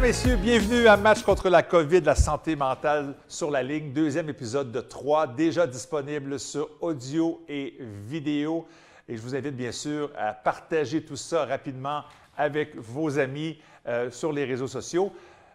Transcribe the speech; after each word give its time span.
Messieurs, 0.00 0.36
bienvenue 0.36 0.86
à 0.86 0.96
Match 0.96 1.22
contre 1.22 1.50
la 1.50 1.62
COVID, 1.62 2.00
la 2.00 2.14
santé 2.14 2.56
mentale 2.56 3.14
sur 3.28 3.50
la 3.50 3.62
ligne. 3.62 3.92
Deuxième 3.92 4.30
épisode 4.30 4.72
de 4.72 4.80
trois, 4.80 5.26
déjà 5.26 5.66
disponible 5.66 6.40
sur 6.40 6.70
audio 6.80 7.42
et 7.46 7.76
vidéo. 8.06 8.66
Et 9.06 9.16
je 9.16 9.20
vous 9.20 9.36
invite 9.36 9.54
bien 9.54 9.72
sûr 9.72 10.10
à 10.16 10.32
partager 10.32 11.04
tout 11.04 11.16
ça 11.16 11.44
rapidement 11.44 12.02
avec 12.34 12.76
vos 12.76 13.18
amis 13.18 13.58
euh, 13.86 14.10
sur 14.10 14.32
les 14.32 14.46
réseaux 14.46 14.68
sociaux. 14.68 15.12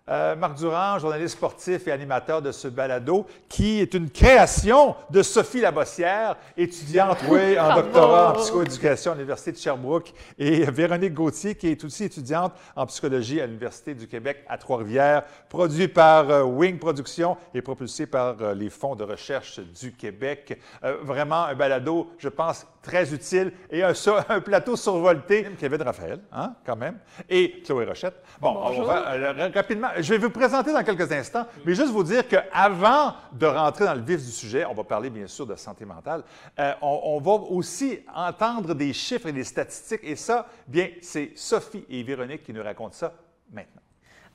Euh, 0.07 0.35
Marc 0.35 0.59
Durand, 0.59 0.99
journaliste 0.99 1.35
sportif 1.35 1.87
et 1.87 1.91
animateur 1.91 2.39
de 2.39 2.51
ce 2.51 2.67
balado, 2.67 3.25
qui 3.49 3.81
est 3.81 3.91
une 3.95 4.11
création 4.11 4.95
de 5.09 5.23
Sophie 5.23 5.61
Labossière, 5.61 6.37
étudiante, 6.55 7.17
oui, 7.27 7.59
en 7.59 7.73
doctorat 7.73 8.29
en 8.29 8.33
psychoéducation 8.33 9.13
à 9.13 9.15
l'Université 9.15 9.51
de 9.53 9.57
Sherbrooke, 9.57 10.13
et 10.37 10.63
Véronique 10.65 11.15
Gauthier, 11.15 11.55
qui 11.55 11.69
est 11.69 11.83
aussi 11.83 12.03
étudiante 12.03 12.53
en 12.75 12.85
psychologie 12.85 13.41
à 13.41 13.47
l'Université 13.47 13.95
du 13.95 14.07
Québec 14.07 14.45
à 14.47 14.59
Trois-Rivières, 14.59 15.23
produit 15.49 15.87
par 15.87 16.29
euh, 16.29 16.43
Wing 16.43 16.77
Productions 16.77 17.35
et 17.55 17.63
propulsé 17.63 18.05
par 18.05 18.35
euh, 18.41 18.53
les 18.53 18.69
fonds 18.69 18.95
de 18.95 19.03
recherche 19.03 19.59
du 19.59 19.91
Québec. 19.91 20.61
vraiment 21.01 21.45
un 21.45 21.55
balado, 21.55 22.11
je 22.19 22.29
pense, 22.29 22.67
très 22.85 23.13
utile 23.13 23.51
et 23.69 23.83
un, 23.83 23.93
un 24.29 24.39
plateau 24.39 24.75
survolté. 24.75 25.47
Kevin 25.59 25.81
Raphaël, 25.81 26.19
hein, 26.31 26.53
quand 26.65 26.75
même, 26.75 26.99
et 27.29 27.61
Chloé 27.65 27.85
Rochette. 27.85 28.15
Bon, 28.39 28.55
on 28.63 28.83
va 28.83 29.17
rapidement 29.53 29.89
je 29.97 30.13
vais 30.13 30.17
vous 30.17 30.29
présenter 30.29 30.71
dans 30.71 30.83
quelques 30.83 31.11
instants, 31.11 31.45
mais 31.65 31.73
juste 31.73 31.91
vous 31.91 32.03
dire 32.03 32.27
qu'avant 32.27 33.13
de 33.31 33.45
rentrer 33.45 33.85
dans 33.85 33.93
le 33.93 34.01
vif 34.01 34.23
du 34.23 34.31
sujet, 34.31 34.65
on 34.65 34.73
va 34.73 34.83
parler 34.83 35.09
bien 35.09 35.27
sûr 35.27 35.45
de 35.45 35.55
santé 35.55 35.85
mentale, 35.85 36.23
euh, 36.59 36.73
on, 36.81 37.19
va 37.19 37.31
aussi 37.31 37.99
entendre 38.13 38.73
des 38.73 38.93
chiffres 38.93 39.27
et 39.27 39.31
des 39.31 39.43
statistiques, 39.43 40.01
et 40.03 40.15
ça, 40.15 40.47
bien, 40.67 40.89
c'est 41.01 41.31
Sophie 41.35 41.85
et 41.89 42.03
Véronique 42.03 42.43
qui 42.43 42.53
nous 42.53 42.63
racontent 42.63 42.93
ça 42.93 43.13
maintenant. 43.51 43.81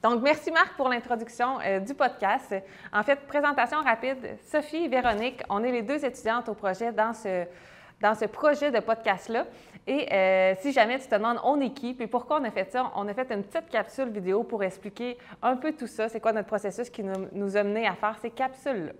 Donc, 0.02 0.22
merci 0.22 0.50
Marc 0.50 0.76
pour 0.76 0.88
l'introduction 0.88 1.60
euh, 1.60 1.78
du 1.78 1.92
podcast. 1.92 2.54
En 2.90 3.02
fait, 3.02 3.20
présentation 3.26 3.82
rapide. 3.82 4.38
Sophie 4.50 4.84
et 4.84 4.88
Véronique, 4.88 5.42
on 5.50 5.62
est 5.62 5.72
les 5.72 5.82
deux 5.82 6.02
étudiantes 6.02 6.48
au 6.48 6.54
projet 6.54 6.90
dans 6.90 7.12
ce, 7.12 7.44
dans 8.00 8.14
ce 8.14 8.24
projet 8.24 8.70
de 8.70 8.80
podcast-là. 8.80 9.46
Et 9.86 10.12
euh, 10.12 10.54
si 10.60 10.72
jamais 10.72 10.98
tu 10.98 11.06
te 11.06 11.14
demandes 11.14 11.38
on 11.44 11.60
est 11.60 11.70
qui, 11.70 11.94
puis 11.94 12.06
pourquoi 12.06 12.40
on 12.40 12.44
a 12.44 12.50
fait 12.50 12.70
ça, 12.70 12.90
on 12.96 13.06
a 13.08 13.14
fait 13.14 13.30
une 13.32 13.42
petite 13.42 13.68
capsule 13.68 14.10
vidéo 14.10 14.42
pour 14.42 14.62
expliquer 14.62 15.18
un 15.42 15.56
peu 15.56 15.72
tout 15.72 15.86
ça, 15.86 16.08
c'est 16.08 16.20
quoi 16.20 16.32
notre 16.32 16.48
processus 16.48 16.90
qui 16.90 17.02
nous, 17.02 17.56
a 17.56 17.62
mené 17.62 17.86
à 17.86 17.94
faire 17.94 18.16
ces 18.20 18.30
capsules-là. 18.30 18.92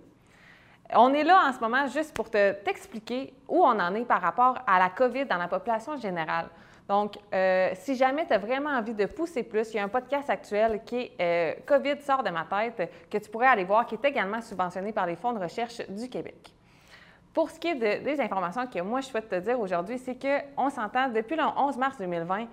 On 0.93 1.13
est 1.13 1.23
là 1.23 1.47
en 1.47 1.53
ce 1.53 1.59
moment 1.59 1.87
juste 1.87 2.13
pour 2.13 2.29
te, 2.29 2.51
t'expliquer 2.63 3.33
où 3.47 3.63
on 3.63 3.79
en 3.79 3.95
est 3.95 4.05
par 4.05 4.21
rapport 4.21 4.57
à 4.67 4.77
la 4.77 4.89
COVID 4.89 5.25
dans 5.25 5.37
la 5.37 5.47
population 5.47 5.95
générale. 5.95 6.47
Donc, 6.89 7.17
euh, 7.33 7.69
si 7.75 7.95
jamais 7.95 8.25
tu 8.25 8.33
as 8.33 8.37
vraiment 8.37 8.71
envie 8.71 8.93
de 8.93 9.05
pousser 9.05 9.43
plus, 9.43 9.73
il 9.73 9.77
y 9.77 9.79
a 9.79 9.83
un 9.83 9.87
podcast 9.87 10.29
actuel 10.29 10.81
qui 10.83 10.97
est 10.97 11.11
euh, 11.21 11.53
COVID 11.65 12.01
sort 12.01 12.23
de 12.23 12.29
ma 12.29 12.43
tête 12.43 12.91
que 13.09 13.17
tu 13.17 13.29
pourrais 13.29 13.47
aller 13.47 13.63
voir, 13.63 13.85
qui 13.85 13.95
est 13.95 14.03
également 14.03 14.41
subventionné 14.41 14.91
par 14.91 15.05
les 15.05 15.15
fonds 15.15 15.31
de 15.31 15.39
recherche 15.39 15.81
du 15.87 16.09
Québec. 16.09 16.51
Pour 17.33 17.49
ce 17.49 17.59
qui 17.59 17.69
est 17.69 18.01
des 18.01 18.19
informations 18.19 18.67
que 18.67 18.81
moi 18.81 18.99
je 18.99 19.07
souhaite 19.07 19.29
te 19.29 19.39
dire 19.39 19.59
aujourd'hui, 19.59 19.97
c'est 19.97 20.17
qu'on 20.19 20.69
s'entend 20.69 21.07
depuis 21.09 21.37
le 21.37 21.43
11 21.43 21.77
mars 21.77 21.97
2020, 21.97 22.47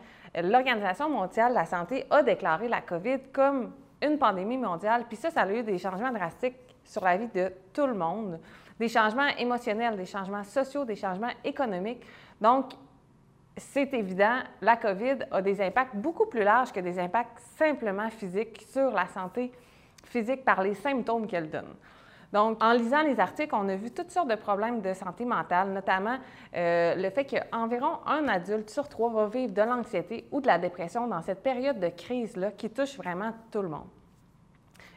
l'Organisation 0.45 1.11
mondiale 1.11 1.51
de 1.51 1.55
la 1.57 1.67
santé 1.67 2.07
a 2.11 2.23
déclaré 2.23 2.69
la 2.69 2.81
COVID 2.81 3.19
comme 3.33 3.73
une 4.01 4.19
pandémie 4.19 4.57
mondiale, 4.59 5.05
puis 5.09 5.17
ça, 5.17 5.31
ça 5.31 5.43
a 5.43 5.51
eu 5.51 5.63
des 5.65 5.79
changements 5.79 6.13
drastiques 6.13 6.57
sur 6.85 7.03
la 7.03 7.17
vie 7.17 7.29
de 7.35 7.53
tout 7.73 7.87
le 7.87 7.95
monde, 7.95 8.39
des 8.79 8.89
changements 8.89 9.27
émotionnels, 9.37 9.97
des 9.97 10.07
changements 10.07 10.45
sociaux, 10.45 10.85
des 10.85 10.95
changements 10.95 11.33
économiques. 11.45 12.05
Donc, 12.41 12.73
c'est 13.57 13.93
évident, 13.93 14.39
la 14.61 14.77
COVID 14.77 15.19
a 15.33 15.43
des 15.43 15.61
impacts 15.61 15.97
beaucoup 15.97 16.27
plus 16.27 16.45
larges 16.45 16.73
que 16.73 16.79
des 16.79 17.01
impacts 17.01 17.41
simplement 17.57 18.09
physiques 18.09 18.65
sur 18.71 18.93
la 18.93 19.09
santé 19.09 19.51
physique 20.05 20.45
par 20.45 20.63
les 20.63 20.75
symptômes 20.75 21.27
qu'elle 21.27 21.51
donne. 21.51 21.75
Donc, 22.33 22.63
en 22.63 22.73
lisant 22.73 23.03
les 23.03 23.19
articles, 23.21 23.55
on 23.55 23.69
a 23.69 23.77
vu 23.77 23.91
toutes 23.91 24.11
sortes 24.11 24.29
de 24.29 24.35
problèmes 24.35 24.83
de 24.83 24.93
santé 24.93 25.25
mentale, 25.25 25.71
notamment 25.71 26.19
euh, 26.55 26.95
le 26.95 27.11
fait 27.11 27.25
qu'environ 27.25 28.01
un 28.07 28.29
adulte 28.29 28.69
sur 28.69 28.87
trois 28.89 29.11
va 29.11 29.29
vivre 29.29 29.53
de 29.53 29.63
l'anxiété 29.63 30.27
ou 30.31 30.41
de 30.41 30.47
la 30.47 30.59
dépression 30.59 31.07
dans 31.07 31.23
cette 31.23 31.43
période 31.43 31.81
de 31.81 31.89
crise-là 31.89 32.51
qui 32.51 32.69
touche 32.69 32.97
vraiment 32.97 33.33
tout 33.51 33.63
le 33.63 33.69
monde. 33.69 33.89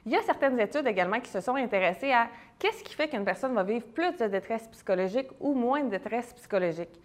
Il 0.06 0.12
y 0.12 0.18
a 0.18 0.22
certaines 0.24 0.60
études 0.60 0.88
également 0.88 1.20
qui 1.20 1.30
se 1.30 1.40
sont 1.40 1.56
intéressées 1.56 2.12
à 2.12 2.28
qu'est-ce 2.60 2.84
qui 2.84 2.96
fait 2.96 3.08
qu'une 3.08 3.24
personne 3.24 3.54
va 3.54 3.64
vivre 3.64 3.86
plus 3.86 4.18
de 4.18 4.26
détresse 4.26 4.68
psychologique 4.70 5.30
ou 5.40 5.54
moins 5.54 5.84
de 5.84 5.90
détresse 5.90 6.34
psychologique. 6.34 7.00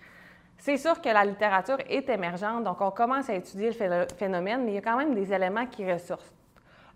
C'est 0.59 0.78
sûr 0.78 1.00
que 1.00 1.10
la 1.10 1.25
littérature 1.25 1.78
est 1.88 2.09
émergente, 2.09 2.65
donc 2.65 2.81
on 2.81 2.91
commence 2.91 3.28
à 3.28 3.34
étudier 3.34 3.70
le 3.78 4.06
phénomène, 4.16 4.65
mais 4.65 4.72
il 4.72 4.75
y 4.76 4.78
a 4.78 4.82
quand 4.82 4.97
même 4.97 5.15
des 5.15 5.32
éléments 5.32 5.66
qui 5.66 5.91
ressortent. 5.91 6.32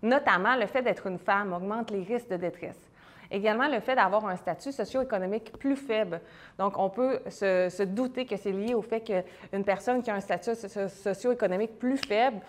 Notamment, 0.01 0.55
le 0.55 0.65
fait 0.65 0.81
d'être 0.81 1.05
une 1.05 1.19
femme 1.19 1.53
augmente 1.53 1.91
les 1.91 2.01
risques 2.01 2.29
de 2.29 2.37
détresse. 2.37 2.90
Également, 3.31 3.67
le 3.69 3.79
fait 3.79 3.95
d'avoir 3.95 4.25
un 4.25 4.35
statut 4.35 4.73
socio-économique 4.73 5.53
plus 5.57 5.77
faible. 5.77 6.19
Donc, 6.59 6.77
on 6.77 6.89
peut 6.89 7.21
se, 7.29 7.83
douter 7.83 8.25
que 8.25 8.35
c'est 8.35 8.51
lié 8.51 8.73
au 8.73 8.81
fait 8.81 9.01
qu'une 9.01 9.63
personne 9.63 10.03
qui 10.03 10.11
a 10.11 10.15
un 10.15 10.19
statut 10.19 10.51
socio-économique 10.53 11.79
plus 11.79 11.97
faible, 11.97 12.41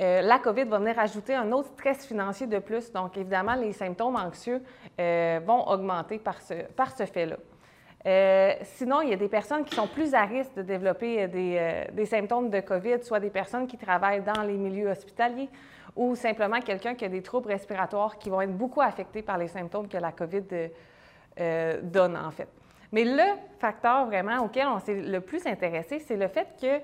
euh, 0.00 0.22
la 0.22 0.38
COVID 0.38 0.64
va 0.64 0.78
venir 0.78 0.98
ajouter 0.98 1.34
un 1.34 1.52
autre 1.52 1.68
stress 1.68 2.06
financier 2.06 2.46
de 2.46 2.58
plus. 2.58 2.90
Donc, 2.92 3.16
évidemment, 3.18 3.54
les 3.54 3.74
symptômes 3.74 4.16
anxieux 4.16 4.62
euh, 4.98 5.38
vont 5.44 5.68
augmenter 5.68 6.18
par 6.18 6.40
ce, 6.40 6.54
par 6.74 6.96
ce 6.96 7.04
fait-là. 7.04 7.36
Euh, 8.06 8.54
sinon, 8.62 9.02
il 9.02 9.10
y 9.10 9.12
a 9.12 9.16
des 9.16 9.28
personnes 9.28 9.64
qui 9.64 9.76
sont 9.76 9.86
plus 9.86 10.14
à 10.14 10.24
risque 10.24 10.54
de 10.54 10.62
développer 10.62 11.28
des, 11.28 11.86
des, 11.92 12.06
symptômes 12.06 12.48
de 12.48 12.60
COVID, 12.60 13.02
soit 13.02 13.20
des 13.20 13.30
personnes 13.30 13.66
qui 13.66 13.76
travaillent 13.76 14.22
dans 14.22 14.42
les 14.42 14.56
milieux 14.56 14.88
hospitaliers, 14.88 15.50
ou 15.96 16.14
simplement 16.14 16.60
quelqu'un 16.60 16.94
qui 16.94 17.04
a 17.04 17.08
des 17.08 17.22
troubles 17.22 17.48
respiratoires 17.48 18.18
qui 18.18 18.30
vont 18.30 18.40
être 18.40 18.56
beaucoup 18.56 18.80
affectés 18.80 19.22
par 19.22 19.38
les 19.38 19.48
symptômes 19.48 19.88
que 19.88 19.98
la 19.98 20.12
COVID 20.12 20.44
euh, 21.40 21.80
donne, 21.82 22.16
en 22.16 22.30
fait. 22.30 22.48
Mais 22.92 23.04
le 23.04 23.38
facteur 23.58 24.06
vraiment 24.06 24.44
auquel 24.44 24.66
on 24.66 24.78
s'est 24.78 25.00
le 25.00 25.20
plus 25.20 25.46
intéressé, 25.46 25.98
c'est 25.98 26.16
le 26.16 26.28
fait 26.28 26.48
que 26.60 26.80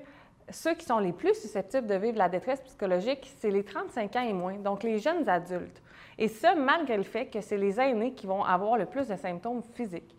ceux 0.51 0.75
qui 0.75 0.87
sont 0.87 0.99
les 0.99 1.13
plus 1.13 1.35
susceptibles 1.35 1.87
de 1.87 1.95
vivre 1.95 2.17
la 2.17 2.29
détresse 2.29 2.61
psychologique, 2.63 3.31
c'est 3.39 3.51
les 3.51 3.65
35 3.65 4.17
ans 4.17 4.23
et 4.23 4.33
moins, 4.33 4.55
donc 4.55 4.83
les 4.83 4.99
jeunes 4.99 5.29
adultes. 5.29 5.83
Et 6.17 6.29
ça, 6.29 6.55
malgré 6.55 6.97
le 6.97 7.03
fait 7.03 7.27
que 7.27 7.41
c'est 7.41 7.59
les 7.59 7.79
aînés 7.79 8.13
qui 8.13 8.27
vont 8.27 8.43
avoir 8.43 8.77
le 8.77 8.87
plus 8.87 9.07
de 9.07 9.17
symptômes 9.17 9.63
physiques. 9.75 10.17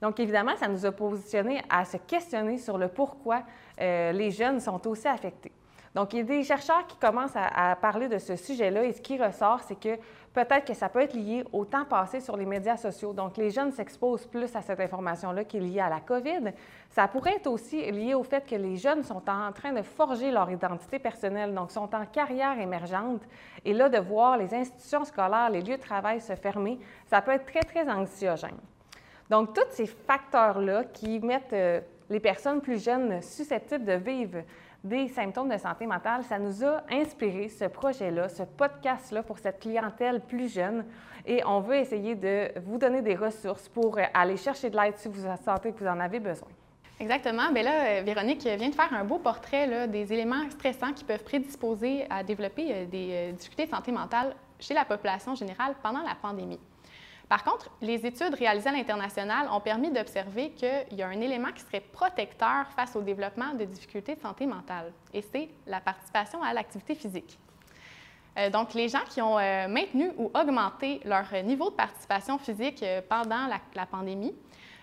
Donc, 0.00 0.18
évidemment, 0.20 0.56
ça 0.56 0.68
nous 0.68 0.84
a 0.84 0.92
positionné 0.92 1.62
à 1.70 1.84
se 1.84 1.96
questionner 1.98 2.58
sur 2.58 2.76
le 2.78 2.88
pourquoi 2.88 3.42
euh, 3.80 4.12
les 4.12 4.30
jeunes 4.30 4.60
sont 4.60 4.86
aussi 4.88 5.08
affectés. 5.08 5.52
Donc, 5.96 6.12
il 6.12 6.18
y 6.18 6.20
a 6.20 6.24
des 6.24 6.42
chercheurs 6.42 6.86
qui 6.86 6.98
commencent 6.98 7.36
à, 7.36 7.74
parler 7.74 8.06
de 8.06 8.18
ce 8.18 8.36
sujet-là 8.36 8.84
et 8.84 8.92
ce 8.92 9.00
qui 9.00 9.16
ressort, 9.16 9.62
c'est 9.66 9.80
que 9.80 9.96
peut-être 10.34 10.66
que 10.66 10.74
ça 10.74 10.90
peut 10.90 11.00
être 11.00 11.14
lié 11.14 11.42
au 11.54 11.64
temps 11.64 11.86
passé 11.86 12.20
sur 12.20 12.36
les 12.36 12.44
médias 12.44 12.76
sociaux. 12.76 13.14
Donc, 13.14 13.38
les 13.38 13.50
jeunes 13.50 13.72
s'exposent 13.72 14.26
plus 14.26 14.54
à 14.54 14.60
cette 14.60 14.78
information-là 14.78 15.44
qui 15.44 15.56
est 15.56 15.60
liée 15.60 15.80
à 15.80 15.88
la 15.88 16.00
COVID. 16.00 16.52
Ça 16.90 17.08
pourrait 17.08 17.36
être 17.36 17.46
aussi 17.46 17.90
lié 17.90 18.12
au 18.12 18.22
fait 18.22 18.44
que 18.46 18.56
les 18.56 18.76
jeunes 18.76 19.04
sont 19.04 19.22
en 19.26 19.50
train 19.52 19.72
de 19.72 19.80
forger 19.80 20.30
leur 20.30 20.50
identité 20.50 20.98
personnelle, 20.98 21.54
donc 21.54 21.70
sont 21.70 21.94
en 21.94 22.04
carrière 22.04 22.60
émergente. 22.60 23.22
Et 23.64 23.72
là, 23.72 23.88
de 23.88 23.98
voir 23.98 24.36
les 24.36 24.52
institutions 24.52 25.06
scolaires, 25.06 25.48
les 25.48 25.62
lieux 25.62 25.78
de 25.78 25.82
travail 25.82 26.20
se 26.20 26.34
fermer, 26.34 26.78
ça 27.06 27.22
peut 27.22 27.32
être 27.32 27.46
très, 27.46 27.62
très 27.62 27.88
anxiogène. 27.88 28.58
Donc, 29.30 29.54
tous 29.54 29.70
ces 29.70 29.86
facteurs-là 29.86 30.84
qui 30.92 31.20
mettent 31.20 31.54
euh, 31.54 31.80
les 32.10 32.20
personnes 32.20 32.60
plus 32.60 32.84
jeunes 32.84 33.22
susceptibles 33.22 33.86
de 33.86 33.94
vivre 33.94 34.42
des 34.88 35.08
symptômes 35.08 35.48
de 35.48 35.58
santé 35.58 35.86
mentale, 35.86 36.22
ça 36.24 36.38
nous 36.38 36.64
a 36.64 36.82
inspiré 36.90 37.48
ce 37.48 37.64
projet-là, 37.64 38.28
ce 38.28 38.44
podcast-là 38.44 39.22
pour 39.22 39.38
cette 39.38 39.60
clientèle 39.60 40.20
plus 40.20 40.52
jeune. 40.52 40.84
Et 41.26 41.42
on 41.44 41.60
veut 41.60 41.76
essayer 41.76 42.14
de 42.14 42.48
vous 42.60 42.78
donner 42.78 43.02
des 43.02 43.16
ressources 43.16 43.68
pour 43.68 43.98
aller 44.14 44.36
chercher 44.36 44.70
de 44.70 44.76
l'aide 44.76 44.96
si 44.96 45.08
vous 45.08 45.26
sentez 45.44 45.72
que 45.72 45.78
vous 45.80 45.90
en 45.90 45.98
avez 45.98 46.20
besoin. 46.20 46.48
Exactement. 46.98 47.52
Bien 47.52 47.62
là, 47.62 48.02
Véronique 48.02 48.42
vient 48.42 48.70
de 48.70 48.74
faire 48.74 48.92
un 48.92 49.04
beau 49.04 49.18
portrait 49.18 49.86
des 49.88 50.12
éléments 50.12 50.48
stressants 50.50 50.92
qui 50.94 51.04
peuvent 51.04 51.24
prédisposer 51.24 52.06
à 52.08 52.22
développer 52.22 52.72
euh, 52.72 52.86
des 52.86 53.08
euh, 53.12 53.32
difficultés 53.32 53.66
de 53.66 53.70
santé 53.70 53.92
mentale 53.92 54.34
chez 54.58 54.72
la 54.72 54.86
population 54.86 55.34
générale 55.34 55.74
pendant 55.82 56.00
la 56.00 56.14
pandémie. 56.14 56.58
Par 57.28 57.42
contre, 57.42 57.70
les 57.80 58.06
études 58.06 58.34
réalisées 58.34 58.68
à 58.68 58.72
l'international 58.72 59.48
ont 59.50 59.60
permis 59.60 59.90
d'observer 59.90 60.50
qu'il 60.50 60.96
y 60.96 61.02
a 61.02 61.08
un 61.08 61.20
élément 61.20 61.50
qui 61.52 61.62
serait 61.62 61.80
protecteur 61.80 62.66
face 62.76 62.94
au 62.94 63.02
développement 63.02 63.52
de 63.54 63.64
difficultés 63.64 64.14
de 64.14 64.20
santé 64.20 64.46
mentale, 64.46 64.92
et 65.12 65.22
c'est 65.22 65.48
la 65.66 65.80
participation 65.80 66.42
à 66.42 66.52
l'activité 66.52 66.94
physique. 66.94 67.38
Euh, 68.38 68.50
donc, 68.50 68.74
les 68.74 68.88
gens 68.88 69.04
qui 69.08 69.20
ont 69.22 69.38
euh, 69.38 69.66
maintenu 69.66 70.10
ou 70.18 70.30
augmenté 70.34 71.00
leur 71.04 71.24
niveau 71.42 71.70
de 71.70 71.74
participation 71.74 72.38
physique 72.38 72.82
euh, 72.82 73.00
pendant 73.08 73.46
la, 73.74 73.86
pandémie 73.86 74.34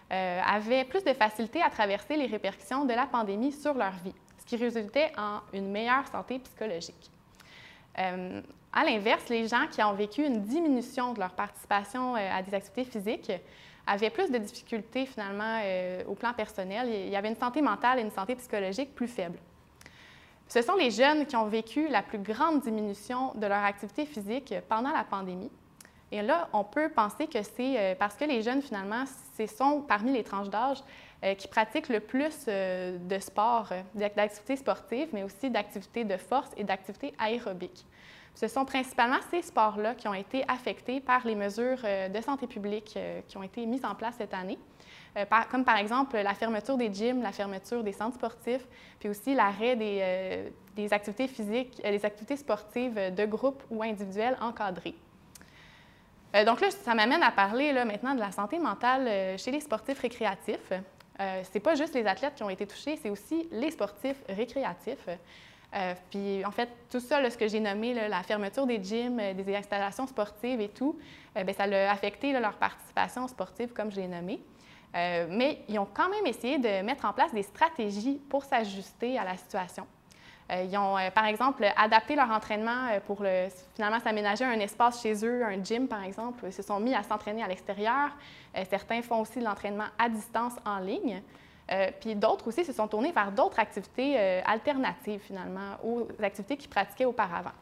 avaient 0.09 0.85
plus 0.85 1.03
de 1.03 1.11
facilité 1.13 1.59
à 1.63 1.71
traverser 1.71 2.15
les 2.15 2.27
répercussions 2.27 2.85
de 2.85 2.93
la 2.93 3.07
pandémie 3.07 3.51
sur 3.51 3.73
leur 3.73 3.93
vie, 4.03 4.13
ce 4.37 4.45
qui 4.45 4.57
résultait 4.57 5.11
en 5.17 5.39
une 5.53 5.71
meilleure 5.71 6.07
santé 6.07 6.37
psychologique. 6.37 7.09
À 8.75 8.83
l'inverse, 8.83 9.29
les 9.29 9.47
gens 9.47 9.67
qui 9.69 9.83
ont 9.83 9.93
vécu 9.93 10.25
une 10.25 10.41
diminution 10.41 11.13
de 11.13 11.19
leur 11.19 11.33
participation 11.33 12.15
euh, 12.15 12.29
à 12.31 12.41
des 12.41 12.55
activités 12.55 12.85
physiques 12.85 13.31
avaient 13.85 14.09
plus 14.09 14.31
de 14.31 14.37
difficultés 14.39 15.05
finalement 15.05 15.59
euh, 15.61 16.03
au 16.07 16.15
plan 16.15 16.33
personnel. 16.33 16.89
Il 16.89 17.09
y 17.09 17.15
avait 17.15 17.29
une 17.29 17.35
santé 17.35 17.61
mentale 17.61 17.99
et 17.99 18.01
une 18.01 18.09
santé 18.09 18.35
psychologique 18.35 18.95
plus 18.95 19.07
faibles. 19.07 19.37
Ce 20.47 20.63
sont 20.63 20.75
les 20.75 20.89
jeunes 20.89 21.27
qui 21.27 21.35
ont 21.35 21.45
vécu 21.45 21.87
la 21.87 22.01
plus 22.01 22.17
grande 22.17 22.61
diminution 22.61 23.33
de 23.35 23.45
leur 23.45 23.63
activité 23.63 24.07
physique 24.07 24.55
pendant 24.67 24.91
la 24.91 25.03
pandémie. 25.03 25.51
Et 26.11 26.23
là, 26.23 26.49
on 26.51 26.63
peut 26.63 26.89
penser 26.89 27.27
que 27.27 27.43
c'est 27.43 27.77
euh, 27.77 27.95
parce 27.95 28.15
que 28.15 28.25
les 28.25 28.41
jeunes, 28.41 28.63
finalement, 28.63 29.03
ce 29.37 29.45
sont 29.45 29.81
parmi 29.81 30.13
les 30.13 30.23
tranches 30.23 30.49
d'âge 30.49 30.79
qui 31.37 31.47
pratiquent 31.47 31.87
le 31.87 32.01
plus 32.01 32.47
de 32.47 33.19
sport, 33.19 33.69
d'activités 33.95 34.57
sportives, 34.57 35.07
mais 35.13 35.23
aussi 35.23 35.49
d'activités 35.49 36.03
de 36.03 36.17
force 36.17 36.49
et 36.57 36.65
d'activités 36.65 37.13
aérobiques. 37.17 37.85
Ce 38.35 38.47
sont 38.47 38.65
principalement 38.65 39.19
ces 39.29 39.41
sports-là 39.41 39.95
qui 39.95 40.07
ont 40.07 40.13
été 40.13 40.43
affectés 40.47 40.99
par 40.99 41.25
les 41.25 41.35
mesures 41.35 41.81
de 41.83 42.21
santé 42.21 42.47
publique 42.47 42.97
qui 43.27 43.37
ont 43.37 43.43
été 43.43 43.65
mises 43.65 43.85
en 43.85 43.93
place 43.93 44.15
cette 44.17 44.33
année. 44.33 44.57
comme 45.51 45.63
par 45.63 45.77
exemple 45.77 46.17
la 46.17 46.33
fermeture 46.33 46.75
des 46.75 46.91
gyms, 46.91 47.21
la 47.21 47.31
fermeture 47.31 47.83
des 47.83 47.93
centres 47.93 48.15
sportifs, 48.15 48.65
puis 48.99 49.07
aussi 49.07 49.35
l'arrêt 49.35 49.75
des, 49.75 50.93
activités 50.93 51.27
physiques, 51.27 51.79
des 51.83 52.05
activités 52.05 52.35
sportives 52.35 53.13
de 53.13 53.25
groupe 53.25 53.61
ou 53.69 53.83
individuelles 53.83 54.37
encadrées. 54.41 54.95
Euh, 56.35 56.45
donc 56.45 56.61
là, 56.61 56.71
ça 56.71 56.95
m'amène 56.95 57.21
à 57.21 57.31
parler 57.31 57.71
là, 57.73 57.85
maintenant 57.85 58.15
de 58.15 58.19
la 58.19 58.31
santé 58.31 58.57
mentale 58.57 59.07
euh, 59.07 59.37
chez 59.37 59.51
les 59.51 59.59
sportifs 59.59 59.99
récréatifs. 59.99 60.71
Euh, 60.71 61.43
ce 61.43 61.49
n'est 61.53 61.59
pas 61.59 61.75
juste 61.75 61.93
les 61.93 62.05
athlètes 62.07 62.35
qui 62.35 62.43
ont 62.43 62.49
été 62.49 62.65
touchés, 62.65 62.97
c'est 63.01 63.09
aussi 63.09 63.47
les 63.51 63.71
sportifs 63.71 64.17
récréatifs. 64.29 65.07
Puis 66.09 66.45
en 66.45 66.51
fait, 66.51 66.69
tout 66.89 66.99
ça, 66.99 67.29
ce 67.29 67.37
que 67.37 67.47
j'ai 67.47 67.59
nommé, 67.59 67.93
la 67.93 68.23
fermeture 68.23 68.65
des 68.65 68.83
gyms, 68.83 69.33
des 69.33 69.55
installations 69.55 70.05
sportives 70.07 70.61
et 70.61 70.69
tout, 70.69 70.97
bien, 71.35 71.53
ça 71.53 71.63
a 71.63 71.91
affecté 71.91 72.31
leur 72.31 72.53
participation 72.53 73.27
sportive, 73.27 73.73
comme 73.73 73.91
je 73.91 73.97
l'ai 73.97 74.07
nommé. 74.07 74.39
mais 74.93 75.59
ils 75.67 75.79
ont 75.79 75.87
quand 75.91 76.09
même 76.09 76.27
essayé 76.27 76.59
de 76.59 76.83
mettre 76.83 77.05
en 77.05 77.13
place 77.13 77.33
des 77.33 77.43
stratégies 77.43 78.21
pour 78.29 78.43
s'ajuster 78.43 79.17
à 79.17 79.23
la 79.23 79.35
situation. 79.35 79.87
Euh, 80.51 80.65
ils 80.69 80.77
ont, 80.77 80.97
euh, 80.97 81.09
par 81.11 81.25
exemple, 81.25 81.65
adapté 81.77 82.15
leur 82.15 82.29
entraînement 82.29 82.87
euh, 82.91 82.99
pour 82.99 83.23
finalement 83.75 83.99
s'aménager 83.99 84.43
un 84.43 84.59
espace 84.59 85.01
chez 85.01 85.25
eux, 85.25 85.43
un 85.43 85.63
gym, 85.63 85.87
par 85.87 86.03
exemple. 86.03 86.43
Ils 86.45 86.53
se 86.53 86.61
sont 86.61 86.79
mis 86.79 86.93
à 86.93 87.03
s'entraîner 87.03 87.43
à 87.43 87.47
l'extérieur. 87.47 88.09
certains 88.69 89.01
font 89.01 89.21
aussi 89.21 89.39
de 89.39 89.45
l'entraînement 89.45 89.87
à 89.97 90.09
distance 90.09 90.53
en 90.65 90.79
ligne. 90.79 91.21
Puis 91.99 92.15
d'autres 92.15 92.47
aussi 92.47 92.65
se 92.65 92.73
sont 92.73 92.87
tournés 92.87 93.11
vers 93.11 93.31
d'autres 93.31 93.59
activités 93.59 94.17
alternatives, 94.45 95.21
finalement, 95.21 95.77
aux 95.83 96.07
activités 96.21 96.57
qu'ils 96.57 96.69
pratiquaient 96.69 97.05
auparavant. 97.05 97.53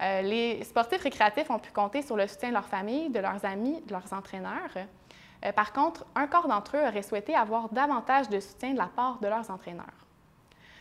les 0.00 0.62
sportifs 0.64 1.02
récréatifs 1.02 1.50
ont 1.50 1.58
pu 1.58 1.70
compter 1.70 2.02
sur 2.02 2.16
le 2.16 2.26
soutien 2.26 2.48
de 2.50 2.54
leur 2.54 2.66
famille, 2.66 3.10
de 3.10 3.20
leurs 3.20 3.44
amis, 3.44 3.80
de 3.86 3.92
leurs 3.92 4.12
entraîneurs. 4.12 4.74
par 5.54 5.72
contre, 5.72 6.04
un 6.14 6.26
quart 6.26 6.48
d'entre 6.48 6.76
eux 6.76 6.86
aurait 6.86 7.02
souhaité 7.02 7.34
avoir 7.34 7.68
davantage 7.70 8.28
de 8.28 8.40
soutien 8.40 8.72
de 8.72 8.78
la 8.78 8.90
part 8.94 9.18
de 9.20 9.28
leurs 9.28 9.50
entraîneurs. 9.50 10.04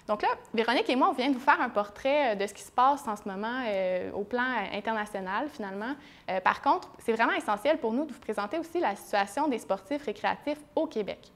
Donc 0.07 0.21
là, 0.21 0.29
Véronique 0.53 0.89
et 0.89 0.95
moi, 0.95 1.09
on 1.09 1.13
vient 1.13 1.29
de 1.29 1.35
vous 1.35 1.39
faire 1.39 1.61
un 1.61 1.69
portrait 1.69 2.33
euh, 2.33 2.35
de 2.35 2.45
ce 2.45 2.53
qui 2.53 2.61
se 2.61 2.71
passe 2.71 3.07
en 3.07 3.15
ce 3.15 3.23
moment 3.25 3.63
euh, 3.65 4.11
au 4.11 4.23
plan 4.23 4.43
international, 4.73 5.47
finalement. 5.49 5.95
Euh, 6.29 6.41
par 6.41 6.61
contre, 6.61 6.89
c'est 6.99 7.13
vraiment 7.13 7.33
essentiel 7.33 7.77
pour 7.77 7.93
nous 7.93 8.05
de 8.05 8.11
vous 8.11 8.19
présenter 8.19 8.59
aussi 8.59 8.79
la 8.79 8.95
situation 8.95 9.47
des 9.47 9.59
sportifs 9.59 10.03
récréatifs 10.03 10.59
au 10.75 10.87
Québec. 10.87 11.31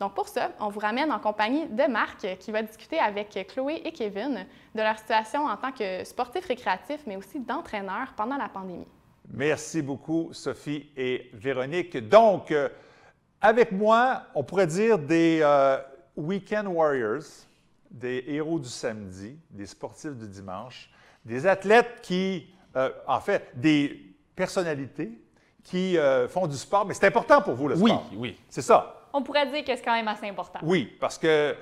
Donc 0.00 0.14
pour 0.14 0.28
ça, 0.28 0.50
on 0.60 0.68
vous 0.68 0.80
ramène 0.80 1.12
en 1.12 1.18
compagnie 1.18 1.66
de 1.66 1.90
Marc 1.90 2.26
qui 2.38 2.50
va 2.50 2.62
discuter 2.62 2.98
avec 2.98 3.46
Chloé 3.52 3.82
et 3.84 3.92
Kevin 3.92 4.44
de 4.74 4.80
leur 4.80 4.98
situation 4.98 5.46
en 5.46 5.56
tant 5.56 5.72
que 5.72 6.04
sportifs 6.04 6.46
récréatifs, 6.46 7.02
mais 7.06 7.16
aussi 7.16 7.40
d'entraîneurs 7.40 8.12
pendant 8.16 8.36
la 8.36 8.48
pandémie. 8.48 8.86
Merci 9.32 9.82
beaucoup, 9.82 10.30
Sophie 10.32 10.90
et 10.96 11.30
Véronique. 11.32 11.96
Donc, 12.08 12.52
avec 13.40 13.72
moi, 13.72 14.24
on 14.34 14.42
pourrait 14.42 14.66
dire 14.66 14.98
des 14.98 15.42
Weekend 16.16 16.66
Warriors 16.66 17.46
des 17.94 18.24
héros 18.26 18.58
du 18.58 18.68
samedi, 18.68 19.38
des 19.50 19.66
sportifs 19.66 20.16
du 20.16 20.26
dimanche, 20.26 20.90
des 21.24 21.46
athlètes 21.46 22.00
qui, 22.02 22.46
euh, 22.76 22.90
en 23.06 23.20
fait, 23.20 23.52
des 23.54 24.14
personnalités 24.34 25.12
qui 25.62 25.96
euh, 25.96 26.28
font 26.28 26.46
du 26.46 26.56
sport, 26.56 26.84
mais 26.84 26.92
c'est 26.92 27.06
important 27.06 27.40
pour 27.40 27.54
vous 27.54 27.68
le 27.68 27.76
sport. 27.76 28.06
Oui, 28.10 28.18
oui. 28.18 28.40
C'est 28.50 28.62
ça. 28.62 29.03
On 29.16 29.22
pourrait 29.22 29.46
dire 29.46 29.64
que 29.64 29.76
c'est 29.76 29.82
quand 29.82 29.94
même 29.94 30.08
assez 30.08 30.28
important. 30.28 30.58
Oui, 30.64 30.92
parce 30.98 31.16
que 31.18 31.26
euh, 31.26 31.54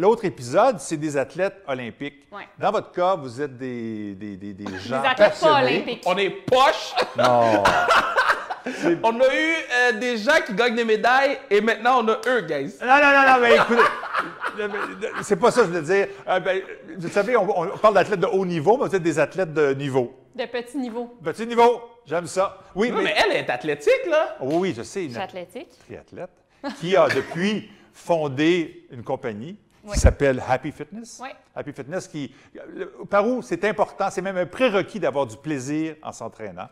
l'autre 0.00 0.24
épisode, 0.24 0.78
c'est 0.78 0.96
des 0.96 1.16
athlètes 1.16 1.56
olympiques. 1.66 2.28
Dans 2.56 2.70
votre 2.70 2.92
cas, 2.92 3.16
vous 3.16 3.42
êtes 3.42 3.56
des, 3.58 4.14
des, 4.14 4.36
des, 4.36 4.54
des 4.54 4.78
gens 4.78 5.02
des 5.02 5.08
athlètes 5.08 5.40
pas 5.40 5.62
olympiques. 5.62 6.04
On 6.06 6.16
est 6.16 6.30
poche. 6.30 6.94
Non. 7.18 7.64
on 9.02 9.20
a 9.20 9.34
eu 9.34 9.98
des 9.98 10.16
gens 10.16 10.38
qui 10.46 10.54
gagnent 10.54 10.76
des 10.76 10.84
médailles 10.84 11.38
et 11.50 11.60
maintenant 11.60 12.04
on 12.04 12.08
a 12.08 12.18
eux, 12.28 12.42
guys. 12.42 12.76
Non, 12.80 12.86
non, 12.86 13.12
non, 13.12 13.26
non, 13.26 13.40
mais 13.40 13.56
écoutez, 13.56 13.82
c'est 15.22 15.36
pas 15.36 15.50
ça 15.50 15.62
que 15.62 15.66
je 15.66 15.72
veux 15.72 15.82
dire. 15.82 16.06
Euh, 16.28 16.38
ben, 16.38 16.62
vous 16.98 17.08
savez, 17.08 17.36
on, 17.36 17.76
parle 17.78 17.94
d'athlètes 17.94 18.20
de 18.20 18.26
haut 18.26 18.46
niveau, 18.46 18.76
mais 18.76 18.86
vous 18.86 18.94
êtes 18.94 19.02
des 19.02 19.18
athlètes 19.18 19.52
de 19.52 19.74
niveau. 19.74 20.14
De 20.36 20.44
petit 20.44 20.78
niveau. 20.78 21.16
Petit 21.24 21.48
niveau, 21.48 21.80
j'aime 22.06 22.28
ça. 22.28 22.58
Oui, 22.76 22.92
mais... 22.92 23.12
elle 23.16 23.38
est 23.38 23.50
athlétique, 23.50 24.06
là. 24.08 24.36
Oh 24.40 24.50
oui, 24.52 24.72
je 24.76 24.82
sais. 24.82 25.06
Une 25.06 25.16
athlétique. 25.16 25.68
Triathlète. 25.84 26.30
Qui 26.78 26.96
a 26.96 27.08
depuis 27.08 27.68
fondé 27.92 28.86
une 28.90 29.02
compagnie 29.02 29.56
qui 29.92 29.98
s'appelle 29.98 30.42
Happy 30.46 30.72
Fitness. 30.72 31.20
Oui. 31.22 31.28
Happy 31.54 31.72
Fitness 31.72 32.08
qui, 32.08 32.32
par 33.08 33.26
où 33.26 33.42
c'est 33.42 33.64
important, 33.64 34.08
c'est 34.10 34.22
même 34.22 34.36
un 34.36 34.46
prérequis 34.46 35.00
d'avoir 35.00 35.26
du 35.26 35.36
plaisir 35.36 35.96
en 36.02 36.12
s'entraînant 36.12 36.68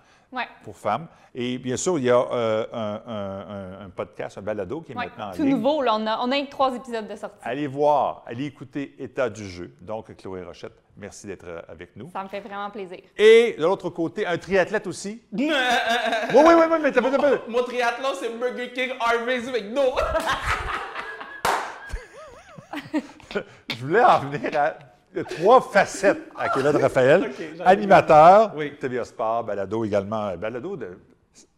pour 0.63 0.77
femmes. 0.77 1.09
Et 1.35 1.59
bien 1.59 1.77
sûr, 1.77 1.99
il 1.99 2.05
y 2.05 2.11
a 2.11 2.19
euh, 2.19 3.85
un, 3.85 3.91
podcast, 3.91 4.39
un 4.39 4.43
balado 4.43 4.81
qui 4.81 4.93
est 4.93 4.95
maintenant 4.95 5.31
en 5.31 5.33
Tout 5.33 5.45
nouveau, 5.45 5.83
là, 5.83 5.95
on 5.97 6.07
a, 6.07 6.19
on 6.21 6.31
a 6.33 6.47
trois 6.47 6.75
épisodes 6.75 7.07
de 7.07 7.17
sortie. 7.17 7.37
Allez 7.43 7.67
voir, 7.67 8.25
allez 8.27 8.47
écouter 8.47 8.95
État 8.99 9.31
du 9.31 9.49
jeu. 9.49 9.75
Donc, 9.81 10.15
Chloé 10.17 10.43
Rochette, 10.43 10.73
merci 10.97 11.27
d'être 11.27 11.47
euh, 11.47 11.63
avec 11.69 11.97
nous. 11.97 12.11
Ça 12.13 12.23
me 12.23 12.29
fait 12.29 12.41
vraiment 12.41 12.71
plaisir. 12.71 12.99
Et 13.17 13.55
de 13.59 13.63
l'autre 13.63 13.91
côté, 13.91 14.27
un 14.27 14.39
triathlète 14.39 14.87
aussi. 14.87 15.23
oui, 15.33 15.51
oui, 16.35 16.41
oui, 16.45 16.65
oui, 16.71 16.79
mais 16.83 16.93
t'as 16.93 17.03
pas... 17.03 17.11
Mon, 17.11 17.59
mon 17.59 17.63
triathlon, 17.63 18.09
c'est 18.19 18.37
Burger 18.39 18.73
King 18.73 18.91
Harvey's 19.01 19.49
avec 19.49 19.71
no. 19.71 19.83
Je 23.69 23.77
voulais 23.81 24.03
en 24.05 24.21
venir 24.21 24.51
à 24.59 24.75
trois 25.25 25.61
facettes 25.61 26.31
à 26.37 26.49
Kevin 26.49 26.77
Raphaël. 26.77 27.31
Animateur, 27.65 28.53
oui. 28.57 28.77
TVA 28.79 29.05
Sport, 29.05 29.45
balado 29.45 29.85
également. 29.85 30.37
Balado 30.37 30.77
de 30.77 30.99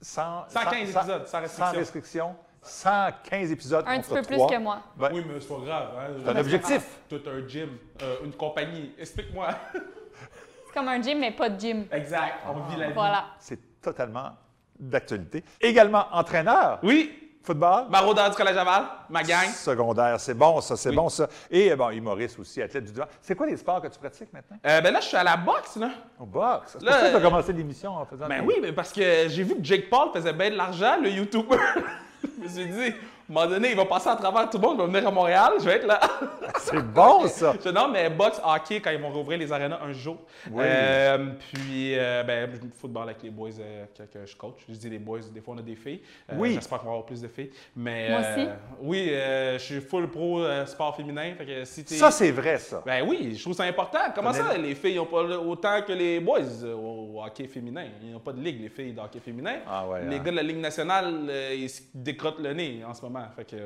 115 0.00 0.90
épisodes, 0.90 1.26
sans 1.26 1.40
restriction. 1.40 1.66
Sans 1.66 1.72
restriction. 1.72 2.36
115 2.62 3.52
épisodes 3.52 3.84
Un 3.88 4.00
petit 4.00 4.10
peu 4.14 4.22
plus 4.22 4.36
que 4.36 4.58
moi. 4.58 4.82
oui, 5.12 5.24
mais 5.26 5.40
c'est 5.40 5.48
pas 5.48 5.60
grave. 5.64 5.88
Hein. 5.98 6.12
C'est 6.22 6.30
un 6.30 6.36
objectif. 6.36 6.82
Tout 7.08 7.20
un 7.26 7.48
gym, 7.48 7.70
euh, 8.02 8.16
une 8.24 8.32
compagnie. 8.32 8.92
Explique-moi. 8.98 9.48
c'est 9.72 10.74
comme 10.74 10.88
un 10.88 11.00
gym, 11.00 11.20
mais 11.20 11.30
pas 11.32 11.48
de 11.48 11.58
gym. 11.58 11.86
Exact. 11.90 12.34
On 12.46 12.60
vit 12.68 12.76
la 12.78 12.88
vie. 12.88 12.92
Voilà. 12.94 13.24
C'est 13.38 13.80
totalement 13.80 14.32
d'actualité. 14.78 15.42
Également 15.60 16.06
entraîneur. 16.12 16.80
Oui. 16.82 17.29
Football? 17.42 17.86
Maraudeur 17.88 18.30
du 18.30 18.36
Collège 18.36 18.54
Laval, 18.54 18.84
ma 19.08 19.22
gang. 19.22 19.48
Secondaire, 19.48 20.20
c'est 20.20 20.34
bon 20.34 20.60
ça, 20.60 20.76
c'est 20.76 20.92
bon 20.92 21.08
ça. 21.08 21.26
Et 21.50 21.74
bon, 21.74 21.90
humoriste 21.90 22.38
aussi, 22.38 22.60
athlète 22.60 22.84
du 22.84 22.92
dimanche. 22.92 23.08
C'est 23.22 23.34
quoi 23.34 23.46
les 23.46 23.56
sports 23.56 23.80
que 23.80 23.88
tu 23.88 23.98
pratiques 23.98 24.32
maintenant? 24.32 24.58
Euh, 24.66 24.80
ben 24.82 24.92
là, 24.92 25.00
je 25.00 25.06
suis 25.06 25.16
à 25.16 25.24
la 25.24 25.36
boxe, 25.36 25.76
là. 25.76 25.90
Au 26.18 26.26
boxe? 26.26 26.76
C'est 26.78 26.84
pour 26.84 26.92
ça 26.92 27.06
que 27.06 27.10
tu 27.10 27.16
as 27.16 27.20
commencé 27.20 27.52
l'émission 27.52 27.96
en 27.96 28.04
faisant... 28.04 28.28
Ben 28.28 28.44
oui, 28.46 28.56
mais 28.60 28.72
parce 28.72 28.92
que 28.92 29.28
j'ai 29.28 29.42
vu 29.42 29.56
que 29.56 29.64
Jake 29.64 29.88
Paul 29.88 30.10
faisait 30.12 30.34
bien 30.34 30.50
de 30.50 30.56
l'argent, 30.56 30.96
le 31.02 31.08
YouTuber. 31.08 31.56
je 32.22 32.42
me 32.42 32.48
suis 32.48 32.66
dit, 32.66 32.94
un 33.30 33.32
moment 33.32 33.46
donné, 33.46 33.70
il 33.70 33.76
va 33.76 33.84
passer 33.84 34.08
à 34.08 34.16
travers 34.16 34.50
tout 34.50 34.58
le 34.58 34.66
monde, 34.66 34.76
il 34.76 34.80
va 34.80 34.86
venir 34.86 35.06
à 35.06 35.10
Montréal, 35.12 35.52
je 35.60 35.64
vais 35.64 35.76
être 35.76 35.86
là. 35.86 36.00
c'est 36.58 36.82
bon, 36.82 37.28
ça! 37.28 37.54
Je, 37.64 37.68
non, 37.68 37.88
mais 37.88 38.10
boxe, 38.10 38.40
hockey, 38.44 38.80
quand 38.80 38.90
ils 38.90 39.00
vont 39.00 39.10
rouvrir 39.10 39.38
les 39.38 39.52
arénas 39.52 39.78
un 39.80 39.92
jour. 39.92 40.16
Oui. 40.50 40.64
Euh, 40.66 41.28
puis, 41.38 41.96
euh, 41.96 42.24
ben, 42.24 42.50
football 42.74 43.04
avec 43.04 43.22
les 43.22 43.30
boys 43.30 43.50
euh, 43.60 43.84
que, 43.94 44.26
je 44.26 44.36
coach. 44.36 44.64
Je 44.68 44.74
dis 44.74 44.90
les 44.90 44.98
boys, 44.98 45.20
des 45.32 45.40
fois 45.40 45.54
on 45.54 45.58
a 45.58 45.62
des 45.62 45.76
filles. 45.76 46.00
oui. 46.34 46.54
J'espère 46.54 46.78
qu'on 46.78 46.86
va 46.86 46.90
avoir 46.92 47.06
plus 47.06 47.22
de 47.22 47.28
filles. 47.28 47.50
Mais, 47.76 48.10
Moi 48.10 48.18
aussi. 48.18 48.48
Oui, 48.80 49.12
je 49.12 49.58
suis 49.58 49.80
full 49.80 50.10
pro 50.10 50.42
sport 50.66 50.96
féminin. 50.96 51.32
Fait 51.38 51.46
que 51.46 51.64
si 51.64 51.84
ça, 51.86 52.10
c'est 52.10 52.32
vrai, 52.32 52.58
ça. 52.58 52.82
Ben 52.84 53.06
oui, 53.06 53.34
je 53.36 53.42
trouve 53.42 53.54
ça 53.54 53.64
important. 53.64 54.00
Comment 54.12 54.32
ça, 54.32 54.56
les 54.56 54.74
filles 54.74 54.96
n'ont 54.96 55.06
pas 55.06 55.22
autant 55.22 55.82
que 55.82 55.92
les 55.92 56.18
boys 56.18 56.64
au 56.64 57.22
hockey 57.24 57.46
féminin? 57.46 57.84
Ils 58.02 58.12
n'ont 58.12 58.18
pas 58.18 58.32
de 58.32 58.40
ligue, 58.40 58.60
les 58.60 58.68
filles 58.68 58.92
de 58.92 59.00
hockey 59.00 59.20
féminin. 59.20 59.58
Ah 59.68 59.86
ouais, 59.86 60.04
les 60.06 60.16
hein. 60.16 60.18
gars 60.18 60.30
de 60.32 60.36
la 60.36 60.42
Ligue 60.42 60.58
nationale, 60.58 61.30
ils 61.54 61.70
se 61.70 61.82
décrottent 61.94 62.40
le 62.40 62.52
nez 62.52 62.82
en 62.84 62.92
ce 62.92 63.02
moment. 63.02 63.19
Fait 63.34 63.44
que, 63.44 63.56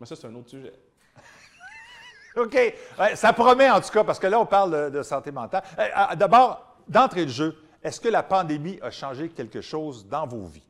mais 0.00 0.06
ça, 0.06 0.16
c'est 0.16 0.26
un 0.26 0.34
autre 0.34 0.50
sujet. 0.50 0.72
OK. 2.36 2.56
ça 3.14 3.32
promet 3.32 3.70
en 3.70 3.80
tout 3.80 3.90
cas, 3.90 4.04
parce 4.04 4.18
que 4.18 4.26
là, 4.26 4.40
on 4.40 4.46
parle 4.46 4.90
de, 4.90 5.02
santé 5.02 5.30
mentale. 5.30 5.62
Euh, 5.78 5.82
euh, 5.82 6.14
d'abord, 6.16 6.76
d'entrée 6.88 7.24
de 7.24 7.30
jeu, 7.30 7.56
est-ce 7.82 8.00
que 8.00 8.08
la 8.08 8.22
pandémie 8.22 8.78
a 8.82 8.90
changé 8.90 9.28
quelque 9.28 9.60
chose 9.60 10.06
dans 10.08 10.26
vos 10.26 10.44
vies? 10.44 10.62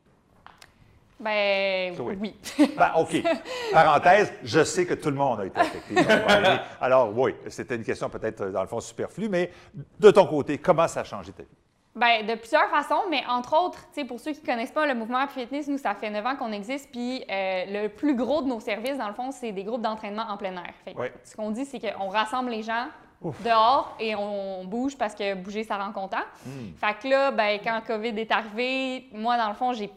Ben 1.17 1.95
oui. 1.99 2.35
ben, 2.77 2.91
OK. 2.97 3.23
Parenthèse, 3.71 4.33
je 4.43 4.63
sais 4.65 4.85
que 4.85 4.95
tout 4.95 5.09
le 5.09 5.15
monde 5.15 5.39
a 5.39 5.45
été 5.45 5.59
affecté. 5.59 5.95
Alors 6.81 7.17
oui, 7.17 7.33
c'était 7.47 7.75
une 7.75 7.85
question 7.85 8.09
peut-être 8.09 8.47
dans 8.47 8.61
le 8.61 8.67
fond 8.67 8.81
superflue, 8.81 9.29
mais 9.29 9.49
de 9.97 10.11
ton 10.11 10.25
côté, 10.25 10.57
comment 10.57 10.89
ça 10.89 11.01
a 11.01 11.03
changé 11.05 11.31
ta 11.31 11.43
vie? 11.43 11.49
Bien, 11.95 12.23
de 12.23 12.35
plusieurs 12.35 12.67
façons, 12.67 13.03
mais 13.09 13.23
entre 13.25 13.57
autres, 13.57 13.79
pour 14.05 14.19
ceux 14.19 14.33
qui 14.33 14.41
ne 14.41 14.45
connaissent 14.45 14.71
pas 14.71 14.85
le 14.85 14.95
mouvement 14.95 15.19
Happy 15.19 15.39
Fitness, 15.39 15.69
nous, 15.69 15.77
ça 15.77 15.95
fait 15.95 16.09
9 16.09 16.25
ans 16.25 16.35
qu'on 16.35 16.51
existe, 16.51 16.91
puis 16.91 17.23
euh, 17.29 17.83
le 17.83 17.87
plus 17.87 18.15
gros 18.15 18.41
de 18.41 18.47
nos 18.47 18.59
services, 18.59 18.97
dans 18.97 19.07
le 19.07 19.13
fond, 19.13 19.31
c'est 19.31 19.53
des 19.53 19.63
groupes 19.63 19.81
d'entraînement 19.81 20.25
en 20.27 20.35
plein 20.35 20.53
air. 20.55 20.73
Ce 21.23 21.35
qu'on 21.37 21.51
dit, 21.51 21.63
c'est 21.63 21.79
qu'on 21.79 22.09
rassemble 22.09 22.49
les 22.49 22.63
gens 22.63 22.87
dehors 23.43 23.95
et 23.99 24.13
on, 24.13 24.65
bouge 24.65 24.97
parce 24.97 25.15
que 25.15 25.35
bouger, 25.35 25.63
ça 25.63 25.77
rend 25.77 25.93
content. 25.93 26.23
Hmm. 26.45 26.73
Fait 26.75 26.95
que 27.01 27.07
là, 27.07 27.31
ben, 27.31 27.59
quand 27.63 27.79
COVID 27.87 28.19
est 28.19 28.31
arrivé, 28.31 29.07
moi, 29.13 29.37
dans 29.37 29.47
le 29.47 29.55
fond, 29.55 29.71
j'ai 29.73 29.89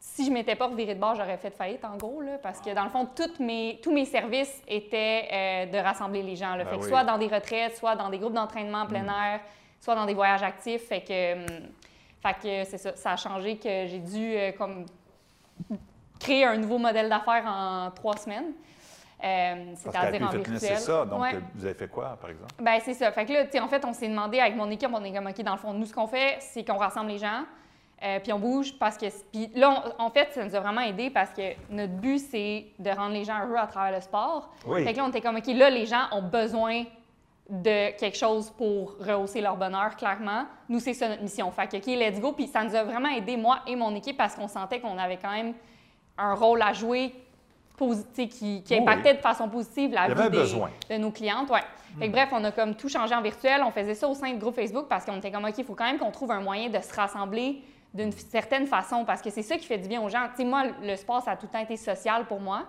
si 0.00 0.24
je 0.24 0.30
m'étais 0.30 0.56
pas 0.56 0.66
reviré 0.66 0.94
de 0.94 1.00
bord, 1.00 1.14
j'aurais 1.14 1.36
fait 1.36 1.50
faillite, 1.50 1.84
en 1.84 1.96
gros, 1.96 2.22
là, 2.22 2.38
parce 2.42 2.60
que 2.60 2.74
dans 2.74 2.84
le 2.84 2.90
fond, 2.90 3.06
toutes 3.14 3.38
mes, 3.38 3.78
tous 3.82 3.92
mes 3.92 4.06
services 4.06 4.62
étaient 4.66 5.28
euh, 5.30 5.66
de 5.66 5.76
rassembler 5.76 6.22
les 6.22 6.36
gens. 6.36 6.54
Là. 6.56 6.64
Ben 6.64 6.70
fait 6.70 6.78
que 6.78 6.86
soit 6.86 7.04
dans 7.04 7.18
des 7.18 7.26
retraites, 7.26 7.76
soit 7.76 7.94
dans 7.94 8.08
des 8.08 8.18
groupes 8.18 8.32
d'entraînement 8.32 8.82
en 8.82 8.86
plein 8.86 9.02
hmm. 9.02 9.32
air, 9.32 9.40
soit 9.80 9.94
dans 9.94 10.06
des 10.06 10.14
voyages 10.14 10.42
actifs. 10.42 10.86
Fait 10.86 11.00
que, 11.00 11.34
hum, 11.34 11.68
fait 12.22 12.34
que 12.34 12.70
c'est 12.70 12.78
ça, 12.78 12.96
ça 12.96 13.12
a 13.12 13.16
changé 13.16 13.56
que 13.56 13.86
j'ai 13.86 14.00
dû 14.00 14.36
euh, 14.36 14.52
comme 14.52 14.86
créer 16.18 16.44
un 16.44 16.56
nouveau 16.56 16.78
modèle 16.78 17.08
d'affaires 17.08 17.44
en 17.46 17.90
trois 17.90 18.16
semaines. 18.16 18.52
Euh, 19.22 19.72
C'est-à-dire 19.74 20.22
en 20.22 20.30
virtuel. 20.30 20.60
C'est 20.60 20.76
ça. 20.76 21.04
Donc, 21.04 21.24
vous 21.54 21.64
avez 21.64 21.74
fait 21.74 21.88
quoi, 21.88 22.16
par 22.20 22.30
exemple? 22.30 22.54
Ben 22.60 22.78
c'est 22.84 22.94
ça. 22.94 23.10
Fait 23.10 23.24
que 23.24 23.32
là, 23.32 23.64
en 23.64 23.68
fait, 23.68 23.84
on 23.84 23.92
s'est 23.92 24.08
demandé 24.08 24.38
avec 24.38 24.54
mon 24.54 24.70
équipe, 24.70 24.90
on 24.92 25.02
est 25.02 25.12
comme, 25.12 25.26
OK, 25.26 25.40
dans 25.42 25.52
le 25.52 25.58
fond, 25.58 25.72
nous, 25.72 25.86
ce 25.86 25.92
qu'on 25.92 26.06
fait, 26.06 26.36
c'est 26.40 26.64
qu'on 26.64 26.76
rassemble 26.76 27.10
les 27.10 27.18
gens, 27.18 27.42
euh, 28.04 28.20
puis 28.20 28.32
on 28.32 28.38
bouge 28.38 28.78
parce 28.78 28.96
que. 28.96 29.06
Puis 29.32 29.50
là, 29.56 29.92
en 29.98 30.10
fait, 30.10 30.28
ça 30.32 30.44
nous 30.44 30.54
a 30.54 30.60
vraiment 30.60 30.82
aidé 30.82 31.10
parce 31.10 31.30
que 31.30 31.42
notre 31.68 31.94
but, 31.94 32.18
c'est 32.18 32.66
de 32.78 32.90
rendre 32.90 33.12
les 33.12 33.24
gens 33.24 33.44
heureux 33.44 33.56
à 33.56 33.66
travers 33.66 33.92
le 33.92 34.00
sport. 34.00 34.50
Fait 34.72 34.92
que 34.92 34.96
là, 34.96 35.04
on 35.04 35.08
était 35.08 35.20
comme, 35.20 35.36
OK, 35.36 35.46
là, 35.48 35.68
les 35.68 35.86
gens 35.86 36.04
ont 36.12 36.22
besoin 36.22 36.84
de 37.48 37.96
quelque 37.96 38.16
chose 38.16 38.50
pour 38.50 38.96
rehausser 39.00 39.40
leur 39.40 39.56
bonheur, 39.56 39.96
clairement. 39.96 40.44
Nous, 40.68 40.80
c'est 40.80 40.92
ça 40.92 41.08
notre 41.08 41.22
mission. 41.22 41.50
Fait 41.50 41.66
que, 41.66 41.76
OK, 41.78 41.86
let's 41.86 42.20
go. 42.20 42.32
Puis 42.32 42.46
ça 42.46 42.62
nous 42.62 42.74
a 42.74 42.84
vraiment 42.84 43.08
aidé, 43.08 43.36
moi 43.36 43.60
et 43.66 43.74
mon 43.74 43.94
équipe, 43.94 44.16
parce 44.16 44.34
qu'on 44.34 44.48
sentait 44.48 44.80
qu'on 44.80 44.98
avait 44.98 45.16
quand 45.16 45.32
même 45.32 45.54
un 46.18 46.34
rôle 46.34 46.60
à 46.60 46.72
jouer 46.72 47.14
qui, 48.16 48.62
qui 48.62 48.74
impactait 48.76 49.14
de 49.14 49.20
façon 49.20 49.48
positive 49.48 49.92
la 49.92 50.08
vie 50.08 50.30
de 50.90 50.96
nos 50.98 51.10
clientes. 51.10 51.48
Ouais. 51.48 51.62
Fait 51.98 52.08
bref, 52.08 52.28
on 52.32 52.44
a 52.44 52.52
comme 52.52 52.74
tout 52.74 52.88
changé 52.88 53.14
en 53.14 53.22
virtuel. 53.22 53.62
On 53.64 53.70
faisait 53.70 53.94
ça 53.94 54.08
au 54.08 54.14
sein 54.14 54.32
de 54.32 54.38
groupe 54.38 54.54
Facebook 54.54 54.86
parce 54.88 55.04
qu'on 55.04 55.16
était 55.16 55.30
comme, 55.30 55.44
OK, 55.44 55.54
il 55.56 55.64
faut 55.64 55.74
quand 55.74 55.86
même 55.86 55.98
qu'on 55.98 56.10
trouve 56.10 56.30
un 56.32 56.40
moyen 56.40 56.68
de 56.68 56.80
se 56.80 56.94
rassembler 56.94 57.62
d'une 57.94 58.12
certaine 58.12 58.66
façon 58.66 59.04
parce 59.04 59.22
que 59.22 59.30
c'est 59.30 59.42
ça 59.42 59.56
qui 59.56 59.66
fait 59.66 59.78
du 59.78 59.88
bien 59.88 60.02
aux 60.02 60.08
gens. 60.08 60.26
Tu 60.30 60.42
sais, 60.42 60.44
moi, 60.44 60.64
le 60.82 60.96
sport, 60.96 61.22
ça 61.22 61.32
a 61.32 61.36
tout 61.36 61.46
le 61.46 61.52
temps 61.52 61.62
été 61.62 61.76
social 61.76 62.26
pour 62.26 62.40
moi. 62.40 62.64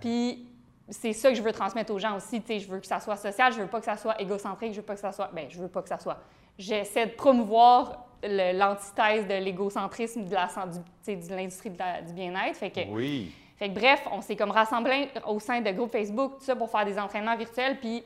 Puis 0.00 0.46
c'est 0.90 1.12
ça 1.12 1.30
que 1.30 1.34
je 1.34 1.42
veux 1.42 1.52
transmettre 1.52 1.92
aux 1.92 1.98
gens 1.98 2.16
aussi. 2.16 2.40
Tu 2.40 2.46
sais, 2.46 2.58
je 2.60 2.68
veux 2.68 2.80
que 2.80 2.86
ça 2.86 3.00
soit 3.00 3.16
social, 3.16 3.52
je 3.52 3.60
veux 3.60 3.66
pas 3.66 3.78
que 3.78 3.84
ça 3.84 3.96
soit 3.96 4.20
égocentrique, 4.20 4.72
je 4.72 4.80
veux 4.80 4.86
pas 4.86 4.94
que 4.94 5.00
ça 5.00 5.12
soit. 5.12 5.30
Bien, 5.32 5.46
je 5.48 5.58
veux 5.58 5.68
pas 5.68 5.82
que 5.82 5.88
ça 5.88 5.98
soit. 5.98 6.18
J'essaie 6.58 7.06
de 7.06 7.12
promouvoir 7.12 8.06
l'antithèse 8.22 9.26
de 9.28 9.34
l'égocentrisme 9.34 10.24
de 10.24 11.34
l'industrie 11.34 11.70
du 11.70 12.12
bien-être. 12.12 12.56
Fait 12.56 12.70
que, 12.70 12.80
oui. 12.90 13.32
Fait 13.58 13.68
que, 13.68 13.74
bref, 13.74 14.06
on 14.12 14.20
s'est 14.20 14.36
comme 14.36 14.52
rassemblés 14.52 15.08
au 15.26 15.40
sein 15.40 15.60
de 15.60 15.70
groupes 15.72 15.90
Facebook, 15.90 16.38
tout 16.38 16.44
ça, 16.44 16.54
pour 16.54 16.70
faire 16.70 16.84
des 16.84 16.98
entraînements 16.98 17.36
virtuels. 17.36 17.78
Puis, 17.78 18.04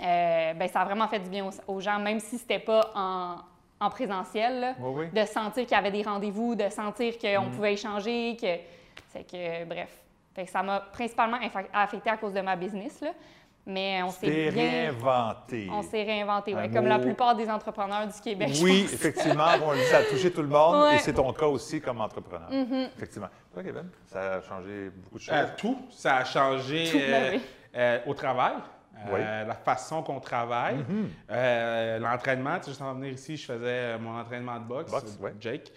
euh, 0.00 0.54
ben, 0.54 0.68
ça 0.68 0.80
a 0.80 0.84
vraiment 0.84 1.08
fait 1.08 1.18
du 1.18 1.28
bien 1.28 1.48
aux, 1.66 1.80
gens, 1.80 1.98
même 1.98 2.20
si 2.20 2.38
c'était 2.38 2.60
pas 2.60 2.92
en, 2.94 3.36
en 3.80 3.90
présentiel, 3.90 4.76
de 5.12 5.24
sentir 5.24 5.66
qu'il 5.66 5.76
y 5.76 5.80
avait 5.80 5.90
des 5.90 6.02
rendez-vous, 6.02 6.54
de 6.54 6.68
sentir 6.68 7.18
qu'on 7.18 7.46
mm. 7.46 7.50
pouvait 7.50 7.72
échanger, 7.74 8.36
que... 8.40 8.56
C'est 9.12 9.24
que, 9.24 9.64
bref. 9.64 10.07
Fait 10.38 10.44
que 10.44 10.52
ça 10.52 10.62
m'a 10.62 10.78
principalement 10.78 11.38
affecté 11.72 12.10
à 12.10 12.16
cause 12.16 12.32
de 12.32 12.40
ma 12.40 12.54
business, 12.54 13.00
là. 13.00 13.10
Mais 13.66 14.00
on 14.04 14.10
s'est 14.10 14.50
réinventé. 14.50 15.68
On 15.68 15.82
s'est 15.82 16.04
réinventé, 16.04 16.54
oui, 16.54 16.70
comme 16.70 16.86
la 16.86 17.00
plupart 17.00 17.34
des 17.34 17.50
entrepreneurs 17.50 18.06
du 18.06 18.20
Québec. 18.20 18.50
Oui, 18.62 18.82
effectivement. 18.84 19.48
on 19.66 19.74
dit, 19.74 19.82
ça 19.90 19.96
a 19.96 20.02
touché 20.04 20.30
tout 20.30 20.42
le 20.42 20.48
monde 20.48 20.94
et 20.94 20.98
c'est 20.98 21.14
ton 21.14 21.32
cas 21.32 21.46
aussi 21.46 21.80
comme 21.80 22.00
entrepreneur. 22.00 22.48
Mm-hmm. 22.52 22.86
Effectivement. 22.96 23.28
Toi, 23.52 23.64
Kevin, 23.64 23.90
ça 24.06 24.34
a 24.34 24.42
changé 24.42 24.90
beaucoup 24.90 25.18
de 25.18 25.22
choses? 25.22 25.34
Euh, 25.34 25.46
tout. 25.56 25.76
Ça 25.90 26.18
a 26.18 26.24
changé 26.24 26.84
ben 26.92 27.34
euh, 27.34 27.38
euh, 27.74 27.98
au 28.06 28.14
travail. 28.14 28.54
La 29.06 29.54
façon 29.54 30.02
qu'on 30.02 30.20
travaille, 30.20 30.78
mm-hmm. 30.78 31.98
l'entraînement. 31.98 32.56
Tu 32.58 32.64
sais, 32.64 32.70
juste 32.70 32.82
en 32.82 32.94
venir 32.94 33.12
ici, 33.12 33.36
je 33.36 33.46
faisais 33.46 33.98
mon 33.98 34.18
entraînement 34.18 34.58
de 34.58 34.64
boxe, 34.64 34.90
boxe 34.90 35.34
Jake. 35.40 35.72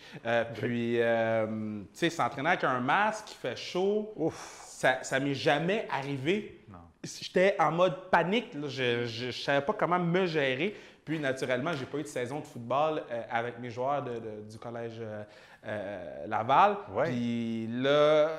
Puis, 0.55 0.97
tu 0.97 1.87
sais, 1.93 2.09
s'entraîner 2.09 2.49
avec 2.49 2.63
un 2.63 2.79
masque, 2.79 3.25
qui 3.25 3.35
fait 3.35 3.55
chaud, 3.55 4.13
Ouf. 4.15 4.65
ça 4.65 5.19
ne 5.19 5.25
m'est 5.25 5.35
jamais 5.35 5.87
arrivé. 5.91 6.61
J'étais 7.03 7.55
en 7.59 7.71
mode 7.71 8.09
panique. 8.11 8.55
Je 8.67 9.25
ne 9.25 9.31
savais 9.31 9.65
pas 9.65 9.73
comment 9.73 9.99
me 9.99 10.25
gérer. 10.25 10.75
Puis, 11.03 11.19
naturellement, 11.19 11.73
j'ai 11.73 11.85
pas 11.85 11.97
eu 11.97 12.03
de 12.03 12.07
saison 12.07 12.39
de 12.39 12.45
football 12.45 13.03
euh, 13.11 13.23
avec 13.31 13.59
mes 13.59 13.71
joueurs 13.71 14.03
du 14.03 14.57
collège 14.59 14.99
euh, 14.99 15.23
euh, 15.65 16.27
Laval. 16.27 16.77
Puis 17.03 17.67
là, 17.67 18.29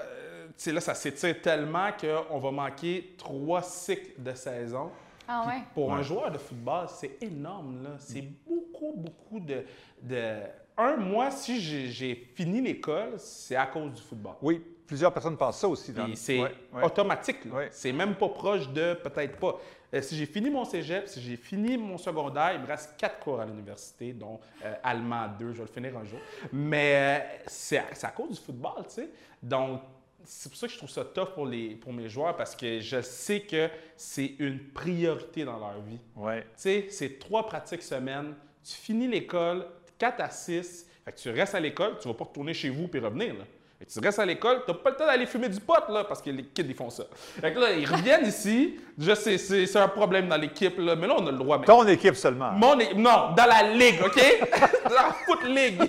là, 0.67 0.81
ça 0.81 0.95
s'étire 0.95 1.41
tellement 1.41 1.91
qu'on 1.93 2.39
va 2.39 2.51
manquer 2.51 3.15
trois 3.19 3.63
cycles 3.63 4.21
de 4.21 4.33
saison. 4.35 4.91
Ah 5.29 5.45
ouais? 5.47 5.63
Pour 5.75 5.93
un 5.93 6.03
joueur 6.03 6.31
de 6.31 6.39
football, 6.39 6.87
c'est 6.89 7.23
énorme. 7.23 7.97
C'est 7.99 8.25
beaucoup, 8.47 8.95
beaucoup 8.97 9.41
de, 9.41 9.65
de... 10.03 10.41
Un, 10.77 10.97
mois, 10.97 11.31
si 11.31 11.61
j'ai 11.61 12.15
fini 12.35 12.61
l'école, 12.61 13.15
c'est 13.19 13.57
à 13.57 13.67
cause 13.67 13.93
du 13.93 14.03
football. 14.03 14.35
Oui, 14.43 14.63
Plusieurs 14.93 15.15
personnes 15.15 15.39
pensent 15.39 15.59
ça 15.59 15.69
aussi. 15.69 15.95
C'est 16.17 16.39
automatique. 16.83 17.39
C'est 17.71 17.93
même 17.93 18.15
pas 18.15 18.29
proche 18.29 18.69
de 18.69 18.93
peut-être 18.93 19.39
pas. 19.39 19.59
Euh, 19.95 20.03
si 20.03 20.17
j'ai 20.17 20.27
fini 20.27 20.51
mon 20.51 20.67
cégep, 20.67 21.09
si 21.09 21.21
j'ai 21.23 21.37
fini 21.37 21.79
mon 21.79 21.97
secondaire, 21.97 22.53
il 22.55 22.61
me 22.61 22.67
reste 22.67 22.95
quatre 22.99 23.19
cours 23.21 23.41
à 23.41 23.47
l'université, 23.47 24.13
dont 24.13 24.39
euh, 24.65 24.75
allemand 24.83 25.29
2, 25.39 25.53
je 25.53 25.59
vais 25.59 25.65
le 25.65 25.73
finir 25.73 25.97
un 25.97 26.05
jour. 26.05 26.19
Mais 26.53 26.95
euh, 26.95 27.39
c'est 27.47 27.79
à, 27.79 28.09
cause 28.09 28.39
du 28.39 28.45
football, 28.45 28.85
tu 28.85 28.95
sais. 28.97 29.11
Donc, 29.43 29.81
c'est 30.25 30.49
pour 30.49 30.59
ça 30.59 30.67
que 30.67 30.73
je 30.73 30.79
trouve 30.79 30.91
ça 30.91 31.05
tough 31.05 31.35
pour, 31.35 31.47
les, 31.47 31.75
pour 31.77 31.93
mes 31.93 32.09
joueurs 32.09 32.37
parce 32.37 32.55
que 32.55 32.81
je 32.81 33.01
sais 33.01 33.41
que 33.41 33.69
c'est 33.97 34.35
une 34.39 34.59
priorité 34.59 35.45
dans 35.45 35.59
leur 35.59 35.81
vie. 35.81 35.99
Ouais. 36.17 36.43
Tu 36.43 36.49
sais, 36.57 36.87
c'est 36.91 37.19
trois 37.19 37.47
pratiques 37.47 37.83
semaine. 37.83 38.35
Tu 38.65 38.75
finis 38.75 39.09
l'école, 39.09 39.67
4 39.99 40.21
à 40.21 40.31
6. 40.31 40.87
Fait 41.05 41.13
que 41.13 41.19
tu 41.19 41.31
restes 41.31 41.55
à 41.55 41.61
l'école, 41.61 41.99
tu 42.01 42.09
vas 42.09 42.15
pas 42.15 42.25
retourner 42.25 42.55
chez 42.55 42.71
vous 42.71 42.89
puis 42.89 43.01
revenir. 43.01 43.35
Là 43.35 43.45
tu 43.91 44.01
restes 44.01 44.19
à 44.19 44.27
l'école, 44.27 44.63
tu 44.65 44.71
n'as 44.71 44.79
pas 44.79 44.91
le 44.91 44.97
temps 44.97 45.07
d'aller 45.07 45.27
fumer 45.27 45.49
du 45.49 45.61
pot, 45.61 45.89
là, 45.89 46.05
parce 46.05 46.23
que 46.23 46.31
les 46.31 46.45
kids, 46.45 46.65
ils 46.69 46.75
font 46.75 46.91
ça. 46.91 47.05
Fait 47.41 47.53
que 47.53 47.59
là, 47.59 47.73
ils 47.73 47.87
reviennent 47.87 48.27
ici. 48.27 48.79
Je 48.99 49.15
sais, 49.15 49.39
c'est 49.39 49.77
un 49.77 49.89
problème 49.89 50.29
dans 50.29 50.37
l'équipe, 50.37 50.79
là, 50.79 50.95
mais 50.97 51.07
là, 51.07 51.17
on 51.19 51.27
a 51.27 51.31
le 51.31 51.39
droit. 51.39 51.59
Mais... 51.59 51.67
Ton 51.67 51.87
équipe 51.87 52.15
seulement. 52.15 52.53
Mon 52.53 52.79
équipe, 52.79 52.97
non, 52.97 53.33
dans 53.37 53.47
la 53.47 53.63
ligue, 53.73 54.01
OK? 54.05 54.21
dans 54.85 54.95
la 54.95 55.13
foot 55.25 55.45
league. 55.45 55.81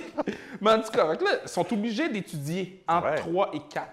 mais 0.61 0.71
en 0.71 0.81
tout 0.81 0.91
cas, 0.91 1.05
là, 1.05 1.17
ils 1.43 1.49
sont 1.49 1.71
obligés 1.73 2.09
d'étudier 2.09 2.83
entre 2.87 3.15
3 3.15 3.51
et 3.53 3.59
4. 3.71 3.87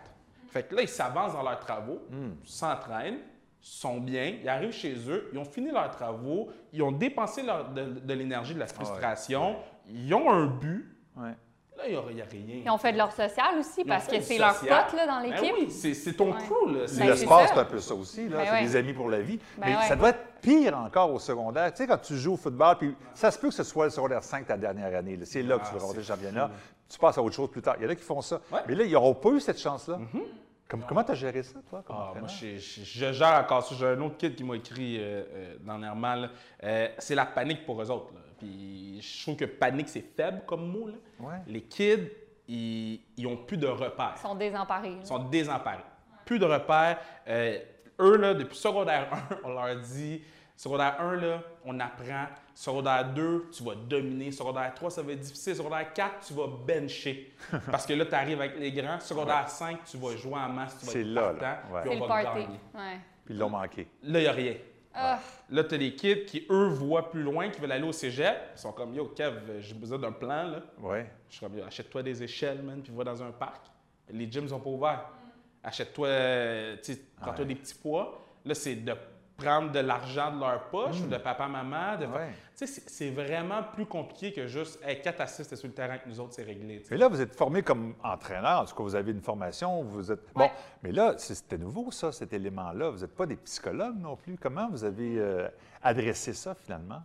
Fait 0.50 0.64
que 0.64 0.74
là, 0.74 0.82
ils 0.82 0.88
s'avancent 0.88 1.32
dans 1.32 1.42
leurs 1.42 1.60
travaux, 1.60 2.02
hmm. 2.10 2.32
s'entraînent, 2.44 3.20
sont 3.60 4.00
bien, 4.00 4.34
ils 4.42 4.48
arrivent 4.48 4.72
chez 4.72 4.94
eux, 5.08 5.30
ils 5.32 5.38
ont 5.38 5.44
fini 5.44 5.70
leurs 5.70 5.90
travaux, 5.90 6.48
ils 6.72 6.82
ont 6.82 6.92
dépensé 6.92 7.42
de, 7.42 8.12
l'énergie, 8.14 8.54
de 8.54 8.58
la 8.58 8.66
frustration, 8.66 9.56
ils 9.88 10.12
ont 10.14 10.30
un 10.30 10.46
but. 10.46 10.86
Ouais. 11.16 11.34
Là, 11.76 11.84
il 11.88 12.14
n'y 12.14 12.20
a, 12.20 12.24
rien. 12.24 12.62
Ils 12.64 12.70
ont 12.70 12.76
fait 12.76 12.92
de 12.92 12.98
leur 12.98 13.12
social 13.12 13.58
aussi 13.58 13.84
parce 13.84 14.06
que 14.06 14.20
c'est 14.20 14.36
leur 14.36 14.58
pote 14.58 14.68
là, 14.68 15.06
dans 15.06 15.22
ben 15.22 15.30
l'équipe. 15.30 15.54
oui, 15.58 15.70
c'est 15.70 16.12
ton 16.12 16.32
crew. 16.32 16.74
Là. 16.74 16.80
Ben, 16.98 17.08
le 17.08 17.16
sport, 17.16 17.46
c'est 17.46 17.58
un 17.58 17.64
peu 17.64 17.80
ça 17.80 17.94
aussi. 17.94 18.28
Ben 18.28 18.44
c'est 18.44 18.62
des 18.64 18.76
amis 18.76 18.92
pour 18.92 19.08
la 19.08 19.20
vie. 19.20 19.38
Mais 19.58 19.74
ça 19.88 19.96
doit 19.96 20.10
être 20.10 20.26
pire 20.42 20.76
encore 20.76 21.12
au 21.12 21.18
secondaire. 21.18 21.70
Tu 21.72 21.78
sais, 21.78 21.86
quand 21.86 21.98
tu 21.98 22.16
joues 22.16 22.34
au 22.34 22.36
football, 22.36 22.76
puis 22.76 22.94
ça 23.14 23.30
se 23.30 23.38
peut 23.38 23.48
que 23.48 23.54
ce 23.54 23.62
soit 23.62 23.86
le 23.86 23.90
secondaire 23.90 24.22
5 24.22 24.46
ta 24.46 24.56
dernière 24.56 24.94
année. 24.94 25.18
C'est 25.24 25.42
là 25.42 25.58
que 25.58 25.62
tu 25.62 25.68
ah, 25.70 25.74
veux 25.74 25.80
remonter 25.80 25.98
le 25.98 26.04
championnat. 26.04 26.50
Tu 26.90 26.98
passes 26.98 27.16
à 27.16 27.22
autre 27.22 27.34
chose 27.34 27.50
plus 27.50 27.62
tard. 27.62 27.76
Il 27.78 27.84
y 27.84 27.86
en 27.86 27.90
a 27.90 27.94
qui 27.94 28.02
font 28.02 28.20
ça. 28.20 28.40
Mais 28.66 28.74
là, 28.74 28.84
ils 28.84 28.92
n'auront 28.92 29.14
pas 29.14 29.30
eu 29.30 29.40
cette 29.40 29.60
chance-là. 29.60 29.98
Mm-hmm. 29.98 30.86
comment 30.88 31.04
tu 31.04 31.12
as 31.12 31.14
géré 31.14 31.42
ça, 31.42 31.60
toi? 31.68 31.84
Ah, 31.88 32.12
moi, 32.18 32.28
je, 32.28 32.56
gère 33.12 33.40
encore 33.40 33.62
ça. 33.64 33.74
J'ai 33.78 33.86
un 33.86 34.00
autre 34.00 34.16
kid 34.16 34.34
qui 34.34 34.44
m'a 34.44 34.56
écrit 34.56 34.98
euh, 34.98 35.22
euh, 35.32 35.56
dernièrement. 35.60 36.26
Euh, 36.64 36.88
c'est 36.98 37.14
la 37.14 37.26
panique 37.26 37.64
pour 37.64 37.80
eux 37.80 37.90
autres. 37.90 38.12
Puis 38.38 39.00
je 39.00 39.22
trouve 39.22 39.36
que 39.36 39.44
panique, 39.44 39.88
c'est 39.88 40.04
faible 40.16 40.42
comme 40.46 40.66
mot. 40.66 40.88
Les 41.46 41.62
kids, 41.62 42.08
ils 42.50 43.00
n'ont 43.18 43.36
plus 43.36 43.56
de 43.56 43.66
repères. 43.66 44.14
Ils 44.16 44.22
sont 44.22 44.34
désemparés. 44.34 44.96
Ils 45.00 45.06
sont 45.06 45.18
désemparés. 45.18 45.84
Plus 46.24 46.38
de 46.38 46.44
repères. 46.44 46.98
Euh, 47.28 47.58
eux, 48.00 48.16
là, 48.16 48.34
depuis 48.34 48.56
secondaire 48.56 49.08
1, 49.30 49.36
on 49.44 49.48
leur 49.50 49.76
dit 49.76 50.22
secondaire 50.56 51.00
1, 51.00 51.16
là, 51.16 51.42
on 51.64 51.78
apprend. 51.78 52.26
Secondaire 52.60 53.14
2, 53.14 53.48
tu 53.56 53.64
vas 53.64 53.74
dominer. 53.74 54.30
Secondaire 54.32 54.74
3, 54.74 54.90
ça 54.90 55.00
va 55.00 55.12
être 55.12 55.20
difficile. 55.20 55.56
Secondaire 55.56 55.94
4, 55.94 56.26
tu 56.26 56.34
vas 56.34 56.46
bencher. 56.46 57.32
Parce 57.70 57.86
que 57.86 57.94
là, 57.94 58.04
tu 58.04 58.14
arrives 58.14 58.38
avec 58.38 58.58
les 58.58 58.70
grands. 58.70 59.00
Secondaire 59.00 59.48
5, 59.48 59.78
tu 59.90 59.96
vas 59.96 60.14
jouer 60.14 60.34
en 60.34 60.50
masse. 60.50 60.76
C'est 60.82 61.02
là, 61.02 61.32
là. 61.32 61.62
Puis 61.80 61.98
on 61.98 62.06
va 62.06 62.22
gagner. 62.22 62.60
Puis 63.24 63.32
ils 63.32 63.38
l'ont 63.38 63.48
manqué. 63.48 63.88
Là, 64.02 64.18
il 64.18 64.22
n'y 64.24 64.28
a 64.28 64.32
rien. 64.32 64.54
Ah. 64.92 65.18
Là, 65.48 65.64
tu 65.64 65.74
as 65.74 65.78
des 65.78 65.94
kids 65.94 66.26
qui, 66.26 66.46
eux, 66.50 66.68
voient 66.68 67.10
plus 67.10 67.22
loin, 67.22 67.48
qui 67.48 67.62
veulent 67.62 67.72
aller 67.72 67.88
au 67.88 67.92
cégep. 67.92 68.36
Ils 68.54 68.60
sont 68.60 68.72
comme, 68.72 68.92
yo, 68.92 69.06
Kev, 69.06 69.40
j'ai 69.60 69.74
besoin 69.74 69.98
d'un 69.98 70.12
plan. 70.12 70.50
Là. 70.50 70.60
Ouais. 70.80 71.10
Je 71.30 71.36
suis 71.36 71.46
comme, 71.46 71.58
achète-toi 71.66 72.02
des 72.02 72.22
échelles, 72.22 72.60
man, 72.60 72.82
puis 72.82 72.92
va 72.94 73.04
dans 73.04 73.22
un 73.22 73.30
parc. 73.30 73.68
Les 74.10 74.30
gyms 74.30 74.48
sont 74.48 74.60
pas 74.60 74.68
ouverts. 74.68 75.08
Achète-toi, 75.64 76.08
tu 76.82 76.92
sais, 76.92 77.00
prends-toi 77.18 77.46
des 77.46 77.54
petits 77.54 77.74
poids. 77.74 78.20
Là, 78.44 78.54
c'est 78.54 78.74
de 78.74 78.92
prendre 79.40 79.72
de 79.72 79.80
l'argent 79.80 80.34
de 80.34 80.40
leur 80.40 80.64
poche, 80.64 81.00
de 81.02 81.16
papa-maman. 81.16 81.98
De... 81.98 82.06
sais, 82.54 82.66
C'est 82.66 83.10
vraiment 83.10 83.62
plus 83.74 83.86
compliqué 83.86 84.32
que 84.32 84.46
juste 84.46 84.78
hey, 84.84 85.00
4 85.00 85.20
assists 85.20 85.56
sur 85.56 85.68
le 85.68 85.74
terrain 85.74 85.94
avec 85.94 86.06
nous 86.06 86.20
autres, 86.20 86.34
c'est 86.34 86.42
réglé. 86.42 86.82
Et 86.90 86.96
là, 86.96 87.08
vous 87.08 87.20
êtes 87.20 87.34
formé 87.34 87.62
comme 87.62 87.94
entraîneur, 88.02 88.60
en 88.60 88.64
tout 88.64 88.74
cas, 88.74 88.82
vous 88.82 88.94
avez 88.94 89.12
une 89.12 89.22
formation, 89.22 89.82
vous 89.82 90.12
êtes. 90.12 90.20
Bon, 90.34 90.50
mais 90.82 90.92
là, 90.92 91.14
c'était 91.18 91.58
nouveau, 91.58 91.90
ça, 91.90 92.12
cet 92.12 92.32
élément-là. 92.32 92.90
Vous 92.90 93.00
n'êtes 93.00 93.14
pas 93.16 93.26
des 93.26 93.36
psychologues 93.36 93.98
non 93.98 94.16
plus. 94.16 94.36
Comment 94.36 94.68
vous 94.70 94.84
avez 94.84 95.18
euh, 95.18 95.48
adressé 95.82 96.32
ça 96.32 96.54
finalement? 96.54 97.02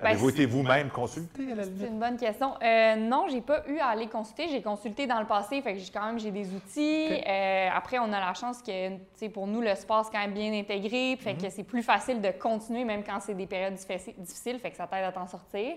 Ben, 0.00 0.10
Avez-vous 0.10 0.30
été 0.30 0.46
vous-même 0.46 0.90
consulté 0.90 1.52
à 1.52 1.54
la 1.56 1.64
limite? 1.64 1.80
C'est 1.80 1.88
une 1.88 1.98
bonne 1.98 2.16
question. 2.16 2.54
Euh, 2.62 2.96
non, 2.96 3.26
j'ai 3.28 3.40
pas 3.40 3.64
eu 3.66 3.78
à 3.78 3.88
aller 3.88 4.06
consulter. 4.06 4.48
J'ai 4.48 4.62
consulté 4.62 5.06
dans 5.06 5.18
le 5.18 5.26
passé, 5.26 5.60
fait 5.60 5.74
que 5.74 5.92
quand 5.92 6.06
même 6.06 6.18
j'ai 6.18 6.30
des 6.30 6.54
outils. 6.54 7.08
Euh, 7.26 7.68
après, 7.74 7.98
on 7.98 8.12
a 8.12 8.20
la 8.20 8.34
chance 8.34 8.62
que, 8.62 9.26
pour 9.28 9.46
nous, 9.46 9.60
le 9.60 9.74
sport 9.74 10.06
est 10.06 10.12
quand 10.12 10.20
même 10.20 10.34
bien 10.34 10.52
intégré, 10.52 11.16
fait 11.16 11.34
que 11.34 11.44
mhm. 11.44 11.50
c'est 11.50 11.64
plus 11.64 11.82
facile 11.82 12.20
de 12.20 12.30
continuer 12.30 12.84
même 12.84 13.02
quand 13.02 13.18
c'est 13.20 13.34
des 13.34 13.46
périodes 13.46 13.74
difficiles, 13.74 14.58
fait 14.58 14.70
que 14.70 14.76
ça 14.76 14.86
t'aide 14.86 15.04
à 15.04 15.12
t'en 15.12 15.26
sortir. 15.26 15.74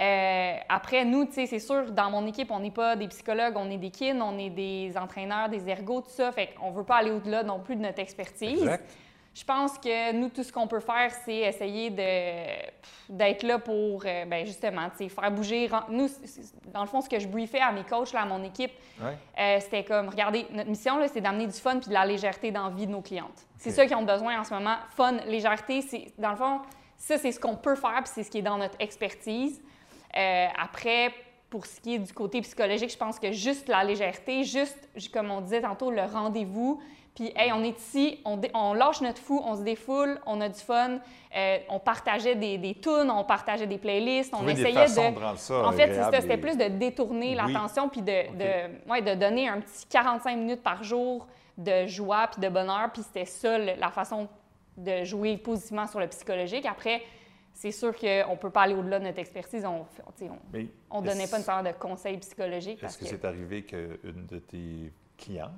Euh, 0.00 0.54
après, 0.68 1.04
nous, 1.04 1.28
c'est 1.30 1.58
sûr, 1.58 1.90
dans 1.92 2.10
mon 2.10 2.26
équipe, 2.26 2.50
on 2.50 2.60
n'est 2.60 2.70
pas 2.70 2.96
des 2.96 3.08
psychologues, 3.08 3.54
on 3.56 3.70
est 3.70 3.76
des 3.76 3.90
kin, 3.90 4.20
on 4.20 4.38
est 4.38 4.50
des 4.50 4.96
entraîneurs, 4.96 5.48
des 5.48 5.68
ergots, 5.68 6.00
tout 6.00 6.10
ça. 6.10 6.32
Fait 6.32 6.50
qu'on 6.58 6.70
veut 6.70 6.84
pas 6.84 6.96
aller 6.96 7.10
au-delà 7.10 7.42
non 7.42 7.60
plus 7.60 7.76
de 7.76 7.82
notre 7.82 8.00
expertise. 8.00 8.62
Exact. 8.62 8.90
Je 9.34 9.44
pense 9.44 9.78
que 9.78 10.12
nous, 10.12 10.28
tout 10.28 10.42
ce 10.42 10.52
qu'on 10.52 10.66
peut 10.66 10.80
faire, 10.80 11.10
c'est 11.24 11.36
essayer 11.36 11.88
d'être 13.08 13.42
là 13.42 13.58
pour, 13.58 14.02
euh, 14.04 14.26
ben 14.26 14.44
justement, 14.44 14.90
faire 14.90 15.30
bouger. 15.30 15.70
Nous, 15.88 16.08
dans 16.72 16.82
le 16.82 16.86
fond, 16.86 17.00
ce 17.00 17.08
que 17.08 17.18
je 17.18 17.26
briefais 17.26 17.60
à 17.60 17.72
mes 17.72 17.84
coachs, 17.84 18.12
là, 18.12 18.22
à 18.22 18.26
mon 18.26 18.44
équipe, 18.44 18.72
euh, 19.00 19.58
c'était 19.60 19.84
comme, 19.84 20.10
regardez, 20.10 20.46
notre 20.50 20.68
mission, 20.68 20.98
c'est 21.10 21.22
d'amener 21.22 21.46
du 21.46 21.58
fun 21.58 21.78
puis 21.78 21.88
de 21.88 21.94
la 21.94 22.04
légèreté 22.04 22.50
dans 22.50 22.64
la 22.64 22.74
vie 22.74 22.86
de 22.86 22.92
nos 22.92 23.00
clientes. 23.00 23.46
C'est 23.56 23.70
ça 23.70 23.86
qu'ils 23.86 23.96
ont 23.96 24.04
besoin 24.04 24.38
en 24.38 24.44
ce 24.44 24.52
moment. 24.52 24.76
Fun, 24.90 25.12
légèreté, 25.26 25.80
c'est, 25.80 26.08
dans 26.18 26.30
le 26.30 26.36
fond, 26.36 26.60
ça, 26.98 27.16
c'est 27.16 27.32
ce 27.32 27.40
qu'on 27.40 27.56
peut 27.56 27.74
faire 27.74 28.02
puis 28.04 28.12
c'est 28.14 28.24
ce 28.24 28.30
qui 28.30 28.38
est 28.38 28.42
dans 28.42 28.58
notre 28.58 28.76
expertise. 28.80 29.62
Euh, 30.14 30.46
après, 30.60 31.12
pour 31.48 31.66
ce 31.66 31.80
qui 31.80 31.94
est 31.94 31.98
du 31.98 32.12
côté 32.12 32.40
psychologique, 32.42 32.90
je 32.90 32.96
pense 32.96 33.18
que 33.18 33.32
juste 33.32 33.68
la 33.68 33.82
légèreté, 33.82 34.44
juste, 34.44 34.88
comme 35.12 35.30
on 35.30 35.40
disait 35.40 35.62
tantôt, 35.62 35.90
le 35.90 36.02
rendez-vous, 36.02 36.80
puis, 37.14 37.30
hey, 37.36 37.52
on 37.52 37.62
est 37.62 37.78
ici, 37.78 38.20
on, 38.24 38.40
on, 38.54 38.72
lâche 38.72 39.02
notre 39.02 39.20
fou, 39.20 39.42
on 39.44 39.54
se 39.56 39.62
défoule, 39.62 40.18
on 40.24 40.40
a 40.40 40.48
du 40.48 40.58
fun. 40.58 40.98
Euh, 41.36 41.58
on 41.68 41.78
partageait 41.78 42.34
des, 42.34 42.56
des 42.56 42.74
tunes, 42.74 43.10
on 43.10 43.24
partageait 43.24 43.66
des 43.66 43.76
playlists, 43.76 44.34
on 44.34 44.48
essayait 44.48 44.86
de. 44.86 45.36
ça 45.36 45.66
en 45.66 45.72
fait, 45.72 46.20
c'était 46.20 46.38
plus 46.38 46.56
de 46.56 46.68
détourner 46.68 47.34
l'attention 47.34 47.88
puis 47.90 48.00
de, 48.00 48.36
de, 48.36 48.90
ouais, 48.90 49.02
de 49.02 49.14
donner 49.14 49.48
un 49.48 49.60
petit 49.60 49.86
45 49.90 50.36
minutes 50.36 50.62
par 50.62 50.82
jour 50.82 51.26
de 51.58 51.86
joie 51.86 52.28
puis 52.28 52.40
de 52.40 52.48
bonheur. 52.48 52.90
Puis 52.92 53.02
c'était 53.02 53.26
ça 53.26 53.58
la 53.58 53.90
façon 53.90 54.28
de 54.78 55.04
jouer 55.04 55.36
positivement 55.36 55.86
sur 55.86 56.00
le 56.00 56.06
psychologique. 56.06 56.64
Après, 56.64 57.02
c'est 57.52 57.72
sûr 57.72 57.94
qu'on 57.94 58.06
ne 58.06 58.36
peut 58.36 58.50
pas 58.50 58.62
aller 58.62 58.74
au-delà 58.74 58.98
de 58.98 59.04
notre 59.04 59.18
expertise. 59.18 59.66
On 59.66 61.00
ne 61.00 61.06
donnait 61.06 61.26
pas 61.26 61.36
une 61.36 61.44
sorte 61.44 61.66
de 61.66 61.72
conseils 61.72 62.16
psychologiques. 62.18 62.82
Est-ce 62.82 62.96
que, 62.96 63.04
c'est 63.04 63.24
arrivé 63.26 63.64
qu'une 63.64 64.26
de 64.26 64.38
tes 64.38 64.92
clients. 65.24 65.52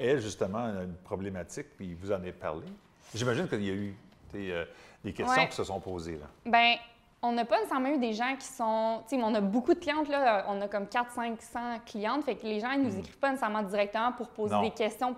Elle, 0.00 0.20
justement, 0.20 0.64
a 0.64 0.82
une 0.82 0.96
problématique, 1.04 1.66
puis 1.76 1.94
vous 1.94 2.10
en 2.10 2.16
avez 2.16 2.32
parlé. 2.32 2.66
J'imagine 3.14 3.48
qu'il 3.48 3.64
y 3.64 3.70
a 3.70 3.74
eu 3.74 3.94
euh, 4.34 4.64
des 5.04 5.12
questions 5.12 5.46
qui 5.46 5.54
se 5.54 5.64
sont 5.64 5.80
posées. 5.80 6.18
Là. 6.18 6.26
Bien, 6.44 6.76
on 7.22 7.32
n'a 7.32 7.44
pas 7.44 7.56
nécessairement 7.56 7.88
eu 7.88 7.98
des 7.98 8.12
gens 8.12 8.36
qui 8.38 8.46
sont. 8.46 9.02
Tu 9.08 9.16
sais, 9.16 9.22
on 9.22 9.34
a 9.34 9.40
beaucoup 9.40 9.74
de 9.74 9.78
clientes, 9.78 10.08
là. 10.08 10.46
On 10.48 10.60
a 10.60 10.68
comme 10.68 10.86
4 10.86 11.12
500 11.12 11.60
clientes. 11.86 12.24
Fait 12.24 12.36
que 12.36 12.46
les 12.46 12.60
gens, 12.60 12.72
ils 12.72 12.82
nous 12.82 12.94
hmm. 12.94 13.00
écrivent 13.00 13.18
pas 13.18 13.30
nécessairement 13.30 13.62
directement 13.62 14.12
pour 14.12 14.28
poser 14.28 14.58
des 14.60 14.70
questions 14.70 15.16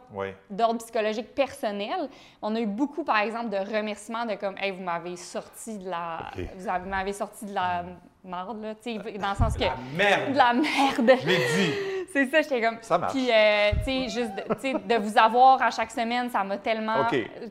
d'ordre 0.51 0.79
psychologique 0.79 1.35
personnel. 1.35 2.09
On 2.43 2.55
a 2.55 2.61
eu 2.61 2.67
beaucoup, 2.67 3.05
par 3.05 3.19
exemple, 3.19 3.51
de 3.51 3.57
remerciements 3.57 4.27
de 4.27 4.35
comme, 4.35 4.57
hey, 4.59 4.71
vous 4.71 4.83
m'avez 4.83 5.17
sorti 5.17 5.79
de 5.79 5.89
la. 5.89 6.31
Vous 6.37 6.89
m'avez 6.89 7.13
sorti 7.13 7.47
de 7.47 7.55
la 7.55 7.85
merde, 8.25 8.63
là. 8.63 8.75
Tu 8.75 8.95
sais, 8.95 9.19
dans 9.19 9.31
le 9.31 9.37
sens 9.37 9.55
que. 9.55 9.61
La 9.61 9.77
merde! 9.97 10.33
De 10.33 10.37
la 10.37 10.53
merde! 10.53 11.21
Je 11.23 11.27
l'ai 11.27 11.37
dit! 11.37 11.73
C'est 12.13 12.27
ça, 12.27 12.41
j'étais 12.41 12.61
comme. 12.63 12.79
Ça 12.81 12.97
marche. 12.97 13.13
Puis, 13.13 13.31
euh, 13.31 13.71
tu 13.85 13.85
sais, 13.85 14.09
juste 14.09 14.33
de, 14.35 14.95
de 14.95 15.01
vous 15.01 15.19
avoir 15.19 15.61
à 15.61 15.71
chaque 15.71 15.91
semaine, 15.91 16.31
ça 16.31 16.43
m'a 16.43 16.57
tellement 16.57 17.07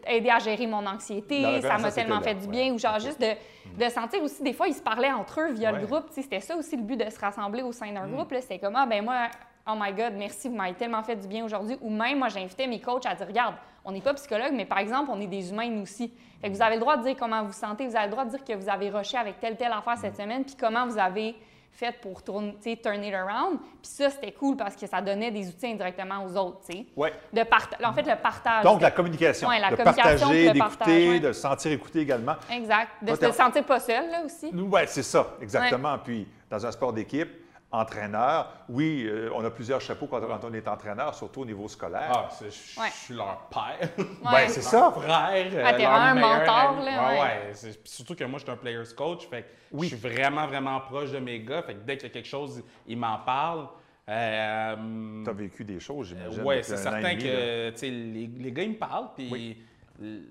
aidé 0.07 0.29
à 0.29 0.39
gérer 0.39 0.65
mon 0.65 0.85
anxiété, 0.85 1.61
ça 1.61 1.77
m'a 1.77 1.91
tellement 1.91 2.21
fait 2.21 2.35
du 2.35 2.47
bien. 2.47 2.73
Ou 2.73 2.79
genre, 2.79 2.99
juste 2.99 3.21
de, 3.21 3.33
de, 3.77 3.89
sentir 3.89 4.21
aussi, 4.23 4.41
des 4.41 4.53
fois, 4.53 4.67
ils 4.67 4.73
se 4.73 4.81
parlaient 4.81 5.11
entre 5.11 5.41
eux 5.41 5.51
via 5.53 5.71
le 5.71 5.85
groupe. 5.85 6.05
C'était 6.09 6.39
ça 6.39 6.55
aussi 6.55 6.75
le 6.75 6.83
but 6.83 6.97
de 6.97 7.09
se 7.09 7.19
rassembler 7.19 7.61
au 7.61 7.71
sein 7.71 7.91
d'un 7.91 8.07
mm. 8.07 8.11
groupe. 8.13 8.33
C'était 8.39 8.59
comme, 8.59 8.75
ah, 8.75 8.85
ben 8.87 9.03
moi, 9.03 9.27
oh 9.67 9.73
my 9.79 9.93
God, 9.93 10.13
merci, 10.17 10.49
vous 10.49 10.55
m'avez 10.55 10.73
tellement 10.73 11.03
fait 11.03 11.15
du 11.15 11.27
bien 11.27 11.45
aujourd'hui. 11.45 11.77
Ou 11.81 11.89
même, 11.89 12.17
moi, 12.17 12.29
j'invitais 12.29 12.67
mes 12.67 12.79
coachs 12.79 13.05
à 13.05 13.13
dire, 13.13 13.27
regarde, 13.27 13.55
on 13.87 13.91
n'est 13.93 14.01
pas 14.01 14.13
psychologue, 14.13 14.51
mais 14.53 14.65
par 14.65 14.79
exemple, 14.79 15.09
on 15.11 15.19
est 15.21 15.27
des 15.27 15.49
humains 15.49 15.69
nous 15.69 15.83
aussi. 15.83 16.11
Fait 16.41 16.49
que 16.49 16.55
vous 16.55 16.61
avez 16.61 16.75
le 16.75 16.81
droit 16.81 16.97
de 16.97 17.03
dire 17.03 17.15
comment 17.17 17.41
vous 17.43 17.53
sentez, 17.53 17.87
vous 17.87 17.95
avez 17.95 18.05
le 18.05 18.11
droit 18.11 18.25
de 18.25 18.31
dire 18.31 18.43
que 18.43 18.53
vous 18.53 18.69
avez 18.69 18.89
rushé 18.89 19.17
avec 19.17 19.39
telle, 19.39 19.55
telle 19.55 19.71
affaire 19.71 19.97
cette 19.97 20.13
mm. 20.13 20.21
semaine, 20.21 20.43
puis 20.43 20.55
comment 20.59 20.85
vous 20.85 20.99
avez 20.99 21.35
fait 21.71 21.95
pour 22.01 22.21
tourner, 22.21 22.57
turn 22.83 23.01
it 23.03 23.13
around. 23.13 23.59
Puis 23.59 23.91
ça, 23.91 24.09
c'était 24.09 24.33
cool 24.33 24.57
parce 24.57 24.75
que 24.75 24.85
ça 24.87 24.99
donnait 24.99 25.31
des 25.31 25.47
outils 25.47 25.67
indirectement 25.67 26.25
aux 26.25 26.35
autres, 26.35 26.59
tu 26.69 26.77
sais. 26.77 26.85
De 27.31 27.41
en 27.85 27.93
fait, 27.93 28.01
le 28.01 28.21
partage. 28.21 28.63
Donc, 28.63 28.81
la 28.81 28.91
communication. 28.91 29.47
Oui, 29.47 29.55
la 29.59 29.71
de 29.71 29.75
communication, 29.75 30.27
partager, 30.27 30.51
d'écouter, 30.51 31.19
de 31.21 31.31
se 31.31 31.41
sentir 31.41 31.71
écouté 31.71 31.99
également. 32.01 32.35
Exact. 32.51 32.89
De 33.01 33.15
se 33.15 33.31
sentir 33.31 33.63
pas 33.63 33.79
seul, 33.79 34.09
là, 34.11 34.23
aussi. 34.25 34.51
Oui, 34.53 34.81
c'est 34.87 35.03
ça, 35.03 35.35
exactement. 35.41 35.97
Puis, 35.99 36.27
dans 36.49 36.65
un 36.65 36.71
sport 36.71 36.91
d'équipe, 36.91 37.29
entraîneur. 37.71 38.53
Oui, 38.69 39.05
euh, 39.05 39.29
on 39.33 39.43
a 39.43 39.49
plusieurs 39.49 39.81
chapeaux 39.81 40.07
quand, 40.07 40.21
on 40.43 40.53
est 40.53 40.67
entraîneur, 40.67 41.13
surtout 41.13 41.41
au 41.41 41.45
niveau 41.45 41.67
scolaire. 41.67 42.11
Ah, 42.13 42.29
je 42.41 42.49
suis 42.49 43.13
leur 43.13 43.49
père. 43.49 43.89
Ouais, 43.97 44.47
c'est 44.47 44.61
ça. 44.61 44.91
frère. 44.91 45.51
Ah, 45.65 45.73
t'es 45.73 45.85
un 45.85 46.15
mentor, 46.15 46.81
là. 46.83 47.11
Ouais, 47.11 47.19
ouais. 47.19 47.71
Surtout 47.83 48.15
que 48.15 48.23
moi, 48.23 48.39
je 48.39 48.43
suis 48.43 48.51
un 48.51 48.57
player's 48.57 48.93
coach. 48.93 49.27
Fait 49.27 49.45
je 49.73 49.85
suis 49.85 49.95
vraiment, 49.95 50.47
vraiment 50.47 50.79
proche 50.79 51.11
de 51.11 51.19
mes 51.19 51.39
gars. 51.41 51.61
Fait 51.61 51.75
que 51.75 51.79
dès 51.79 51.97
qu'il 51.97 52.07
y 52.07 52.11
a 52.11 52.13
quelque 52.13 52.27
chose, 52.27 52.63
ils 52.87 52.97
m'en 52.97 53.19
parlent. 53.19 53.67
Euh, 54.09 55.23
tu 55.25 55.29
as 55.29 55.33
vécu 55.33 55.65
des 55.65 55.81
choses, 55.81 56.07
j'imagine. 56.07 56.41
oui, 56.45 56.55
c'est 56.61 56.77
certain 56.77 57.17
que 57.17 57.81
les, 57.81 58.27
les, 58.27 58.51
gars, 58.53 58.63
ils 58.63 58.71
me 58.71 58.77
parlent. 58.77 59.09
Puis 59.15 59.57
il 60.01 60.23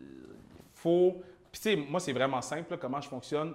faut. 0.72 1.22
Puis, 1.52 1.60
tu 1.60 1.70
sais, 1.70 1.76
moi, 1.76 2.00
c'est 2.00 2.12
vraiment 2.12 2.40
simple, 2.40 2.78
comment 2.78 3.00
je 3.00 3.08
fonctionne. 3.08 3.52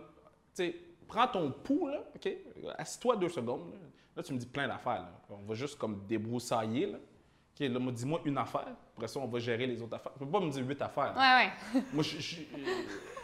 Tu 0.56 0.66
sais, 0.66 0.76
prends 1.12 1.28
ton 1.28 1.52
pouls, 1.52 1.88
là, 1.88 2.00
OK? 2.16 2.32
Assis-toi 2.78 3.18
deux 3.18 3.30
secondes. 3.30 3.74
Là. 4.16 4.24
tu 4.24 4.34
me 4.34 4.38
dis 4.38 4.46
plein 4.46 4.68
d'affaires. 4.68 5.06
On 5.30 5.48
va 5.48 5.54
juste 5.54 5.78
comme 5.78 6.06
débroussailler. 6.08 6.88
Là. 6.88 6.98
OK, 6.98 7.68
là, 7.68 7.92
dis-moi 7.92 8.22
une 8.26 8.38
affaire. 8.38 8.68
Après 8.96 9.08
ça, 9.08 9.20
on 9.20 9.28
va 9.28 9.40
gérer 9.40 9.68
les 9.68 9.82
autres 9.82 9.96
affaires. 9.96 10.14
Tu 10.14 10.20
peux 10.20 10.32
pas 10.32 10.40
me 10.40 10.50
dire 10.50 10.66
huit 10.66 10.82
affaires. 10.82 11.14
Ouais, 11.18 11.46
ouais. 11.80 11.84
Moi, 11.94 12.04
je, 12.04 12.20
je, 12.20 12.38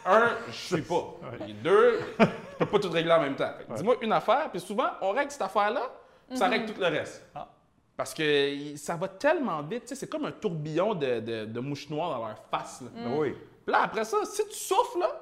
un, 0.04 0.30
je 0.48 0.76
sais 0.76 0.82
pas. 0.82 1.16
deux, 1.62 2.00
je 2.18 2.56
peux 2.58 2.66
pas 2.66 2.78
tout 2.78 2.90
régler 2.90 3.12
en 3.12 3.20
même 3.20 3.36
temps. 3.36 3.52
Dis-moi 3.74 3.96
une 4.02 4.12
affaire, 4.12 4.50
puis 4.50 4.60
souvent, 4.60 4.90
on 5.00 5.12
règle 5.12 5.30
cette 5.30 5.42
affaire-là, 5.42 5.90
puis 6.28 6.36
ça 6.36 6.46
mhm. 6.46 6.52
règle 6.52 6.72
tout 6.72 6.80
le 6.80 6.86
reste. 6.86 7.26
Ah. 7.34 7.48
Parce 7.96 8.14
que 8.14 8.76
ça 8.76 8.96
va 8.96 9.08
tellement 9.08 9.60
vite. 9.62 9.82
C'est 9.86 10.08
comme 10.08 10.26
un 10.26 10.32
tourbillon 10.32 10.94
de, 10.94 11.18
de, 11.46 11.60
mouches 11.60 11.90
noires 11.90 12.10
dans 12.10 12.26
leur 12.26 12.44
face. 12.48 12.82
Là. 12.82 13.10
Oui. 13.16 13.32
Puis 13.32 13.72
là, 13.72 13.82
après 13.82 14.04
ça, 14.04 14.18
si 14.24 14.46
tu 14.46 14.54
souffles, 14.54 15.00
là, 15.00 15.20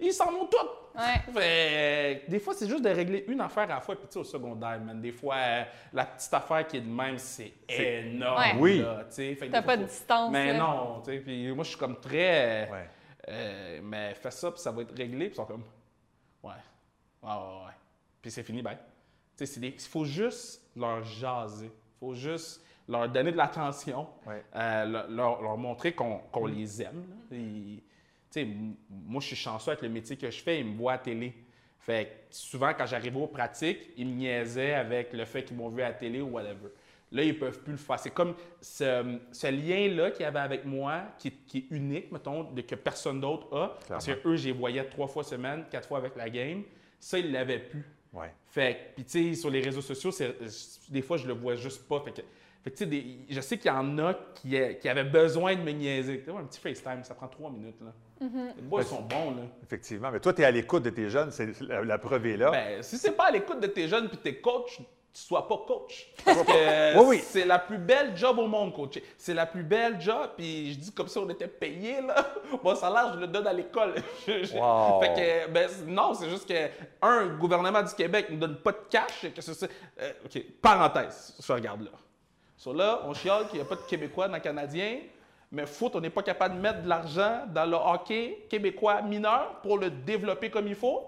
ils 0.00 0.12
s'en 0.12 0.32
vont 0.32 0.46
tous. 0.46 0.68
Ouais. 0.96 2.24
des 2.28 2.38
fois, 2.38 2.54
c'est 2.54 2.68
juste 2.68 2.82
de 2.82 2.88
régler 2.88 3.24
une 3.28 3.40
affaire 3.40 3.64
à 3.64 3.74
la 3.74 3.80
fois. 3.80 3.96
Puis, 3.96 4.06
tu 4.06 4.14
sais, 4.14 4.18
au 4.18 4.24
secondaire, 4.24 4.80
man, 4.80 5.00
des 5.00 5.12
fois, 5.12 5.36
euh, 5.36 5.64
la 5.92 6.06
petite 6.06 6.32
affaire 6.32 6.66
qui 6.66 6.78
est 6.78 6.80
de 6.80 6.88
même, 6.88 7.18
c'est 7.18 7.52
énorme. 7.68 8.58
Oui. 8.58 8.82
T'as 9.50 9.62
pas 9.62 9.76
de 9.76 9.84
distance. 9.84 10.32
Mais 10.32 10.56
non, 10.56 11.02
tu 11.04 11.12
sais. 11.12 11.18
Puis, 11.18 11.52
moi, 11.52 11.64
je 11.64 11.70
suis 11.70 11.78
comme 11.78 12.00
très. 12.00 12.70
Ouais. 12.70 12.88
Euh, 13.28 13.80
mais 13.82 14.14
fais 14.14 14.30
ça, 14.30 14.50
puis 14.50 14.60
ça 14.60 14.70
va 14.70 14.82
être 14.82 14.96
réglé. 14.96 15.26
Puis, 15.26 15.34
ils 15.34 15.36
sont 15.36 15.44
comme. 15.44 15.64
Ouais. 16.42 16.52
Ouais, 17.22 17.30
ouais, 17.30 17.72
Puis, 18.22 18.30
c'est 18.30 18.42
fini, 18.42 18.62
ben. 18.62 18.76
Tu 19.36 19.46
sais, 19.46 19.60
il 19.60 19.80
faut 19.80 20.04
juste 20.04 20.62
leur 20.74 21.02
jaser. 21.04 21.66
Il 21.66 21.98
faut 21.98 22.14
juste 22.14 22.64
leur 22.88 23.08
donner 23.08 23.32
de 23.32 23.36
l'attention. 23.36 24.06
Euh, 24.54 25.06
leur, 25.08 25.56
montrer 25.58 25.92
qu'on 25.92 26.46
les 26.46 26.82
aime 26.82 27.04
moi, 28.44 29.20
je 29.20 29.28
suis 29.28 29.36
chanceux 29.36 29.70
avec 29.70 29.82
le 29.82 29.88
métier 29.88 30.16
que 30.16 30.30
je 30.30 30.42
fais, 30.42 30.60
ils 30.60 30.66
me 30.66 30.76
voient 30.76 30.94
à 30.94 30.98
télé. 30.98 31.32
Fait 31.78 32.26
souvent, 32.30 32.72
quand 32.76 32.86
j'arrive 32.86 33.16
aux 33.16 33.28
pratiques, 33.28 33.90
ils 33.96 34.06
me 34.06 34.14
niaisaient 34.14 34.74
avec 34.74 35.12
le 35.12 35.24
fait 35.24 35.44
qu'ils 35.44 35.56
m'ont 35.56 35.68
vu 35.68 35.82
à 35.82 35.88
la 35.88 35.94
télé 35.94 36.20
ou 36.20 36.30
whatever. 36.30 36.70
Là, 37.12 37.22
ils 37.22 37.38
peuvent 37.38 37.60
plus 37.60 37.72
le 37.72 37.78
faire. 37.78 38.00
C'est 38.00 38.10
comme 38.10 38.34
ce, 38.60 39.48
lien-là 39.50 40.10
qu'il 40.10 40.22
y 40.22 40.24
avait 40.24 40.40
avec 40.40 40.64
moi, 40.64 41.02
qui, 41.18 41.28
est 41.28 41.64
unique, 41.70 42.10
mettons, 42.10 42.50
de, 42.50 42.60
que 42.62 42.74
personne 42.74 43.20
d'autre 43.20 43.56
a. 43.56 43.78
Parce 43.88 44.06
que 44.06 44.28
eux, 44.28 44.36
j'ai 44.36 44.50
voyais 44.50 44.84
trois 44.84 45.06
fois 45.06 45.22
semaine, 45.22 45.64
quatre 45.70 45.86
fois 45.86 45.98
avec 45.98 46.16
la 46.16 46.28
game. 46.28 46.64
Ça, 46.98 47.18
ils 47.18 47.30
l'avaient 47.30 47.60
plus. 47.60 47.84
Ouais. 48.12 48.32
Fait 48.48 48.92
puis 48.94 49.04
tu 49.04 49.34
sais, 49.34 49.34
sur 49.34 49.50
les 49.50 49.60
réseaux 49.60 49.82
sociaux, 49.82 50.10
des 50.88 51.02
fois, 51.02 51.16
je 51.18 51.28
le 51.28 51.34
vois 51.34 51.54
juste 51.54 51.86
pas. 51.86 52.00
Fait 52.00 52.10
que, 52.12 52.84
je 53.30 53.40
sais 53.40 53.58
qu'il 53.58 53.70
y 53.70 53.74
en 53.74 53.98
a 53.98 54.14
qui, 54.34 54.56
qui, 54.80 54.88
avaient 54.88 55.04
besoin 55.04 55.54
de 55.54 55.60
me 55.60 55.70
niaiser. 55.70 56.24
un 56.36 56.44
petit 56.44 56.58
FaceTime, 56.58 57.04
ça 57.04 57.14
prend 57.14 57.28
trois 57.28 57.50
minutes. 57.50 57.80
Là. 57.80 57.92
Mm-hmm. 58.22 58.56
Les 58.56 58.62
boys 58.62 58.84
sont 58.84 59.02
bons. 59.02 59.32
Là. 59.32 59.42
Effectivement. 59.62 60.10
Mais 60.10 60.20
toi, 60.20 60.32
tu 60.32 60.42
es 60.42 60.44
à 60.44 60.50
l'écoute 60.50 60.82
de 60.82 60.90
tes 60.90 61.10
jeunes, 61.10 61.30
c'est 61.30 61.60
la, 61.60 61.98
preuve 61.98 62.26
est 62.26 62.36
là. 62.36 62.50
Ben, 62.50 62.82
si 62.82 62.96
c'est 62.96 63.12
pas 63.12 63.26
à 63.26 63.30
l'écoute 63.30 63.60
de 63.60 63.66
tes 63.66 63.88
jeunes 63.88 64.08
puis 64.08 64.18
tes 64.18 64.40
coachs, 64.40 64.78
tu 65.16 65.22
sois 65.22 65.48
pas 65.48 65.56
coach. 65.66 66.08
Parce 66.24 66.42
que 66.42 66.98
oui, 67.02 67.20
c'est 67.22 67.46
la 67.46 67.58
plus 67.58 67.78
belle 67.78 68.14
job 68.14 68.38
au 68.38 68.46
monde, 68.46 68.74
coach. 68.74 68.98
C'est 69.16 69.32
la 69.32 69.46
plus 69.46 69.62
belle 69.62 69.98
job, 69.98 70.30
puis 70.36 70.74
je 70.74 70.78
dis 70.78 70.92
comme 70.92 71.08
si 71.08 71.16
on 71.16 71.28
était 71.30 71.48
payé, 71.48 72.02
là. 72.02 72.34
Mon 72.62 72.74
salaire, 72.74 73.14
je 73.14 73.20
le 73.20 73.26
donne 73.26 73.46
à 73.46 73.52
l'école. 73.52 73.94
wow. 74.28 75.00
Fait 75.00 75.14
que, 75.14 75.50
ben, 75.50 75.70
non, 75.86 76.12
c'est 76.12 76.28
juste 76.28 76.46
que, 76.46 76.68
un, 77.00 77.24
le 77.24 77.36
gouvernement 77.36 77.82
du 77.82 77.94
Québec 77.94 78.28
ne 78.28 78.36
donne 78.36 78.56
pas 78.56 78.72
de 78.72 78.82
cash. 78.90 79.26
Que 79.34 79.40
c'est, 79.40 79.70
euh, 80.00 80.12
OK, 80.26 80.42
parenthèse, 80.60 81.34
je 81.42 81.52
regarde 81.52 81.82
là. 81.82 81.92
So 82.58 82.74
là, 82.74 83.00
on 83.04 83.14
chiale 83.14 83.46
qu'il 83.48 83.58
n'y 83.58 83.64
a 83.64 83.68
pas 83.68 83.76
de 83.76 83.82
Québécois 83.82 84.28
dans 84.28 84.34
le 84.34 84.40
Canadien, 84.40 85.00
mais 85.56 85.64
foot, 85.64 85.96
on 85.96 86.00
n'est 86.00 86.10
pas 86.10 86.22
capable 86.22 86.56
de 86.56 86.60
mettre 86.60 86.82
de 86.82 86.88
l'argent 86.88 87.46
dans 87.52 87.64
le 87.64 87.76
hockey 87.76 88.46
québécois 88.50 89.00
mineur 89.00 89.58
pour 89.62 89.78
le 89.78 89.90
développer 89.90 90.50
comme 90.50 90.68
il 90.68 90.74
faut. 90.74 91.06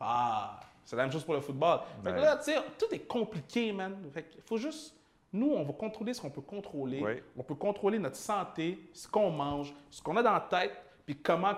Ah, 0.00 0.58
c'est 0.86 0.96
la 0.96 1.02
même 1.02 1.12
chose 1.12 1.22
pour 1.22 1.34
le 1.34 1.40
football. 1.42 1.80
Fait 2.02 2.12
que 2.12 2.16
là, 2.16 2.38
tu 2.38 2.44
sais, 2.44 2.56
tout 2.78 2.86
est 2.92 3.06
compliqué, 3.06 3.72
man. 3.72 3.94
Fait 4.12 4.26
il 4.34 4.42
faut 4.42 4.56
juste. 4.56 4.96
Nous, 5.32 5.52
on 5.52 5.62
va 5.62 5.72
contrôler 5.74 6.14
ce 6.14 6.20
qu'on 6.20 6.30
peut 6.30 6.40
contrôler. 6.40 7.22
On 7.36 7.42
peut 7.42 7.54
contrôler 7.54 7.98
notre 7.98 8.16
santé, 8.16 8.88
ce 8.94 9.06
qu'on 9.06 9.30
mange, 9.30 9.72
ce 9.90 10.02
qu'on 10.02 10.16
a 10.16 10.22
dans 10.22 10.32
la 10.32 10.40
tête, 10.40 10.72
puis 11.04 11.16
comment 11.16 11.54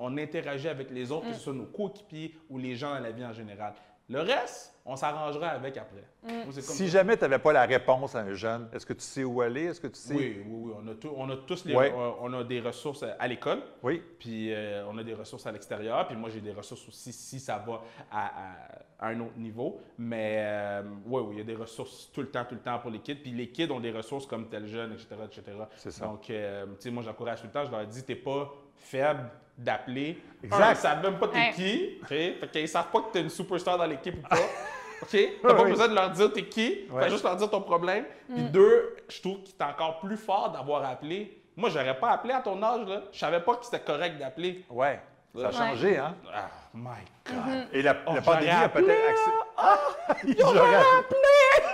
on, 0.00 0.16
interagit 0.16 0.68
avec 0.68 0.90
les 0.90 1.12
autres, 1.12 1.26
que 1.26 1.34
ce 1.34 1.38
mm. 1.38 1.42
soit 1.42 1.52
nos 1.52 1.66
coéquipiers 1.66 2.34
ou 2.48 2.58
les 2.58 2.74
gens 2.74 2.94
dans 2.94 3.00
la 3.00 3.12
vie 3.12 3.24
en 3.24 3.32
général. 3.32 3.74
Le 4.12 4.20
reste, 4.20 4.74
on 4.84 4.94
s'arrangera 4.94 5.48
avec 5.48 5.76
après. 5.78 6.04
Mm. 6.22 6.50
si 6.50 6.88
jamais 6.88 7.16
tu 7.16 7.22
n'avais 7.22 7.38
pas 7.38 7.52
la 7.52 7.64
réponse 7.64 8.14
à 8.14 8.20
un 8.20 8.34
jeune, 8.34 8.68
est-ce 8.74 8.84
que 8.84 8.92
tu 8.92 9.00
sais 9.00 9.24
où 9.24 9.40
aller? 9.40 9.64
Est-ce 9.64 9.80
que 9.80 9.86
tu 9.86 9.98
sais... 9.98 10.14
Oui, 10.14 10.42
oui, 10.46 10.72
On, 10.76 10.86
a 10.86 10.92
on 11.16 11.30
a 11.30 11.36
tous 11.36 11.64
les, 11.64 11.74
on 11.74 12.32
a 12.34 12.44
des 12.44 12.60
ressources 12.60 13.04
à 13.18 13.26
l'école. 13.26 13.62
Oui. 13.82 14.02
Puis 14.18 14.52
euh, 14.52 14.84
on 14.88 14.98
a 14.98 15.02
des 15.02 15.14
ressources 15.14 15.46
à 15.46 15.52
l'extérieur. 15.52 16.06
Puis 16.06 16.16
moi, 16.16 16.28
j'ai 16.28 16.42
des 16.42 16.52
ressources 16.52 16.86
aussi 16.88 17.12
si 17.12 17.40
ça 17.40 17.64
va 17.66 17.82
à, 18.10 19.08
un 19.08 19.18
autre 19.20 19.38
niveau. 19.38 19.80
Mais 19.96 20.36
euh, 20.40 20.82
oui, 21.06 21.22
oui, 21.24 21.34
il 21.36 21.38
y 21.38 21.40
a 21.40 21.44
des 21.44 21.56
ressources 21.56 22.10
tout 22.12 22.20
le 22.20 22.28
temps, 22.28 22.44
tout 22.44 22.54
le 22.54 22.60
temps 22.60 22.78
pour 22.78 22.90
les 22.90 22.98
kids. 22.98 23.14
Puis 23.14 23.32
les 23.32 23.48
kids 23.48 23.70
ont 23.70 23.80
des 23.80 23.92
ressources 23.92 24.26
comme 24.26 24.48
tel 24.48 24.66
jeune, 24.66 24.92
etc., 24.92 25.06
etc. 25.24 25.42
C'est 25.76 25.90
ça. 25.90 26.06
Donc, 26.06 26.28
euh, 26.28 26.66
tu 26.66 26.74
sais, 26.80 26.90
moi, 26.90 27.02
j'encourage 27.02 27.40
tout 27.40 27.46
le 27.46 27.52
temps. 27.52 27.64
Je 27.64 27.70
leur 27.70 27.86
dis, 27.86 28.04
t'es 28.04 28.16
pas 28.16 28.52
faible 28.76 29.30
d'appeler. 29.56 30.22
Exact. 30.42 30.70
ils 30.70 30.76
savent 30.76 31.02
même 31.02 31.18
pas 31.18 31.28
t'es 31.28 31.52
qui. 31.54 31.98
Okay? 32.02 32.36
Fait 32.40 32.50
qu'ils 32.50 32.68
savent 32.68 32.90
pas 32.90 33.00
que 33.00 33.12
tu 33.12 33.18
es 33.18 33.20
une 33.22 33.30
superstar 33.30 33.78
dans 33.78 33.86
l'équipe 33.86 34.16
ou 34.18 34.28
pas. 34.28 34.36
OK? 35.02 35.18
T'as 35.42 35.54
pas 35.54 35.64
besoin 35.64 35.88
de 35.88 35.94
leur 35.94 36.10
dire 36.10 36.32
t'es 36.32 36.44
qui. 36.44 36.86
Ouais. 36.90 37.10
juste 37.10 37.24
leur 37.24 37.36
dire 37.36 37.50
ton 37.50 37.60
problème. 37.60 38.04
Puis 38.28 38.42
mm. 38.42 38.48
deux, 38.48 38.96
je 39.08 39.20
trouve 39.20 39.42
qu'il 39.42 39.54
est 39.58 39.64
encore 39.64 40.00
plus 40.00 40.16
fort 40.16 40.50
d'avoir 40.52 40.84
appelé. 40.84 41.42
Moi, 41.56 41.68
j'aurais 41.70 41.98
pas 41.98 42.12
appelé 42.12 42.32
à 42.32 42.40
ton 42.40 42.62
âge, 42.62 42.86
là. 42.86 43.02
Je 43.12 43.18
savais 43.18 43.40
pas 43.40 43.56
que 43.56 43.64
c'était 43.64 43.80
correct 43.80 44.18
d'appeler. 44.18 44.64
Ouais. 44.70 45.00
Ça 45.34 45.48
a 45.48 45.52
changé, 45.52 45.98
hein? 45.98 46.14
Ah, 46.32 46.48
my 46.74 46.90
God. 47.26 47.68
Et 47.72 47.82
la, 47.82 47.96
la 48.06 48.20
pandémie 48.20 48.50
a 48.50 48.68
peut-être 48.68 49.08
accès. 49.08 49.30
Ah! 49.56 49.78
J'aurais 50.38 50.76
appelé! 50.76 51.71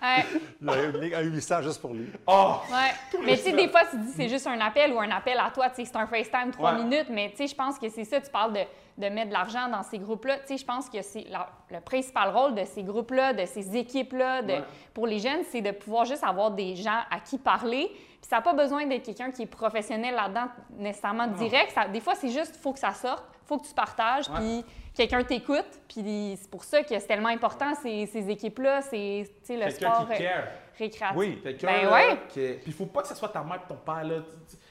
A 0.00 1.18
un 1.18 1.22
800 1.22 1.62
juste 1.62 1.80
pour 1.80 1.94
lui. 1.94 2.10
Oh! 2.26 2.56
Ouais. 2.70 3.20
Mais 3.24 3.36
tu 3.36 3.42
sais, 3.42 3.52
des 3.52 3.68
fois, 3.68 3.82
tu 3.90 3.96
dis 3.98 4.12
c'est 4.14 4.28
juste 4.28 4.46
un 4.46 4.60
appel 4.60 4.92
ou 4.92 5.00
un 5.00 5.10
appel 5.10 5.38
à 5.38 5.50
toi, 5.50 5.68
tu 5.70 5.76
sais, 5.76 5.84
c'est 5.84 5.96
un 5.96 6.06
FaceTime 6.06 6.50
trois 6.52 6.72
minutes, 6.72 7.08
mais 7.10 7.30
tu 7.30 7.38
sais, 7.38 7.46
je 7.46 7.54
pense 7.54 7.78
que 7.78 7.88
c'est 7.88 8.04
ça, 8.04 8.20
tu 8.20 8.30
parles 8.30 8.52
de, 8.52 8.60
de 8.98 9.08
mettre 9.08 9.28
de 9.28 9.32
l'argent 9.32 9.68
dans 9.68 9.82
ces 9.82 9.98
groupes-là. 9.98 10.38
Tu 10.40 10.48
sais, 10.48 10.58
je 10.58 10.64
pense 10.64 10.88
que 10.88 11.02
c'est 11.02 11.26
le 11.70 11.80
principal 11.80 12.30
rôle 12.30 12.54
de 12.54 12.64
ces 12.64 12.82
groupes-là, 12.82 13.32
de 13.32 13.44
ces 13.46 13.76
équipes-là, 13.76 14.42
pour 14.94 15.06
les 15.06 15.18
jeunes, 15.18 15.42
c'est 15.50 15.60
de 15.62 15.70
pouvoir 15.70 16.04
juste 16.04 16.24
avoir 16.24 16.50
des 16.50 16.76
gens 16.76 17.00
à 17.10 17.20
qui 17.20 17.38
parler. 17.38 17.90
Puis 18.20 18.28
ça 18.28 18.36
n'a 18.36 18.42
pas 18.42 18.54
besoin 18.54 18.84
d'être 18.86 19.04
quelqu'un 19.04 19.30
qui 19.30 19.42
est 19.42 19.46
professionnel 19.46 20.14
là-dedans 20.14 20.48
nécessairement 20.76 21.28
direct. 21.28 21.70
Ça, 21.72 21.86
des 21.86 22.00
fois, 22.00 22.14
c'est 22.16 22.30
juste, 22.30 22.54
il 22.56 22.60
faut 22.60 22.72
que 22.72 22.80
ça 22.80 22.92
sorte, 22.92 23.22
il 23.44 23.46
faut 23.46 23.58
que 23.58 23.66
tu 23.66 23.74
partages, 23.74 24.28
puis 24.28 24.64
quelqu'un 24.98 25.22
t'écoute. 25.22 25.80
Puis 25.88 26.36
c'est 26.40 26.50
pour 26.50 26.64
ça 26.64 26.82
que 26.82 26.98
c'est 26.98 27.06
tellement 27.06 27.28
important, 27.28 27.74
ces, 27.80 28.06
ces 28.06 28.28
équipes-là, 28.28 28.82
c'est 28.82 29.24
le 29.48 29.70
sport 29.70 30.08
qui 30.10 30.22
care. 30.22 30.44
récréatif. 30.76 31.16
Oui, 31.16 31.40
quelqu'un 31.42 31.66
ben, 31.66 31.92
ouais. 31.92 32.18
Puis 32.32 32.60
il 32.66 32.72
faut 32.72 32.86
pas 32.86 33.02
que 33.02 33.08
ce 33.08 33.14
soit 33.14 33.28
ta 33.28 33.42
mère 33.42 33.60
et 33.64 33.68
ton 33.68 33.76
père. 33.76 34.04
Là. 34.04 34.16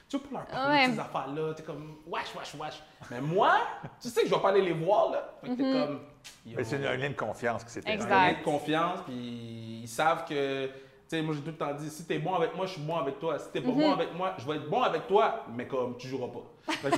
Tu 0.09 0.17
veux 0.17 0.23
pas 0.23 0.39
leur 0.39 0.45
parler 0.45 0.87
de 0.87 0.93
ces 0.93 0.99
affaires-là. 0.99 1.53
T'es 1.53 1.63
comme, 1.63 1.97
wesh, 2.07 2.35
wesh, 2.35 2.55
wesh. 2.59 2.83
Mais 3.09 3.21
moi, 3.21 3.57
tu 4.01 4.09
sais 4.09 4.21
que 4.21 4.27
je 4.27 4.33
vais 4.33 4.41
pas 4.41 4.49
aller 4.49 4.61
les 4.61 4.73
voir, 4.73 5.11
là. 5.11 5.33
Fait 5.41 5.49
que 5.49 5.55
t'es 5.55 5.63
mm-hmm. 5.63 5.85
comme. 5.85 6.63
c'est 6.63 6.85
un 6.85 6.95
lien 6.95 7.09
de 7.09 7.15
confiance 7.15 7.63
que 7.63 7.71
c'est 7.71 7.87
Un 7.87 7.95
lien 7.95 8.33
de 8.33 8.43
confiance, 8.43 8.99
puis 9.05 9.81
ils 9.83 9.87
savent 9.87 10.25
que 10.25 10.69
sais, 11.07 11.21
moi, 11.21 11.33
j'ai 11.33 11.39
tout 11.41 11.47
le 11.47 11.55
temps 11.55 11.73
dit, 11.73 11.89
si 11.89 12.05
t'es 12.05 12.19
bon 12.19 12.35
avec 12.35 12.55
moi, 12.55 12.65
je 12.65 12.73
suis 12.73 12.81
bon 12.81 12.97
avec 12.97 13.19
toi. 13.19 13.39
Si 13.39 13.49
t'es 13.51 13.61
pas 13.61 13.71
bon 13.71 13.87
mhm. 13.87 13.93
avec 13.93 14.13
moi, 14.13 14.35
je 14.37 14.45
vais 14.45 14.57
être 14.57 14.69
bon 14.69 14.81
avec 14.81 15.07
toi, 15.07 15.45
mais 15.55 15.65
comme 15.67 15.95
tu 15.97 16.07
joueras 16.07 16.27
pas. 16.27 16.43
Ils 16.83 16.89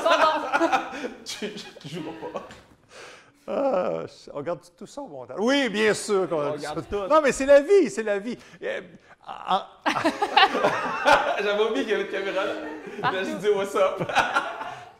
sont 0.00 0.16
bons. 0.20 0.46
tu, 1.24 1.52
tu 1.80 1.88
joueras 1.88 2.12
pas. 2.32 2.42
Ah, 3.48 4.04
on 4.32 4.36
regarde 4.36 4.60
tout 4.76 4.86
ça 4.86 5.02
au 5.02 5.08
montage. 5.08 5.38
Oui, 5.40 5.68
bien 5.70 5.92
sûr 5.92 6.28
qu'on 6.28 6.36
on 6.36 6.52
regarde 6.52 6.84
tout. 6.88 7.08
Non, 7.08 7.20
mais 7.22 7.32
c'est 7.32 7.46
la 7.46 7.60
vie, 7.60 7.90
c'est 7.90 8.04
la 8.04 8.18
vie. 8.18 8.38
Euh, 8.62 8.80
J'avais 11.42 11.64
oublié 11.64 11.84
qu'il 11.84 11.90
y 11.90 11.94
avait 11.94 12.04
une 12.04 12.10
caméra 12.10 12.44
là. 12.44 12.52
Je 13.24 13.36
dit 13.38 13.48
what's 13.48 13.74
up? 13.74 14.02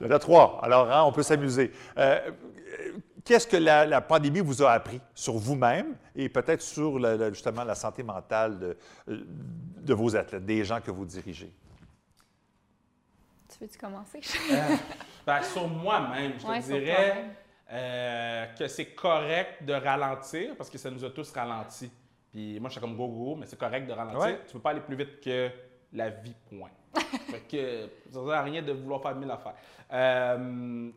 Il 0.00 0.06
y 0.06 0.10
en 0.10 0.12
a 0.12 0.18
trois, 0.18 0.58
alors 0.62 0.90
hein, 0.90 1.04
on 1.04 1.12
peut 1.12 1.22
s'amuser. 1.22 1.70
Euh, 1.96 2.30
qu'est-ce 3.24 3.46
que 3.46 3.56
la, 3.56 4.00
pandémie 4.00 4.40
vous 4.40 4.62
a 4.62 4.72
appris 4.72 5.00
sur 5.14 5.34
vous-même 5.34 5.96
et 6.14 6.28
peut-être 6.28 6.62
sur 6.62 6.98
justement 7.32 7.64
la 7.64 7.74
santé 7.74 8.02
mentale 8.02 8.76
de, 9.06 9.94
vos 9.94 10.14
athlètes, 10.16 10.44
des 10.44 10.64
gens 10.64 10.80
que 10.80 10.90
vous 10.90 11.04
dirigez? 11.04 11.52
Tu 13.48 13.58
veux-tu 13.60 13.78
commencer? 13.78 14.20
Euh, 14.52 14.76
ben, 15.26 15.42
sur 15.42 15.68
moi-même, 15.68 16.32
je 16.38 16.46
te 16.46 16.66
dirais 16.66 17.36
euh, 17.70 18.46
que 18.58 18.66
c'est 18.66 18.94
correct 18.94 19.64
de 19.64 19.74
ralentir 19.74 20.56
parce 20.56 20.70
que 20.70 20.78
ça 20.78 20.90
nous 20.90 21.04
a 21.04 21.10
tous 21.10 21.30
ralenti. 21.32 21.90
Puis 22.32 22.58
moi, 22.58 22.68
je 22.68 22.72
suis 22.72 22.80
comme 22.80 22.96
go-go, 22.96 23.36
mais 23.36 23.46
c'est 23.46 23.58
correct 23.58 23.86
de 23.86 23.92
ralentir. 23.92 24.40
Tu 24.42 24.48
ne 24.48 24.52
peux 24.54 24.60
pas 24.60 24.70
aller 24.70 24.80
plus 24.80 24.96
vite 24.96 25.20
que 25.20 25.50
la 25.92 26.10
vie, 26.10 26.34
point. 26.48 26.70
fait 27.30 27.40
que 27.40 27.88
ça 28.12 28.20
ne 28.20 28.26
sert 28.26 28.34
à 28.34 28.42
rien 28.42 28.62
de 28.62 28.72
vouloir 28.72 29.00
faire 29.02 29.14
mille 29.14 29.30
affaires. 29.30 29.54
Euh, 29.92 30.90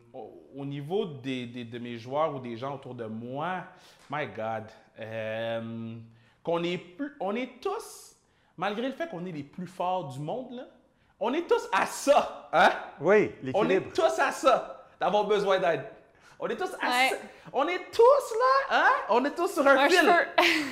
au, 0.56 0.64
niveau 0.64 1.04
des, 1.04 1.46
de 1.46 1.78
mes 1.78 1.98
joueurs 1.98 2.34
ou 2.34 2.38
des 2.38 2.56
gens 2.56 2.74
autour 2.74 2.94
de 2.94 3.06
moi, 3.06 3.64
my 4.10 4.26
God, 4.26 4.64
euh, 5.00 5.96
qu'on 6.42 6.62
est, 6.62 6.78
plus, 6.78 7.16
on 7.20 7.34
est 7.34 7.60
tous, 7.60 8.16
malgré 8.56 8.86
le 8.86 8.94
fait 8.94 9.08
qu'on 9.08 9.24
est 9.26 9.32
les 9.32 9.42
plus 9.42 9.66
forts 9.66 10.08
du 10.08 10.20
monde, 10.20 10.52
là, 10.52 10.64
on 11.18 11.32
est 11.32 11.46
tous 11.48 11.68
à 11.72 11.86
ça, 11.86 12.48
hein? 12.52 12.70
Oui, 13.00 13.32
l'équilibre. 13.42 13.58
On 13.58 13.68
est 13.68 13.92
tous 13.92 14.18
à 14.18 14.30
ça, 14.30 14.86
d'avoir 15.00 15.24
besoin 15.24 15.58
d'aide. 15.58 15.84
On 16.38 16.48
est 16.48 16.56
tous 16.56 16.74
à 16.80 16.90
ça. 16.90 17.16
On 17.52 17.66
est 17.66 17.90
tous 17.90 18.34
là, 18.38 18.76
hein? 18.76 18.92
On 19.08 19.24
est 19.24 19.34
tous 19.34 19.48
sur 19.48 19.66
un, 19.66 19.88
fil. 19.88 20.12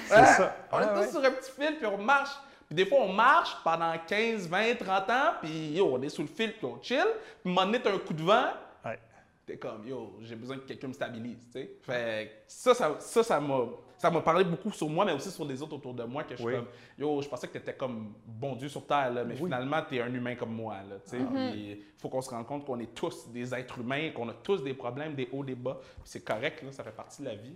C'est 0.06 0.26
ça. 0.26 0.56
On 0.70 0.80
est 0.80 0.94
tous 0.94 1.10
sur 1.10 1.24
un 1.24 1.30
petit 1.30 1.50
fil, 1.52 1.76
puis 1.76 1.86
on 1.86 1.98
marche 1.98 2.32
des 2.72 2.86
fois, 2.86 3.00
on 3.02 3.12
marche 3.12 3.56
pendant 3.64 3.94
15, 4.06 4.48
20, 4.48 4.74
30 4.76 5.10
ans, 5.10 5.14
puis 5.40 5.72
yo, 5.72 5.88
on 5.92 6.02
est 6.02 6.08
sous 6.08 6.22
le 6.22 6.28
fil, 6.28 6.52
puis 6.52 6.66
on 6.66 6.80
chill. 6.82 7.04
Puis, 7.42 7.52
moment 7.52 7.66
donné, 7.66 7.78
un 7.84 7.98
coup 7.98 8.14
de 8.14 8.22
vent. 8.22 8.50
Ouais. 8.84 8.98
T'es 9.46 9.56
comme, 9.56 9.86
yo, 9.86 10.18
j'ai 10.20 10.36
besoin 10.36 10.56
que 10.56 10.66
quelqu'un 10.66 10.88
me 10.88 10.92
stabilise, 10.92 11.46
tu 11.52 11.60
sais. 11.60 11.70
Fait 11.82 12.44
ça, 12.46 12.74
ça, 12.74 12.96
ça, 12.98 13.22
ça 13.22 13.40
m'a 13.40 13.66
ça 14.02 14.10
m'a 14.10 14.20
parlé 14.20 14.42
beaucoup 14.42 14.72
sur 14.72 14.88
moi, 14.88 15.04
mais 15.04 15.12
aussi 15.12 15.30
sur 15.30 15.44
les 15.44 15.62
autres 15.62 15.76
autour 15.76 15.94
de 15.94 16.02
moi, 16.02 16.24
que 16.24 16.34
je 16.34 16.42
suis 16.42 16.52
comme, 16.52 16.66
yo, 16.98 17.22
je 17.22 17.28
pensais 17.28 17.46
que 17.46 17.52
tu 17.52 17.58
étais 17.58 17.74
comme 17.74 18.14
bon 18.26 18.56
Dieu 18.56 18.68
sur 18.68 18.84
terre, 18.84 19.12
là, 19.12 19.22
mais 19.22 19.36
finalement, 19.36 19.80
tu 19.88 19.94
es 19.94 20.00
un 20.00 20.12
humain 20.12 20.34
comme 20.34 20.52
moi. 20.56 20.78
Il 21.12 21.20
mm-hmm. 21.20 21.78
faut 21.98 22.08
qu'on 22.08 22.20
se 22.20 22.28
rende 22.28 22.44
compte 22.44 22.64
qu'on 22.64 22.80
est 22.80 22.92
tous 22.92 23.28
des 23.28 23.54
êtres 23.54 23.78
humains, 23.78 24.10
qu'on 24.10 24.28
a 24.28 24.34
tous 24.34 24.60
des 24.64 24.74
problèmes, 24.74 25.14
des 25.14 25.28
hauts, 25.30 25.44
des 25.44 25.54
bas. 25.54 25.78
c'est 26.02 26.24
correct, 26.24 26.64
là, 26.64 26.72
ça 26.72 26.82
fait 26.82 26.90
partie 26.90 27.22
de 27.22 27.28
la 27.28 27.36
vie. 27.36 27.54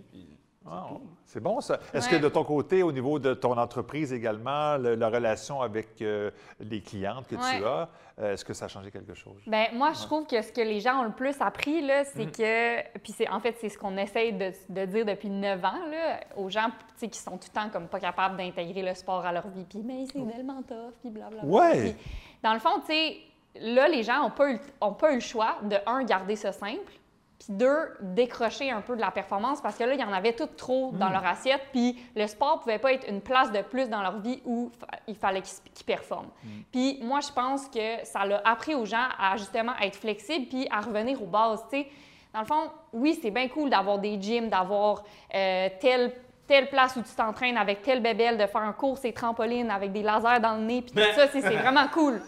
Ah, 0.69 0.87
c'est 1.25 1.39
bon 1.39 1.61
ça. 1.61 1.79
Est-ce 1.93 2.09
que 2.09 2.15
de 2.15 2.29
ton 2.29 2.43
côté, 2.43 2.83
au 2.83 2.91
niveau 2.91 3.19
de 3.19 3.33
ton 3.33 3.57
entreprise 3.57 4.11
également, 4.13 4.77
la 4.77 5.09
relation 5.09 5.61
avec 5.61 6.01
euh, 6.01 6.31
les 6.59 6.81
clientes 6.81 7.27
que 7.27 7.35
tu 7.35 7.65
as, 7.65 7.89
euh, 8.19 8.33
est-ce 8.33 8.43
que 8.43 8.53
ça 8.53 8.65
a 8.65 8.67
changé 8.67 8.89
quelque 8.89 9.13
chose? 9.13 9.37
Bien, 9.45 9.67
moi, 9.73 9.93
je 9.93 10.01
trouve 10.01 10.25
que 10.25 10.41
ce 10.41 10.51
que 10.51 10.61
les 10.61 10.79
gens 10.79 11.01
ont 11.01 11.03
le 11.03 11.11
plus 11.11 11.39
appris, 11.39 11.81
là, 11.81 12.03
c'est 12.03 12.25
mhm. 12.25 12.31
que, 12.31 12.97
puis 12.99 13.13
c'est, 13.13 13.29
en 13.29 13.39
fait, 13.39 13.55
c'est 13.59 13.69
ce 13.69 13.77
qu'on 13.77 13.95
essaye 13.97 14.33
de, 14.33 14.85
dire 14.85 15.05
depuis 15.05 15.29
neuf 15.29 15.63
ans, 15.63 15.85
là, 15.91 16.21
aux 16.35 16.49
gens 16.49 16.69
qui 16.99 17.19
sont 17.19 17.37
tout 17.37 17.49
le 17.53 17.61
temps 17.61 17.69
comme 17.69 17.87
pas 17.87 17.99
capables 17.99 18.35
d'intégrer 18.37 18.81
le 18.81 18.95
sport 18.95 19.25
à 19.25 19.31
leur 19.31 19.47
vie, 19.49 19.65
puis 19.65 19.83
mais 19.85 20.05
c'est 20.11 20.19
oh. 20.19 20.29
tellement 20.33 20.63
tough, 20.63 20.93
puis 21.01 21.11
blablabla. 21.11 21.45
Ouais. 21.45 21.95
dans 22.41 22.53
le 22.53 22.59
fond, 22.59 22.79
tu 22.79 22.87
sais, 22.87 23.17
là, 23.61 23.87
les 23.87 24.03
gens 24.03 24.23
n'ont 24.23 24.31
pas, 24.31 24.47
pas 24.93 25.11
eu 25.11 25.15
le 25.15 25.21
choix 25.21 25.57
de, 25.63 25.77
un, 25.85 26.03
garder 26.03 26.35
ça 26.35 26.51
simple, 26.51 26.91
puis 27.39 27.53
deux, 27.55 27.93
décrocher 28.01 28.71
un 28.71 28.81
peu 28.81 28.95
de 28.95 29.01
la 29.01 29.11
performance 29.11 29.61
parce 29.61 29.77
que 29.77 29.83
là, 29.83 29.93
il 29.93 29.99
y 29.99 30.03
en 30.03 30.11
avait 30.11 30.33
tout 30.33 30.47
trop 30.47 30.91
dans 30.93 31.09
hmm. 31.09 31.13
leur 31.13 31.25
assiette, 31.25 31.61
puis 31.71 31.97
le 32.15 32.25
sport 32.27 32.59
pouvait 32.61 32.79
pas 32.79 32.93
être 32.93 33.07
une 33.07 33.21
place 33.21 33.51
de 33.51 33.61
plus 33.61 33.89
dans 33.89 34.01
leur 34.01 34.19
vie 34.19 34.41
où 34.45 34.71
il 35.07 35.15
fallait 35.15 35.41
qu'ils 35.41 35.85
performent. 35.85 36.29
Hmm. 36.43 36.61
Puis 36.71 36.99
moi, 37.03 37.19
je 37.21 37.31
pense 37.31 37.67
que 37.67 38.03
ça 38.03 38.25
l'a 38.25 38.41
appris 38.43 38.75
aux 38.75 38.85
gens 38.85 39.07
à 39.19 39.37
justement 39.37 39.73
être 39.81 39.95
flexibles 39.95 40.47
puis 40.47 40.67
à 40.71 40.81
revenir 40.81 41.21
aux 41.21 41.27
bases, 41.27 41.63
tu 41.71 41.77
sais. 41.77 41.87
Dans 42.33 42.41
le 42.41 42.45
fond, 42.45 42.71
oui, 42.93 43.17
c'est 43.21 43.31
bien 43.31 43.47
cool 43.47 43.69
d'avoir 43.69 43.99
des 43.99 44.21
gyms, 44.21 44.49
d'avoir 44.49 45.03
euh, 45.33 45.69
telle 45.79 46.13
telle 46.45 46.69
place 46.69 46.95
où 46.95 47.01
tu 47.01 47.13
t'entraînes 47.13 47.57
avec 47.57 47.81
telle 47.81 48.01
bébelle, 48.01 48.37
de 48.37 48.45
faire 48.45 48.61
un 48.61 48.71
cours 48.71 48.97
et 49.03 49.11
trampoline 49.11 49.69
avec 49.69 49.91
des 49.91 50.01
lasers 50.01 50.39
dans 50.41 50.55
le 50.55 50.63
nez, 50.63 50.81
puis 50.81 50.93
tout 50.93 51.13
ça, 51.13 51.27
c'est 51.27 51.41
vraiment 51.41 51.87
cool 51.89 52.21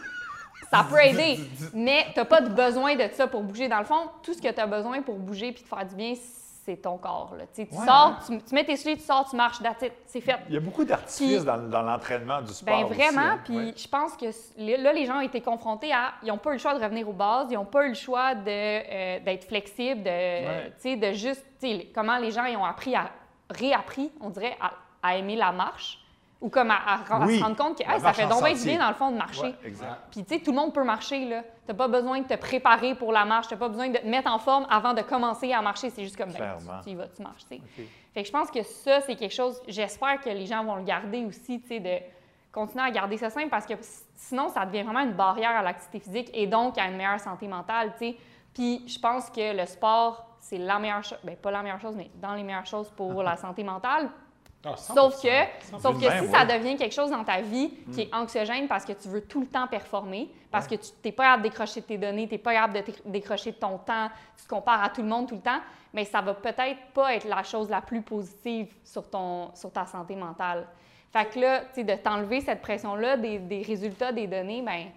ça 0.71 0.85
peut 0.89 1.03
aider, 1.03 1.39
mais 1.73 2.05
tu 2.13 2.19
n'as 2.19 2.25
pas 2.25 2.41
de 2.41 2.49
besoin 2.49 2.95
de 2.95 3.09
ça 3.13 3.27
pour 3.27 3.41
bouger. 3.41 3.67
Dans 3.67 3.79
le 3.79 3.85
fond, 3.85 4.09
tout 4.23 4.33
ce 4.33 4.41
que 4.41 4.51
tu 4.51 4.59
as 4.59 4.67
besoin 4.67 5.01
pour 5.01 5.15
bouger 5.15 5.51
puis 5.51 5.63
te 5.63 5.67
faire 5.67 5.85
du 5.85 5.95
bien, 5.95 6.13
c'est 6.65 6.77
ton 6.77 6.97
corps. 6.97 7.33
Là. 7.37 7.45
Tu, 7.53 7.67
sors, 7.71 8.19
tu, 8.25 8.53
mets 8.53 8.63
tes 8.63 8.75
souliers, 8.77 8.97
tu 8.97 9.03
sors, 9.03 9.27
tu 9.27 9.35
marches, 9.35 9.57
c'est 10.05 10.21
fait. 10.21 10.37
Il 10.47 10.53
y 10.53 10.57
a 10.57 10.59
beaucoup 10.59 10.85
d'artifices 10.85 11.43
dans, 11.43 11.81
l'entraînement 11.81 12.41
du 12.41 12.53
sport. 12.53 12.75
Bien, 12.75 12.85
vraiment. 12.85 13.21
Hein. 13.21 13.39
Puis 13.43 13.73
je 13.75 13.87
pense 13.87 14.15
que 14.15 14.27
là, 14.57 14.93
les 14.93 15.05
gens 15.05 15.17
ont 15.17 15.21
été 15.21 15.41
confrontés 15.41 15.91
à. 15.91 16.13
Ils 16.23 16.27
n'ont 16.27 16.37
pas 16.37 16.51
eu 16.51 16.53
le 16.53 16.59
choix 16.59 16.77
de 16.77 16.83
revenir 16.83 17.09
aux 17.09 17.13
bases, 17.13 17.47
ils 17.49 17.55
n'ont 17.55 17.65
pas 17.65 17.85
eu 17.85 17.89
le 17.89 17.95
choix 17.95 18.33
euh, 18.35 19.19
d'être 19.19 19.45
flexibles, 19.45 20.03
de, 20.03 20.95
de 20.95 21.13
juste. 21.13 21.45
Comment 21.93 22.17
les 22.17 22.31
gens 22.31 22.45
ils 22.45 22.55
ont 22.55 22.65
appris 22.65 22.95
à. 22.95 23.09
réappris, 23.49 24.11
on 24.21 24.29
dirait, 24.29 24.57
à 25.01 25.17
aimer 25.17 25.35
la 25.35 25.51
marche 25.51 25.99
ou 26.41 26.49
comme 26.49 26.71
à, 26.71 27.03
se 27.05 27.11
rendre 27.43 27.55
compte 27.57 27.77
que 27.77 27.83
ça 27.99 28.13
fait 28.13 28.27
donc 28.27 28.43
bien 28.63 28.79
dans 28.79 28.87
le 28.87 28.95
fond 28.95 29.11
de 29.11 29.17
marcher. 29.17 29.53
Puis 30.11 30.23
tu 30.23 30.35
sais, 30.35 30.39
tout 30.39 30.51
le 30.51 30.57
monde 30.57 30.73
peut 30.73 30.83
marcher. 30.83 31.27
Tu 31.27 31.33
n'as 31.67 31.73
pas 31.73 31.87
besoin 31.87 32.21
de 32.21 32.27
te 32.27 32.35
préparer 32.35 32.95
pour 32.95 33.11
la 33.11 33.25
marche, 33.25 33.47
tu 33.47 33.53
n'as 33.53 33.59
pas 33.59 33.67
besoin 33.67 33.89
de 33.89 33.97
te 33.97 34.07
mettre 34.07 34.31
en 34.31 34.39
forme 34.39 34.65
avant 34.69 34.93
de 34.93 35.01
commencer 35.01 35.51
à 35.51 35.61
marcher. 35.61 35.89
C'est 35.89 36.03
juste 36.03 36.17
comme 36.17 36.31
ben, 36.31 36.57
tu, 36.83 36.91
y 36.91 36.95
vas, 36.95 37.07
tu 37.07 37.21
marches. 37.21 37.43
Fait 37.45 38.21
que 38.21 38.27
je 38.27 38.31
pense 38.31 38.49
que 38.49 38.63
ça, 38.63 39.01
c'est 39.01 39.15
quelque 39.15 39.33
chose, 39.33 39.61
j'espère 39.67 40.19
que 40.21 40.29
les 40.29 40.45
gens 40.45 40.63
vont 40.63 40.75
le 40.75 40.83
garder 40.83 41.25
aussi, 41.25 41.61
tu 41.61 41.67
sais, 41.67 41.79
de 41.79 41.97
continuer 42.51 42.83
à 42.83 42.89
garder 42.89 43.17
ça 43.17 43.29
simple 43.29 43.49
parce 43.49 43.65
que 43.65 43.73
sinon, 44.15 44.49
ça 44.49 44.65
devient 44.65 44.81
vraiment 44.81 45.01
une 45.01 45.13
barrière 45.13 45.51
à 45.51 45.61
l'activité 45.61 45.99
physique 45.99 46.31
et 46.33 46.47
donc 46.47 46.77
à 46.77 46.87
une 46.87 46.97
meilleure 46.97 47.19
santé 47.19 47.47
mentale. 47.47 47.91
sais. 47.99 48.17
Puis 48.53 48.87
je 48.87 48.97
pense 48.97 49.29
que 49.29 49.55
le 49.55 49.65
sport, 49.67 50.25
c'est 50.39 50.57
la 50.57 50.79
meilleure 50.79 51.03
chose, 51.03 51.19
bien, 51.23 51.35
pas 51.35 51.51
la 51.51 51.61
meilleure 51.61 51.81
chose, 51.81 51.95
mais 51.95 52.09
dans 52.15 52.33
les 52.33 52.43
meilleures 52.43 52.65
choses 52.65 52.89
pour 52.89 53.21
la 53.23 53.35
santé 53.35 53.63
mentale 53.63 54.09
ah, 54.65 54.75
sauf 54.75 55.21
que, 55.21 55.79
sauf 55.79 55.95
que 56.01 56.11
si 56.19 56.27
ça 56.27 56.43
devient 56.43 56.75
quelque 56.75 56.93
chose 56.93 57.11
dans 57.11 57.23
ta 57.23 57.39
vie 57.39 57.71
qui 57.93 58.01
est 58.01 58.13
anxiogène 58.13 58.67
parce 58.67 58.83
que 58.83 58.91
tu 58.91 59.07
veux 59.07 59.21
tout 59.21 59.39
le 59.39 59.47
temps 59.47 59.67
performer, 59.67 60.29
parce 60.51 60.67
que 60.67 60.75
tu 60.75 60.89
n'es 61.05 61.13
pas 61.13 61.23
capable 61.23 61.43
de 61.43 61.49
décrocher 61.49 61.81
tes 61.81 61.97
données, 61.97 62.27
tu 62.27 62.33
n'es 62.33 62.39
pas 62.39 62.53
capable 62.53 62.73
de 62.73 62.83
décrocher 63.05 63.53
ton 63.53 63.77
temps, 63.77 64.09
tu 64.37 64.43
te 64.43 64.49
compares 64.49 64.83
à 64.83 64.89
tout 64.89 65.01
le 65.01 65.07
monde 65.07 65.29
tout 65.29 65.35
le 65.35 65.41
temps, 65.41 65.61
mais 65.93 66.03
ça 66.03 66.19
va 66.19 66.33
peut-être 66.33 66.79
pas 66.93 67.15
être 67.15 67.25
la 67.25 67.41
chose 67.43 67.69
la 67.69 67.79
plus 67.79 68.01
positive 68.01 68.73
sur, 68.83 69.09
ton, 69.09 69.55
sur 69.55 69.71
ta 69.71 69.85
santé 69.85 70.15
mentale. 70.15 70.67
Fait 71.13 71.25
que 71.25 71.39
là, 71.39 71.61
tu 71.61 71.75
sais, 71.75 71.83
de 71.85 71.95
t'enlever 71.95 72.41
cette 72.41 72.61
pression-là 72.61 73.15
des, 73.15 73.39
des, 73.39 73.61
résultats 73.61 74.11
des 74.11 74.27
données, 74.27 74.61
ben 74.61 74.87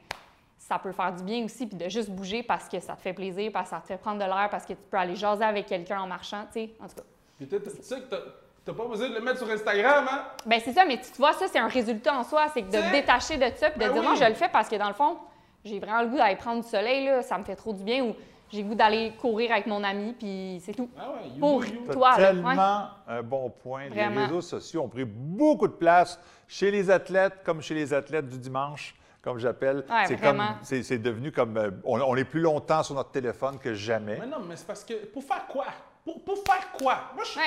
ça 0.58 0.78
peut 0.78 0.92
faire 0.92 1.12
du 1.12 1.22
bien 1.22 1.44
aussi, 1.44 1.66
puis 1.68 1.76
de 1.76 1.88
juste 1.88 2.10
bouger 2.10 2.42
parce 2.42 2.68
que 2.68 2.80
ça 2.80 2.96
te 2.96 3.02
fait 3.02 3.12
plaisir, 3.12 3.52
parce 3.52 3.70
que 3.70 3.76
ça 3.76 3.80
te 3.80 3.86
fait 3.86 3.96
prendre 3.96 4.18
de 4.18 4.24
l'air, 4.24 4.48
parce 4.50 4.66
que 4.66 4.72
tu 4.72 4.82
peux 4.90 4.96
aller 4.96 5.14
jaser 5.14 5.44
avec 5.44 5.66
quelqu'un 5.66 6.00
en 6.00 6.06
marchant, 6.08 6.46
tu 6.52 6.60
sais, 6.60 6.70
en 6.80 6.88
tout 6.88 6.96
cas. 6.96 7.02
Puis 7.38 7.46
tu 7.46 7.82
sais 7.82 8.00
que 8.00 8.41
T'as 8.64 8.72
pas 8.72 8.86
besoin 8.86 9.08
de 9.08 9.14
le 9.14 9.20
mettre 9.20 9.38
sur 9.38 9.50
Instagram, 9.50 10.06
hein? 10.08 10.22
Ben 10.46 10.60
c'est 10.64 10.72
ça, 10.72 10.84
mais 10.84 10.98
tu 10.98 11.08
vois, 11.18 11.32
ça, 11.32 11.46
c'est 11.48 11.58
un 11.58 11.66
résultat 11.66 12.14
en 12.14 12.22
soi. 12.22 12.46
C'est 12.54 12.62
de 12.62 12.70
te 12.70 12.92
détacher 12.92 13.36
de 13.36 13.56
ça 13.56 13.70
puis 13.70 13.80
de 13.80 13.86
ben 13.86 13.92
dire, 13.92 14.02
non, 14.02 14.14
je 14.14 14.24
le 14.24 14.34
fais 14.34 14.48
parce 14.48 14.68
que 14.68 14.76
dans 14.76 14.88
le 14.88 14.94
fond, 14.94 15.16
j'ai 15.64 15.80
vraiment 15.80 16.02
le 16.02 16.08
goût 16.08 16.16
d'aller 16.16 16.36
prendre 16.36 16.62
du 16.62 16.68
soleil, 16.68 17.06
là, 17.06 17.22
ça 17.22 17.38
me 17.38 17.44
fait 17.44 17.56
trop 17.56 17.72
du 17.72 17.82
bien. 17.82 18.04
Ou 18.04 18.14
j'ai 18.52 18.62
le 18.62 18.68
goût 18.68 18.74
d'aller 18.74 19.14
courir 19.20 19.50
avec 19.50 19.66
mon 19.66 19.82
ami, 19.82 20.12
puis 20.12 20.60
c'est 20.64 20.74
tout. 20.74 20.88
Ah 20.96 21.10
ouais, 21.10 21.40
Pour 21.40 21.64
toi. 21.90 22.14
tellement 22.14 22.88
un 23.08 23.22
bon 23.22 23.50
point. 23.50 23.88
Les 23.88 24.06
réseaux 24.06 24.42
sociaux 24.42 24.82
ont 24.82 24.88
pris 24.88 25.04
beaucoup 25.04 25.66
de 25.66 25.72
place 25.72 26.20
chez 26.46 26.70
les 26.70 26.88
athlètes 26.88 27.42
comme 27.44 27.62
chez 27.62 27.74
les 27.74 27.92
athlètes 27.92 28.28
du 28.28 28.38
dimanche 28.38 28.94
comme 29.22 29.38
j'appelle. 29.38 29.84
c'est 30.06 30.20
comme 30.20 30.42
c'est 30.62 30.98
devenu 30.98 31.32
comme 31.32 31.56
euh, 31.56 31.70
on, 31.84 32.16
est 32.16 32.24
plus 32.24 32.40
longtemps 32.40 32.82
sur 32.82 32.94
notre 32.94 33.12
téléphone 33.12 33.58
que 33.58 33.72
jamais. 33.72 34.18
Mais 34.20 34.26
non, 34.26 34.40
mais 34.40 34.56
c'est 34.56 34.66
parce 34.66 34.84
que 34.84 34.94
pour 35.06 35.22
faire 35.22 35.46
quoi? 35.46 35.66
Pour, 36.04 36.22
pour 36.24 36.38
faire 36.44 36.72
quoi? 36.72 37.12
Moi, 37.14 37.22
je, 37.24 37.38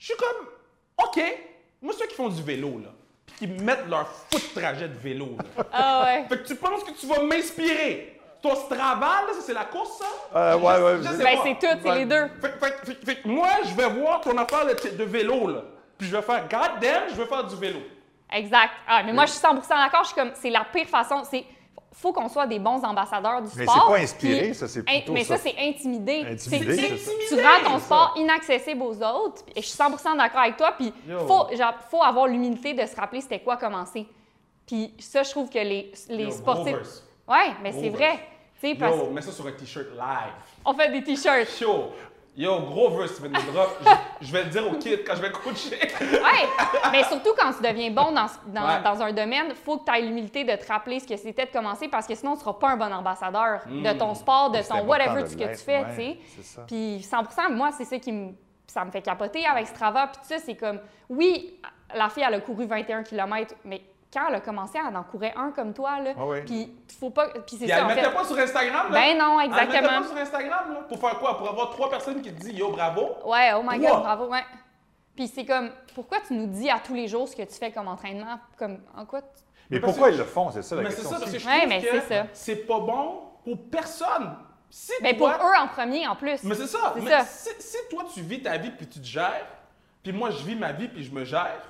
je 0.00 0.06
suis 0.06 0.16
comme, 0.16 0.46
OK, 1.04 1.22
moi, 1.80 1.94
ceux 1.96 2.06
qui 2.06 2.14
font 2.16 2.28
du 2.28 2.42
vélo, 2.42 2.80
là, 2.82 2.90
puis 3.26 3.46
qui 3.46 3.62
mettent 3.62 3.86
leur 3.88 4.08
foot 4.08 4.42
trajet 4.54 4.88
de 4.88 4.98
vélo, 4.98 5.36
là. 5.38 5.64
Ah 5.72 6.04
ouais. 6.04 6.24
Fait 6.28 6.38
que 6.42 6.48
tu 6.48 6.56
penses 6.56 6.82
que 6.82 6.90
tu 6.92 7.06
vas 7.06 7.22
m'inspirer. 7.22 8.16
Ton 8.42 8.56
Strava, 8.56 9.26
là, 9.26 9.32
c'est 9.38 9.52
la 9.52 9.66
course, 9.66 9.98
ça? 9.98 10.06
Euh, 10.34 10.56
ouais, 10.56 10.82
ouais. 10.82 10.96
Ben, 11.18 11.38
c'est 11.44 11.58
tout, 11.58 11.78
c'est 11.82 11.94
les 11.94 12.06
deux. 12.06 12.26
Fait, 12.40 12.58
fait, 12.58 13.04
fait, 13.04 13.24
moi, 13.26 13.50
je 13.64 13.74
vais 13.74 13.88
voir 13.90 14.22
ton 14.22 14.36
affaire 14.38 14.64
de, 14.66 14.96
de 14.96 15.04
vélo, 15.04 15.46
là. 15.48 15.62
Puis 15.98 16.08
je 16.08 16.16
vais 16.16 16.22
faire, 16.22 16.48
God 16.48 16.80
damn, 16.80 17.10
je 17.10 17.14
vais 17.16 17.26
faire 17.26 17.44
du 17.44 17.56
vélo. 17.56 17.80
Exact. 18.32 18.72
Ah, 18.88 19.02
mais 19.02 19.12
moi, 19.12 19.26
je 19.26 19.32
suis 19.32 19.40
100% 19.40 19.68
d'accord. 19.68 20.04
Je 20.04 20.06
suis 20.06 20.14
comme, 20.14 20.30
c'est 20.34 20.48
la 20.48 20.64
pire 20.64 20.86
façon. 20.86 21.22
C'est 21.30 21.44
faut 21.92 22.12
qu'on 22.12 22.28
soit 22.28 22.46
des 22.46 22.58
bons 22.58 22.82
ambassadeurs 22.84 23.42
du 23.42 23.48
sport. 23.48 23.58
Mais 23.58 23.66
c'est 23.66 23.92
pas 23.92 23.98
inspiré, 23.98 24.54
ça, 24.54 24.68
c'est 24.68 24.82
plutôt 24.82 25.12
Mais 25.12 25.24
ça, 25.24 25.36
c'est 25.36 25.54
intimidé. 25.58 26.24
Intimidé, 26.26 27.00
Tu 27.28 27.34
rends 27.34 27.70
ton 27.72 27.78
sport 27.78 28.14
inaccessible 28.16 28.82
aux 28.82 29.02
autres, 29.02 29.42
et 29.54 29.62
je 29.62 29.66
suis 29.66 29.78
100% 29.78 30.16
d'accord 30.16 30.40
avec 30.40 30.56
toi, 30.56 30.72
puis 30.72 30.92
il 31.06 31.14
faut, 31.26 31.46
faut 31.90 32.02
avoir 32.02 32.26
l'humilité 32.26 32.74
de 32.74 32.86
se 32.86 32.96
rappeler 32.96 33.20
c'était 33.20 33.40
quoi 33.40 33.56
commencer. 33.56 34.06
Puis 34.66 34.94
ça, 34.98 35.22
je 35.22 35.30
trouve 35.30 35.48
que 35.50 35.58
les, 35.58 35.92
les 36.08 36.30
sportifs... 36.30 36.76
Oui, 37.28 37.54
mais 37.62 37.72
c'est 37.72 37.90
vrai. 37.90 38.18
Parce... 38.78 38.96
Yo, 38.96 39.10
mets 39.10 39.22
ça 39.22 39.32
sur 39.32 39.46
un 39.46 39.52
T-shirt 39.52 39.86
live. 39.92 40.34
On 40.64 40.74
fait 40.74 40.90
des 40.90 41.02
T-shirts. 41.02 41.48
Yo, 42.36 42.60
gros 42.60 42.90
verse, 42.90 43.16
tu 43.16 43.22
me 43.22 43.52
drop. 43.52 43.76
je, 44.20 44.32
vais 44.32 44.44
le 44.44 44.50
dire 44.50 44.66
au 44.66 44.76
kid 44.76 45.00
quand 45.04 45.16
je 45.16 45.22
vais 45.22 45.32
coacher. 45.32 45.78
oui, 46.00 46.66
mais 46.92 47.02
surtout 47.04 47.30
quand 47.36 47.52
tu 47.52 47.62
deviens 47.62 47.90
bon 47.90 48.12
dans, 48.12 48.26
dans, 48.46 49.02
un 49.02 49.12
domaine, 49.12 49.46
il 49.50 49.56
faut 49.56 49.78
que 49.78 49.90
tu 49.90 49.98
aies 49.98 50.02
l'humilité 50.02 50.44
de 50.44 50.54
te 50.54 50.66
rappeler 50.66 51.00
ce 51.00 51.06
que 51.06 51.16
c'était 51.16 51.46
de 51.46 51.50
commencer 51.50 51.88
parce 51.88 52.06
que 52.06 52.14
sinon, 52.14 52.32
tu 52.32 52.38
ne 52.38 52.42
seras 52.42 52.54
pas 52.54 52.70
un 52.70 52.76
bon 52.76 52.92
ambassadeur 52.92 53.62
de 53.66 53.98
ton 53.98 54.12
hmm. 54.12 54.14
sport, 54.14 54.50
de 54.50 54.66
ton 54.66 54.86
whatever, 54.86 55.22
de 55.22 55.28
ce 55.28 55.36
que 55.36 55.44
tu 55.44 55.64
fais, 55.64 55.84
tu 55.90 55.96
sais. 55.96 56.60
Puis 56.66 56.98
100% 56.98 57.52
moi, 57.52 57.70
c'est 57.76 57.84
ça 57.84 57.98
qui 57.98 58.12
me, 58.12 58.32
ça 58.66 58.84
me 58.84 58.90
fait 58.90 59.02
capoter 59.02 59.44
avec 59.44 59.66
Strava. 59.66 60.06
Puis 60.06 60.22
tout 60.22 60.28
ça, 60.28 60.38
c'est 60.38 60.54
comme, 60.54 60.78
oui, 61.08 61.58
la 61.94 62.08
fille, 62.08 62.24
elle 62.26 62.34
a 62.34 62.40
couru 62.40 62.66
21 62.66 63.02
km, 63.02 63.54
mais 63.64 63.82
quand 64.12 64.28
elle 64.28 64.34
a 64.34 64.40
commencé, 64.40 64.78
elle 64.78 64.96
en 64.96 65.04
courait 65.04 65.34
un 65.36 65.52
comme 65.52 65.72
toi, 65.72 66.00
là. 66.00 66.14
Ah 66.18 66.40
puis 66.44 66.74
faut 66.98 67.10
pas. 67.10 67.28
Puis 67.28 67.56
c'est 67.58 67.68
ça. 67.68 67.78
Elle 67.78 67.82
ne 67.84 67.94
mettait 67.94 68.12
pas 68.12 68.24
sur 68.24 68.38
Instagram, 68.38 68.90
là? 68.90 69.00
Ben 69.00 69.18
non, 69.18 69.40
exactement. 69.40 69.74
Elle 69.74 69.82
mettait 69.82 69.98
pas 70.00 70.04
sur 70.04 70.16
Instagram, 70.16 70.74
là. 70.74 70.80
Pour 70.88 70.98
faire 70.98 71.18
quoi? 71.18 71.38
Pour 71.38 71.48
avoir 71.48 71.70
trois 71.70 71.90
personnes 71.90 72.20
qui 72.20 72.32
te 72.32 72.40
disent 72.40 72.58
yo, 72.58 72.70
bravo? 72.70 73.16
Ouais, 73.24 73.52
oh 73.54 73.62
my 73.64 73.78
god, 73.78 74.02
bravo, 74.02 74.26
ouais. 74.26 74.44
Puis 75.14 75.28
c'est 75.28 75.44
comme, 75.44 75.70
pourquoi 75.94 76.18
tu 76.26 76.34
nous 76.34 76.46
dis 76.46 76.70
à 76.70 76.78
tous 76.78 76.94
les 76.94 77.06
jours 77.06 77.28
ce 77.28 77.36
que 77.36 77.42
tu 77.42 77.54
fais 77.54 77.70
comme 77.70 77.88
entraînement? 77.88 78.38
Comme, 78.56 78.78
en 78.96 79.04
quoi? 79.04 79.20
Mais 79.68 79.78
pourquoi 79.78 80.10
ils 80.10 80.16
le 80.16 80.24
font? 80.24 80.50
C'est 80.50 80.62
ça 80.62 80.76
la 80.76 80.82
mais 80.82 80.88
question. 80.88 81.04
Mais 81.04 81.08
c'est 81.08 81.14
ça, 81.14 81.20
parce 81.20 81.32
que 81.32 81.38
je 81.38 81.46
ouais, 81.46 81.66
mais 81.66 82.00
ça. 82.00 82.26
c'est 82.32 82.66
pas 82.66 82.80
bon 82.80 83.20
pour 83.44 83.70
personne. 83.70 84.36
Si 84.68 84.92
mais 85.02 85.14
pour 85.14 85.28
eux 85.28 85.58
en 85.60 85.68
premier, 85.68 86.06
en 86.06 86.16
plus. 86.16 86.42
Mais 86.44 86.54
c'est 86.54 86.66
ça. 86.66 86.94
Mais 86.96 87.08
ça. 87.08 87.24
Si, 87.24 87.50
si, 87.58 87.76
toi, 87.90 88.04
tu 88.12 88.20
vis 88.20 88.42
ta 88.42 88.56
vie 88.56 88.70
puis 88.70 88.86
tu 88.86 89.00
te 89.00 89.06
gères, 89.06 89.46
puis 90.02 90.12
moi, 90.12 90.30
je 90.30 90.44
vis 90.44 90.54
ma 90.54 90.72
vie 90.72 90.88
puis 90.88 91.04
je 91.04 91.12
me 91.12 91.24
gère, 91.24 91.60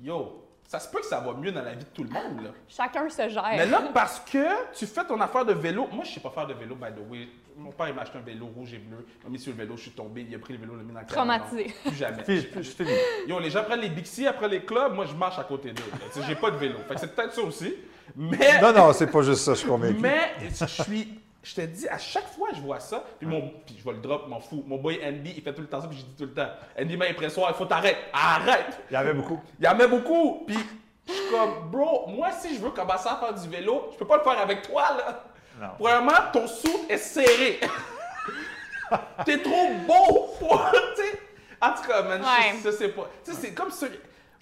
yo, 0.00 0.45
ça 0.66 0.80
se 0.80 0.88
peut 0.88 0.98
que 0.98 1.06
ça 1.06 1.20
va 1.20 1.32
mieux 1.34 1.52
dans 1.52 1.62
la 1.62 1.72
vie 1.72 1.84
de 1.84 1.90
tout 1.94 2.02
le 2.02 2.10
monde. 2.10 2.42
Là. 2.42 2.50
Chacun 2.68 3.08
se 3.08 3.28
gère. 3.28 3.44
Mais 3.50 3.66
là, 3.66 3.82
parce 3.94 4.20
que 4.20 4.72
tu 4.74 4.86
fais 4.86 5.04
ton 5.04 5.20
affaire 5.20 5.44
de 5.44 5.52
vélo. 5.52 5.86
Moi, 5.92 6.04
je 6.04 6.10
ne 6.10 6.14
sais 6.14 6.20
pas 6.20 6.30
faire 6.30 6.46
de 6.46 6.54
vélo, 6.54 6.74
by 6.74 6.88
the 6.92 7.10
way. 7.10 7.28
Mon 7.56 7.70
père, 7.70 7.88
il 7.88 7.94
m'a 7.94 8.02
acheté 8.02 8.18
un 8.18 8.22
vélo 8.22 8.46
rouge 8.54 8.74
et 8.74 8.78
bleu. 8.78 9.06
Il 9.20 9.24
m'a 9.24 9.30
mis 9.30 9.38
sur 9.38 9.52
le 9.52 9.58
vélo, 9.58 9.76
je 9.76 9.82
suis 9.82 9.90
tombé. 9.92 10.26
Il 10.28 10.34
a 10.34 10.38
pris 10.38 10.54
le 10.54 10.58
vélo, 10.58 10.72
il 10.74 10.78
l'a 10.78 10.84
mis 10.84 10.92
dans 10.92 11.00
le 11.00 11.06
Traumatisé. 11.06 11.74
Plus 11.84 11.94
jamais. 11.94 12.22
je, 12.26 12.62
je, 12.62 13.28
Yo, 13.28 13.38
les 13.38 13.50
gens 13.50 13.64
prennent 13.64 13.80
les 13.80 13.88
Bixi 13.88 14.26
après 14.26 14.48
les 14.48 14.64
clubs. 14.64 14.92
Moi, 14.94 15.06
je 15.06 15.14
marche 15.14 15.38
à 15.38 15.44
côté 15.44 15.72
d'eux. 15.72 15.82
J'ai 16.26 16.34
pas 16.34 16.50
de 16.50 16.56
vélo. 16.56 16.78
Fait 16.88 16.94
que 16.94 17.00
c'est 17.00 17.14
peut-être 17.14 17.34
ça 17.34 17.42
aussi. 17.42 17.74
Mais. 18.14 18.60
Non, 18.60 18.72
non, 18.72 18.92
c'est 18.92 19.06
pas 19.06 19.22
juste 19.22 19.42
ça, 19.42 19.54
je 19.54 19.58
suis 19.58 19.68
convaincu. 19.68 20.00
Mais 20.00 20.34
je 20.40 20.64
suis 20.66 21.20
je 21.46 21.54
te 21.54 21.60
dis, 21.60 21.88
à 21.88 21.96
chaque 21.98 22.26
fois 22.26 22.50
que 22.50 22.56
je 22.56 22.60
vois 22.60 22.80
ça, 22.80 23.04
puis, 23.20 23.28
mon, 23.28 23.52
puis 23.64 23.76
je 23.78 23.84
vois 23.84 23.92
le 23.92 24.00
drop, 24.00 24.26
m'en 24.26 24.40
fous. 24.40 24.64
Mon 24.66 24.78
boy 24.78 24.98
Andy, 25.04 25.32
il 25.36 25.42
fait 25.42 25.54
tout 25.54 25.60
le 25.60 25.68
temps 25.68 25.80
ça, 25.80 25.86
puis 25.86 25.98
je 25.98 26.04
dis 26.04 26.16
tout 26.16 26.24
le 26.24 26.34
temps 26.34 26.48
Andy 26.76 26.96
m'a 26.96 27.06
l'impression, 27.06 27.44
il 27.48 27.54
faut 27.54 27.66
t'arrêter. 27.66 27.98
Arrête 28.12 28.80
Il 28.90 28.94
y 28.94 28.96
en 28.96 29.00
avait 29.00 29.14
beaucoup. 29.14 29.40
Il 29.60 29.64
y 29.64 29.68
en 29.68 29.70
avait 29.72 29.86
beaucoup. 29.86 30.42
Puis 30.44 30.58
je 31.06 31.12
suis 31.12 31.30
comme, 31.30 31.70
bro, 31.70 32.08
moi, 32.08 32.32
si 32.32 32.56
je 32.56 32.60
veux 32.60 32.70
commencer 32.70 33.08
à 33.08 33.16
faire 33.16 33.32
du 33.32 33.48
vélo, 33.48 33.90
je 33.92 33.96
peux 33.98 34.06
pas 34.06 34.16
le 34.16 34.24
faire 34.24 34.40
avec 34.40 34.62
toi, 34.62 34.82
là. 34.96 35.24
Non. 35.60 35.68
Premièrement, 35.78 36.32
ton 36.32 36.48
sou 36.48 36.84
est 36.88 36.98
serré. 36.98 37.60
T'es 39.24 39.38
trop 39.38 39.68
beau 39.86 40.34
pour. 40.40 40.52
en 40.52 41.72
tout 41.72 41.88
cas, 41.88 42.02
man, 42.02 42.22
ça, 42.60 42.72
c'est 42.72 42.88
pas. 42.88 43.08
Tu 43.24 43.32
sais, 43.32 43.38
c'est 43.40 43.54
comme 43.54 43.70
ça. 43.70 43.86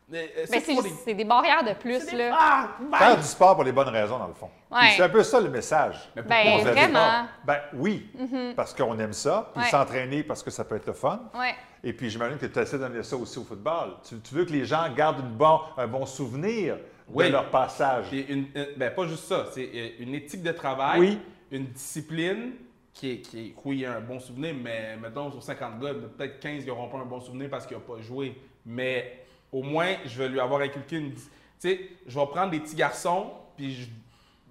Mais 0.08 0.30
c'est 0.46 1.14
des... 1.14 1.24
barrières 1.24 1.64
de 1.64 1.72
plus. 1.72 2.12
Là. 2.12 2.36
Ah, 2.38 2.68
Faire 2.98 3.16
du 3.16 3.22
sport 3.22 3.54
pour 3.54 3.64
les 3.64 3.72
bonnes 3.72 3.88
raisons, 3.88 4.18
dans 4.18 4.26
le 4.26 4.34
fond. 4.34 4.50
C'est 4.96 5.02
un 5.02 5.08
peu 5.08 5.22
ça 5.22 5.40
le 5.40 5.48
message. 5.48 5.96
Ben, 6.14 6.62
vraiment. 6.62 7.26
Ben 7.44 7.60
oui, 7.74 8.10
mm-hmm. 8.18 8.54
parce 8.54 8.74
qu'on 8.74 8.98
aime 8.98 9.12
ça, 9.12 9.50
puis 9.54 9.64
s'entraîner 9.66 10.22
parce 10.22 10.42
que 10.42 10.50
ça 10.50 10.64
peut 10.64 10.76
être 10.76 10.86
le 10.86 10.92
fun. 10.92 11.20
Ouais. 11.34 11.54
Et 11.82 11.92
puis 11.92 12.10
j'imagine 12.10 12.38
que 12.38 12.46
tu 12.46 12.58
essaies 12.58 12.78
d'amener 12.78 13.02
ça 13.02 13.16
aussi 13.16 13.38
au 13.38 13.44
football. 13.44 13.96
Tu, 14.08 14.34
veux 14.34 14.44
que 14.44 14.52
les 14.52 14.64
gens 14.64 14.88
gardent 14.94 15.20
une 15.20 15.36
bon, 15.36 15.60
un 15.76 15.86
bon 15.86 16.06
souvenir 16.06 16.78
de 17.08 17.22
leur 17.24 17.50
passage. 17.50 18.06
Une, 18.12 18.46
ben, 18.76 18.90
pas 18.94 19.06
juste 19.06 19.24
ça, 19.24 19.46
c'est 19.52 19.70
euh, 19.74 19.88
une 20.00 20.14
éthique 20.14 20.42
de 20.42 20.52
travail, 20.52 21.18
une 21.50 21.66
discipline 21.66 22.52
qui 22.92 23.10
est, 23.10 23.20
qui 23.20 23.54
oui, 23.64 23.76
il 23.76 23.80
y 23.80 23.86
a 23.86 23.96
un 23.96 24.00
bon 24.00 24.20
souvenir, 24.20 24.54
mais 24.54 24.96
mettons 24.96 25.30
sur 25.30 25.42
50 25.42 25.80
gars, 25.80 25.94
peut-être 26.16 26.40
15 26.40 26.62
qui 26.62 26.68
n'auront 26.68 26.88
pas 26.88 26.98
un 26.98 27.04
bon 27.04 27.20
souvenir 27.20 27.50
parce 27.50 27.66
qu'ils 27.66 27.76
n'ont 27.76 27.82
pas 27.82 28.00
joué. 28.00 28.40
Mais 28.64 29.23
au 29.54 29.62
moins, 29.62 29.94
je 30.04 30.18
vais 30.18 30.28
lui 30.28 30.40
avoir 30.40 30.60
inculqué 30.60 30.96
une. 30.96 31.14
Tu 31.14 31.20
sais, 31.58 31.80
je 32.06 32.18
vais 32.18 32.26
prendre 32.26 32.50
des 32.50 32.58
petits 32.58 32.74
garçons, 32.74 33.30
puis 33.56 33.88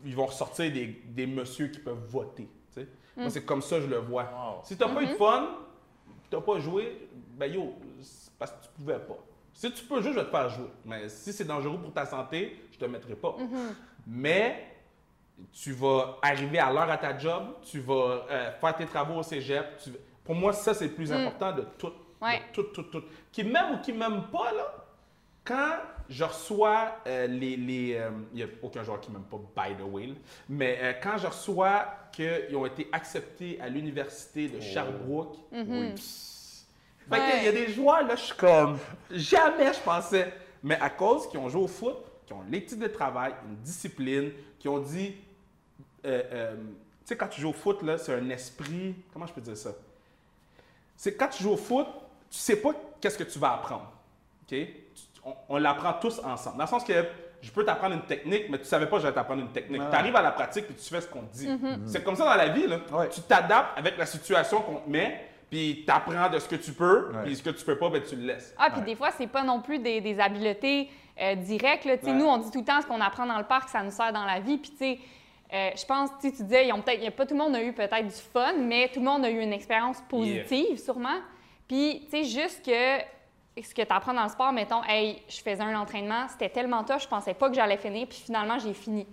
ils 0.06 0.16
vont 0.16 0.26
ressortir 0.26 0.72
des, 0.72 1.04
des 1.06 1.28
messieurs 1.28 1.68
qui 1.68 1.80
peuvent 1.80 2.06
voter. 2.08 2.50
Tu 2.74 2.82
sais. 2.82 2.88
Moi, 3.18 3.28
mm. 3.28 3.30
c'est 3.30 3.46
comme 3.46 3.62
ça 3.62 3.76
que 3.76 3.84
je 3.84 3.88
le 3.90 3.98
vois. 3.98 4.62
Si 4.64 4.78
tu 4.78 4.84
n'as 4.84 4.90
pas 4.90 5.04
eu 5.04 5.08
de 5.08 5.12
mm-hmm. 5.12 5.18
fun, 5.18 5.48
tu 6.30 6.36
n'as 6.36 6.42
pas 6.42 6.60
joué, 6.60 7.10
ben 7.38 7.54
yo, 7.54 7.76
c'est 8.02 8.32
parce 8.40 8.52
que 8.52 8.64
tu 8.64 8.70
pouvais 8.78 9.00
pas. 9.00 9.18
Si 9.54 9.72
tu 9.74 9.84
peux 9.84 10.02
jouer, 10.02 10.14
je 10.14 10.20
vais 10.20 10.26
te 10.26 10.32
faire 10.32 10.50
jouer. 10.50 10.70
Mais 10.86 11.10
si 11.10 11.34
c'est 11.34 11.44
dangereux 11.44 11.78
pour 11.78 11.92
ta 11.92 12.06
santé, 12.06 12.62
je 12.72 12.78
te 12.78 12.86
mettrai 12.86 13.16
pas. 13.16 13.36
Mm-hmm. 13.38 13.74
Mais 14.08 14.68
tu 15.52 15.74
vas 15.74 16.18
arriver 16.22 16.60
à 16.60 16.72
l'heure 16.72 16.90
à 16.90 16.98
ta 16.98 17.18
job, 17.18 17.56
tu 17.62 17.80
vas 17.80 18.26
euh, 18.32 18.52
faire 18.54 18.76
tes 18.78 18.86
travaux 18.86 19.16
au 19.16 19.24
cégep, 19.24 19.78
tu 19.84 19.92
Pour 20.24 20.36
moi, 20.36 20.54
ça, 20.54 20.74
c'est 20.74 20.88
le 20.88 20.94
plus 20.94 21.12
mm. 21.12 21.16
important 21.16 21.52
de 21.52 21.66
tout. 21.78 21.92
Ouais. 22.22 22.40
De 22.40 22.54
tout, 22.54 22.64
tout, 22.64 22.84
tout. 22.84 23.04
Qui 23.34 23.44
m'aime 23.44 23.76
ou 23.76 23.78
qui 23.82 23.92
m'aime 23.92 24.24
pas, 24.32 24.54
là, 24.54 24.83
quand 25.44 25.78
je 26.10 26.24
reçois 26.24 26.98
euh, 27.08 27.28
les. 27.28 27.58
les 27.58 27.96
euh, 27.96 28.10
il 28.34 28.38
n'y 28.38 28.44
a 28.44 28.48
aucun 28.62 28.84
joueur 28.84 29.00
qui 29.02 29.12
m'aime 29.12 29.24
pas, 29.24 29.38
by 29.38 29.76
the 29.76 29.86
way, 29.86 30.14
mais 30.50 30.78
euh, 30.82 30.94
quand 31.02 31.18
je 31.18 31.28
reçois 31.28 31.86
qu'ils 32.12 32.56
ont 32.56 32.66
été 32.66 32.88
acceptés 32.92 33.60
à 33.62 33.70
l'université 33.70 34.48
de 34.48 34.58
oh. 34.58 34.62
Sherbrooke, 34.62 35.38
mm-hmm. 35.54 35.96
il 37.12 37.44
y 37.44 37.48
a 37.48 37.52
des 37.52 37.70
joueurs, 37.70 38.06
là, 38.06 38.16
je 38.16 38.22
suis 38.22 38.36
comme. 38.36 38.78
Jamais 39.12 39.74
je 39.74 39.80
pensais. 39.80 40.34
Mais 40.62 40.80
à 40.80 40.90
cause 40.90 41.28
qu'ils 41.28 41.40
ont 41.40 41.50
joué 41.50 41.64
au 41.64 41.68
foot, 41.68 41.98
qui 42.26 42.32
ont 42.32 42.44
l'éthique 42.50 42.80
de 42.80 42.88
travail, 42.88 43.34
une 43.46 43.58
discipline, 43.58 44.32
qui 44.60 44.70
ont 44.70 44.80
dit. 44.80 45.16
tu 46.04 46.10
sais, 47.06 47.18
quand 47.18 47.28
tu 47.28 47.42
joues 47.42 47.50
au 47.50 47.54
foot, 47.54 47.82
là, 47.82 47.98
c'est 47.98 48.14
un 48.14 48.30
esprit. 48.30 48.96
Comment 49.12 49.26
je 49.26 49.34
peux 49.34 49.42
dire 49.42 49.58
ça? 49.58 49.72
C'est 50.96 51.16
quand 51.16 51.28
tu 51.28 51.44
joues 51.44 51.52
au 51.52 51.58
foot, 51.58 51.88
tu 52.30 52.38
sais 52.38 52.56
pas 52.56 52.72
qu'est-ce 53.02 53.18
que 53.18 53.26
tu 53.26 53.40
vas 53.40 53.56
apprendre. 53.56 53.92
OK? 54.44 54.58
On, 55.50 55.58
l'apprend 55.58 55.94
tous 55.94 56.20
ensemble. 56.20 56.58
Dans 56.58 56.64
le 56.64 56.70
sens 56.70 56.84
que 56.84 56.94
je 57.42 57.52
peux 57.52 57.66
t'apprendre 57.66 57.96
une 57.96 58.04
technique, 58.04 58.46
mais 58.50 58.58
tu 58.58 58.64
ne 58.64 58.68
savais 58.68 58.88
pas 58.88 58.98
que 58.98 59.02
j'allais 59.02 59.16
t'apprendre 59.16 59.42
une 59.42 59.52
technique. 59.52 59.82
Tu 59.90 59.96
arrives 59.96 60.16
à 60.16 60.22
la 60.22 60.32
pratique 60.32 60.66
et 60.70 60.74
tu 60.74 60.90
fais 60.90 61.02
ce 61.02 61.08
qu'on 61.08 61.24
te 61.24 61.34
dit. 61.34 61.48
Mm-hmm. 61.48 61.80
C'est 61.86 62.04
comme 62.04 62.16
ça 62.16 62.26
dans 62.26 62.36
la 62.36 62.50
vie. 62.50 62.68
Là. 62.68 62.80
Tu 63.12 63.22
t'adaptes 63.22 63.78
avec 63.78 63.98
la 63.98 64.06
situation 64.06 64.62
qu'on 64.62 64.76
te 64.76 64.90
met, 64.90 65.28
puis 65.50 65.84
tu 65.86 65.92
apprends 65.92 66.30
de 66.30 66.40
ce 66.40 66.48
que 66.48 66.56
tu 66.56 66.72
peux, 66.72 67.12
puis 67.24 67.36
ce 67.36 67.44
que 67.44 67.50
tu 67.50 67.64
peux 67.66 67.78
pas, 67.78 67.90
ben, 67.90 68.02
tu 68.02 68.16
le 68.16 68.28
laisses. 68.28 68.56
Ah, 68.58 68.70
puis 68.72 68.82
des 68.82 68.96
fois, 68.96 69.12
c'est 69.12 69.28
pas 69.28 69.44
non 69.44 69.62
plus 69.62 69.80
des, 69.80 70.20
habiletés 70.20 70.90
euh, 71.22 71.36
directes. 71.36 71.88
Nous, 72.04 72.26
on 72.26 72.38
dit 72.38 72.52
tout 72.52 72.60
le 72.60 72.66
temps 72.66 72.82
ce 72.82 72.88
qu'on 72.88 73.02
apprend 73.02 73.26
dans 73.26 73.38
le 73.38 73.46
parc, 73.46 73.70
ça 73.70 73.84
nous 73.84 73.92
sert 73.92 74.14
dans 74.14 74.26
la 74.26 74.40
vie. 74.40 74.58
Puis, 74.58 74.72
tu 74.72 74.78
sais, 74.78 75.00
euh, 75.54 75.70
je 75.78 75.86
pense, 75.86 76.10
tu 76.20 76.32
disais, 76.32 76.68
ils 76.68 76.74
ont 76.74 76.82
peut-être, 76.82 77.08
pas 77.16 77.28
tout 77.28 77.36
le 77.36 77.40
monde 77.40 77.56
a 77.56 77.62
eu 77.62 77.74
peut-être 77.74 78.08
du 78.08 78.16
fun, 78.34 78.54
mais 78.58 78.90
tout 78.92 79.00
le 79.00 79.06
monde 79.06 79.24
a 79.24 79.30
eu 79.30 79.40
une 79.40 79.54
expérience 79.54 80.02
positive, 80.10 80.80
sûrement. 80.80 81.20
Puis, 81.68 82.08
tu 82.10 82.10
sais, 82.10 82.24
juste 82.24 82.66
que 82.66 83.04
ce 83.62 83.76
que 83.76 83.82
tu 83.82 83.94
apprends 83.94 84.14
dans 84.14 84.24
le 84.24 84.30
sport, 84.30 84.52
mettons, 84.52 84.84
hey, 84.88 85.22
je 85.28 85.38
faisais 85.38 85.62
un 85.62 85.80
entraînement, 85.80 86.28
c'était 86.30 86.50
tellement 86.50 86.84
tough, 86.84 87.02
je 87.02 87.08
pensais 87.08 87.34
pas 87.34 87.50
que 87.50 87.56
j'allais 87.56 87.78
finir, 87.78 88.08
puis 88.08 88.18
finalement, 88.18 88.58
j'ai 88.60 88.74
fini. 88.74 89.06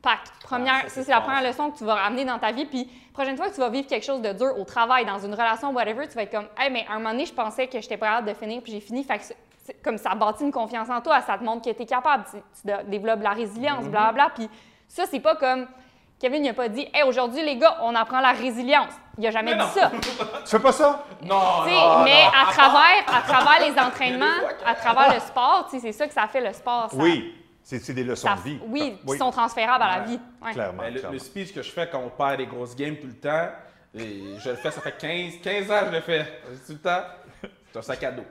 Pac. 0.00 0.20
Première, 0.44 0.82
ah, 0.84 0.88
ça, 0.88 1.02
c'est 1.02 1.10
la 1.10 1.20
première 1.20 1.42
leçon 1.42 1.72
que 1.72 1.78
tu 1.78 1.84
vas 1.84 1.96
ramener 1.96 2.24
dans 2.24 2.38
ta 2.38 2.52
vie. 2.52 2.66
Puis, 2.66 2.88
prochaine 3.12 3.36
fois 3.36 3.48
que 3.48 3.54
tu 3.54 3.60
vas 3.60 3.68
vivre 3.68 3.88
quelque 3.88 4.04
chose 4.04 4.22
de 4.22 4.32
dur 4.32 4.56
au 4.56 4.64
travail, 4.64 5.04
dans 5.04 5.18
une 5.18 5.32
relation, 5.32 5.72
whatever, 5.72 6.06
tu 6.06 6.14
vas 6.14 6.22
être 6.22 6.30
comme, 6.30 6.46
hey, 6.56 6.70
mais 6.70 6.86
à 6.88 6.92
un 6.92 6.98
moment 6.98 7.10
donné, 7.10 7.26
je 7.26 7.32
pensais 7.32 7.66
que 7.66 7.80
j'étais 7.80 7.96
pas 7.96 8.06
capable 8.06 8.28
de 8.28 8.34
finir, 8.34 8.62
puis 8.62 8.70
j'ai 8.70 8.80
fini. 8.80 9.02
Fait 9.02 9.18
que 9.18 9.24
comme 9.82 9.98
ça 9.98 10.14
bâtit 10.14 10.44
une 10.44 10.52
confiance 10.52 10.88
en 10.88 11.00
toi, 11.00 11.20
ça 11.22 11.36
te 11.36 11.42
montre 11.42 11.68
que 11.68 11.74
tu 11.74 11.82
es 11.82 11.86
capable, 11.86 12.24
tu, 12.30 12.70
développes 12.86 13.22
la 13.22 13.32
résilience, 13.32 13.86
mm-hmm. 13.86 13.90
blablabla. 13.90 14.30
Puis, 14.36 14.48
ça, 14.86 15.04
c'est 15.06 15.20
pas 15.20 15.34
comme 15.34 15.66
Kevin 16.18 16.42
n'a 16.42 16.52
pas 16.52 16.68
dit 16.68 16.86
Hey, 16.92 17.04
aujourd'hui, 17.04 17.44
les 17.44 17.56
gars, 17.56 17.78
on 17.82 17.94
apprend 17.94 18.20
la 18.20 18.32
résilience. 18.32 18.92
Il 19.16 19.24
n'a 19.24 19.30
jamais 19.30 19.54
dit 19.54 19.66
ça. 19.74 19.90
tu 20.44 20.50
fais 20.50 20.58
pas 20.58 20.72
ça? 20.72 21.04
Non, 21.22 21.64
Mais 22.04 22.24
à, 22.34 22.52
Travers, 22.52 23.04
à 23.06 23.22
travers 23.22 23.68
les 23.68 23.80
entraînements, 23.80 24.26
à 24.64 24.74
travers 24.74 25.14
le 25.14 25.20
sport, 25.20 25.68
c'est 25.70 25.92
ça 25.92 26.06
que 26.06 26.14
ça 26.14 26.26
fait 26.26 26.40
le 26.40 26.52
sport. 26.52 26.90
oui. 26.94 27.34
C'est 27.76 27.92
des 27.92 28.02
leçons 28.02 28.34
de 28.34 28.40
vie. 28.40 28.58
Oui, 28.66 28.96
qui 29.06 29.18
sont 29.18 29.30
transférables 29.30 29.84
à 29.84 29.98
la 29.98 30.04
vie. 30.04 30.18
Clairement, 30.52 30.84
le, 31.10 31.18
speech 31.18 31.52
que 31.52 31.60
je 31.60 31.70
fais 31.70 31.86
quand 31.86 31.98
on 31.98 32.08
perd 32.08 32.38
des 32.38 32.46
grosses 32.46 32.74
games 32.74 32.96
tout 32.96 33.08
le 33.08 33.16
temps, 33.16 33.50
et 33.94 34.38
je 34.38 34.48
le 34.48 34.56
fais, 34.56 34.70
ça 34.70 34.80
fait 34.80 34.96
15, 34.96 35.42
15 35.42 35.70
ans 35.70 35.80
que 35.80 35.86
je 35.86 35.92
le 35.92 36.00
fais. 36.00 36.24
Tout 36.66 36.72
le 36.72 36.78
temps, 36.78 37.02
c'est 37.42 37.78
un 37.78 37.82
sac 37.82 38.02
à 38.04 38.12
dos. 38.12 38.24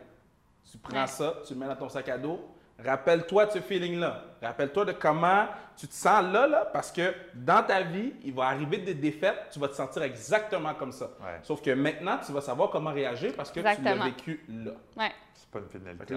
Tu 0.71 0.80
prends 0.80 1.06
ça, 1.06 1.36
tu 1.45 1.54
le 1.54 1.60
mets 1.60 1.67
dans 1.67 1.76
ton 1.76 1.88
sac 1.88 2.10
à 2.10 2.17
dos, 2.17 2.39
Rappelle-toi 2.83 3.47
de 3.47 3.51
ce 3.51 3.59
feeling-là. 3.59 4.23
Rappelle-toi 4.41 4.85
de 4.85 4.91
comment 4.91 5.47
tu 5.77 5.87
te 5.87 5.93
sens 5.93 6.23
là, 6.31 6.47
là, 6.47 6.69
parce 6.71 6.91
que 6.91 7.13
dans 7.33 7.63
ta 7.63 7.81
vie, 7.81 8.13
il 8.23 8.33
va 8.33 8.45
arriver 8.45 8.77
des 8.77 8.93
défaites, 8.93 9.49
tu 9.51 9.59
vas 9.59 9.67
te 9.67 9.75
sentir 9.75 10.01
exactement 10.03 10.73
comme 10.73 10.91
ça. 10.91 11.09
Sauf 11.43 11.61
que 11.61 11.71
maintenant, 11.71 12.19
tu 12.25 12.31
vas 12.31 12.41
savoir 12.41 12.69
comment 12.69 12.91
réagir 12.91 13.33
parce 13.35 13.51
que 13.51 13.59
tu 13.59 13.83
l'as 13.83 13.95
vécu 13.95 14.43
là. 14.49 14.71
Ouais. 14.95 15.11
C'est 15.33 15.49
pas 15.49 15.59
une 15.59 15.69
finalité. 15.69 16.15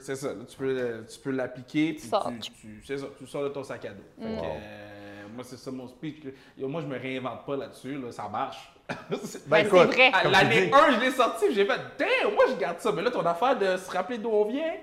c'est 0.00 0.16
ça, 0.16 0.28
tu 0.48 0.56
peux, 0.56 1.04
tu 1.08 1.18
peux 1.20 1.30
l'appliquer, 1.30 1.92
puis 1.94 2.10
tu, 2.40 2.50
tu, 2.52 2.82
c'est 2.84 2.98
ça, 2.98 3.06
tu 3.16 3.26
sors 3.26 3.44
de 3.44 3.48
ton 3.48 3.62
sac 3.62 3.84
à 3.84 3.90
dos. 3.90 4.02
Mm. 4.18 4.24
Euh, 4.24 5.06
moi, 5.34 5.44
c'est 5.44 5.56
ça 5.56 5.70
mon 5.70 5.86
speech. 5.86 6.22
Moi, 6.58 6.80
je 6.82 6.86
me 6.86 6.98
réinvente 6.98 7.44
pas 7.46 7.56
là-dessus, 7.56 7.96
là, 7.96 8.10
ça 8.10 8.28
marche. 8.28 8.72
ben, 8.88 8.96
ben 9.46 9.66
c'est 9.70 9.84
vrai. 9.84 10.12
L'année 10.30 10.70
1, 10.72 10.92
je 10.92 11.00
l'ai 11.00 11.10
sorti, 11.10 11.46
j'ai 11.52 11.64
fait, 11.64 11.80
damn, 11.98 12.34
moi, 12.34 12.44
je 12.48 12.54
garde 12.54 12.78
ça. 12.80 12.92
Mais 12.92 13.02
là, 13.02 13.10
ton 13.10 13.24
affaire 13.24 13.58
de 13.58 13.76
se 13.76 13.90
rappeler 13.90 14.18
d'où 14.18 14.30
on 14.30 14.44
vient, 14.46 14.74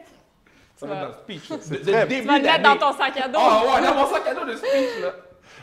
ça 0.83 0.93
va 0.93 0.95
être 0.95 1.01
dans 1.01 1.07
le 1.07 1.13
speech. 1.13 1.47
tu 1.47 1.91
vas 1.91 2.05
le 2.05 2.41
mettre 2.43 2.61
dans 2.61 2.77
ton 2.77 2.97
sac 2.97 3.17
à 3.17 3.27
dos. 3.27 3.39
Ah 3.41 3.61
ouais, 3.65 3.87
dans 3.87 3.95
mon 3.95 4.07
sac 4.07 4.27
à 4.27 4.33
dos 4.33 4.45
de 4.45 4.55
speech, 4.55 5.01
là. 5.01 5.13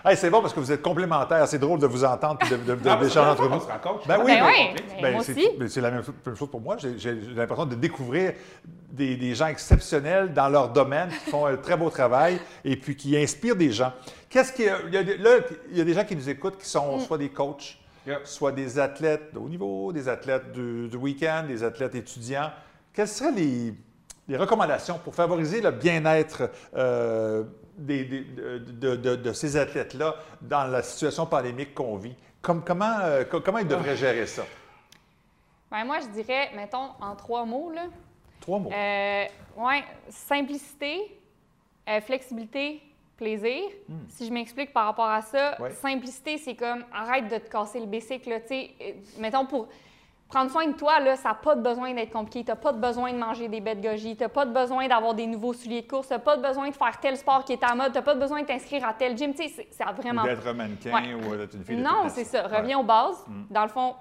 Hey, 0.03 0.17
c'est 0.17 0.31
bon 0.31 0.41
parce 0.41 0.55
que 0.55 0.61
vous 0.61 0.73
êtes 0.73 0.81
complémentaires. 0.81 1.47
C'est 1.47 1.59
drôle 1.59 1.79
de 1.79 1.87
vous 1.87 2.05
entendre 2.05 2.39
et 2.47 2.49
de, 2.49 2.57
de, 2.57 2.75
de, 2.75 2.89
ah, 2.89 3.33
entre 3.33 3.49
vous. 3.49 3.61
Ben 4.07 4.19
oui, 4.25 4.33
ben, 4.33 4.47
oui. 4.47 4.83
Ben, 5.03 5.13
moi 5.13 5.21
aussi. 5.21 5.49
C'est 5.69 5.81
la 5.81 5.91
même 5.91 6.03
chose 6.37 6.51
pour 6.51 6.61
moi. 6.61 6.77
J'ai 6.79 7.15
l'impression 7.37 7.67
de 7.67 7.75
découvrir 7.75 8.33
des, 8.65 9.17
des, 9.17 9.35
gens 9.35 9.49
exceptionnels 9.49 10.33
dans 10.33 10.49
leur 10.49 10.71
domaine 10.71 11.11
qui 11.11 11.31
font 11.31 11.45
un 11.45 11.57
très 11.57 11.77
beau 11.77 11.91
travail 11.91 12.41
et 12.65 12.77
puis 12.77 12.97
qui 12.97 13.17
inspirent 13.17 13.57
des 13.57 13.73
gens. 13.73 13.93
Qu'est-ce 14.31 14.53
qu'il 14.53 14.67
y 14.67 14.69
a, 14.69 14.79
il 14.87 14.95
y 14.95 14.97
a, 14.97 15.03
là, 15.03 15.31
il 15.71 15.77
y 15.77 15.81
a 15.81 15.85
des 15.85 15.95
gens 15.95 16.05
qui 16.05 16.17
nous 16.17 16.29
écoutent 16.31 16.57
qui 16.57 16.69
sont 16.69 16.97
mm. 16.97 17.01
soit 17.01 17.19
des 17.19 17.29
coachs, 17.29 17.79
soit 18.25 18.53
des 18.53 18.79
athlètes 18.79 19.35
de 19.35 19.39
haut 19.39 19.49
niveau, 19.49 19.93
des 19.93 20.09
athlètes 20.09 20.51
du, 20.53 20.89
du 20.89 20.97
week-end, 20.97 21.45
des 21.47 21.63
athlètes 21.63 21.95
étudiants. 21.95 22.51
Quels 22.95 23.09
seraient 23.09 23.33
les 23.33 23.75
des 24.31 24.37
recommandations 24.37 24.99
pour 25.03 25.13
favoriser 25.13 25.61
le 25.61 25.73
bien-être 25.73 26.51
euh, 26.77 27.43
de, 27.77 29.33
ces 29.33 29.57
athlètes-là 29.57 30.15
dans 30.41 30.65
la 30.71 30.83
situation 30.83 31.27
pandémique 31.27 31.75
qu'on 31.75 31.97
vit? 31.97 32.15
comment, 32.41 32.99
euh, 33.01 33.25
comment 33.25 33.59
ils 33.59 33.67
devraient 33.67 33.97
gérer 33.97 34.27
ça? 34.27 34.45
Bien, 35.71 35.85
moi, 35.85 35.99
je 36.01 36.07
dirais, 36.09 36.51
mettons, 36.55 36.91
en 37.01 37.17
trois 37.17 37.45
mots. 37.45 37.73
Là. 37.73 37.87
Trois 38.41 38.61
mots? 38.61 38.71
Euh, 38.73 39.25
oui, 39.57 39.83
simplicité, 40.09 41.19
flexibilité, 42.03 42.81
plaisir. 43.17 43.63
Hmm. 43.89 43.99
Si 44.11 44.27
je 44.27 44.33
m'explique 44.33 44.73
par 44.73 44.87
rapport 44.87 45.11
à 45.11 45.23
ça, 45.23 45.59
simplicité, 45.83 46.39
c'est 46.39 46.55
comme 46.55 46.85
arrête 46.93 47.29
de 47.29 47.39
te 47.39 47.51
casser 47.51 47.81
le 47.81 47.87
bicycle. 47.87 48.41
Mettons, 49.19 49.47
pour 49.47 49.67
prendre 50.31 50.51
soin 50.51 50.67
de 50.69 50.73
toi, 50.73 51.01
là, 51.01 51.17
ça 51.17 51.31
n'a 51.31 51.35
pas 51.35 51.57
de 51.57 51.61
besoin 51.61 51.93
d'être 51.93 52.13
compliqué. 52.13 52.45
Tu 52.45 52.51
n'as 52.51 52.57
pas 52.57 52.73
de 52.73 52.81
besoin 52.81 53.13
de 53.13 53.19
manger 53.19 53.49
des 53.49 53.61
bêtes 53.61 53.83
goji. 53.83 54.17
Tu 54.17 54.23
n'as 54.23 54.29
pas 54.29 54.47
de 54.47 54.53
besoin 54.53 54.87
d'avoir 54.89 55.15
des 55.15 55.27
nouveaux 55.27 55.53
souliers 55.53 55.83
de 55.83 55.89
course. 55.89 56.07
Tu 56.07 56.15
n'as 56.15 56.21
pas 56.21 56.37
de 56.37 56.43
besoin 56.43 56.71
de 56.71 56.75
faire 56.75 56.99
tel 57.01 57.17
sport 57.17 57.45
qui 57.45 57.53
est 57.53 57.65
à 57.65 57.75
mode. 57.75 57.93
Tu 57.93 57.99
n'as 57.99 58.03
pas 58.03 58.15
de 58.15 58.21
besoin 58.21 58.41
de 58.41 58.47
t'inscrire 58.47 58.87
à 58.87 58.95
tel 58.95 59.19
gym. 59.19 59.35
Tu 59.35 59.49
sais, 59.49 59.69
c'est 59.71 59.85
vraiment. 59.85 60.23
D'être 60.23 60.53
mannequin 60.53 61.17
ou 61.17 61.37
d'être 61.37 61.55
une 61.55 61.65
fille 61.65 61.77
de 61.77 61.83
Non, 61.83 62.09
c'est 62.09 62.25
ça. 62.25 62.47
Reviens 62.47 62.79
aux 62.79 62.85
bases. 62.85 63.27
Mm. 63.27 63.43
Dans 63.51 63.63
le 63.63 63.69
fond, 63.69 63.95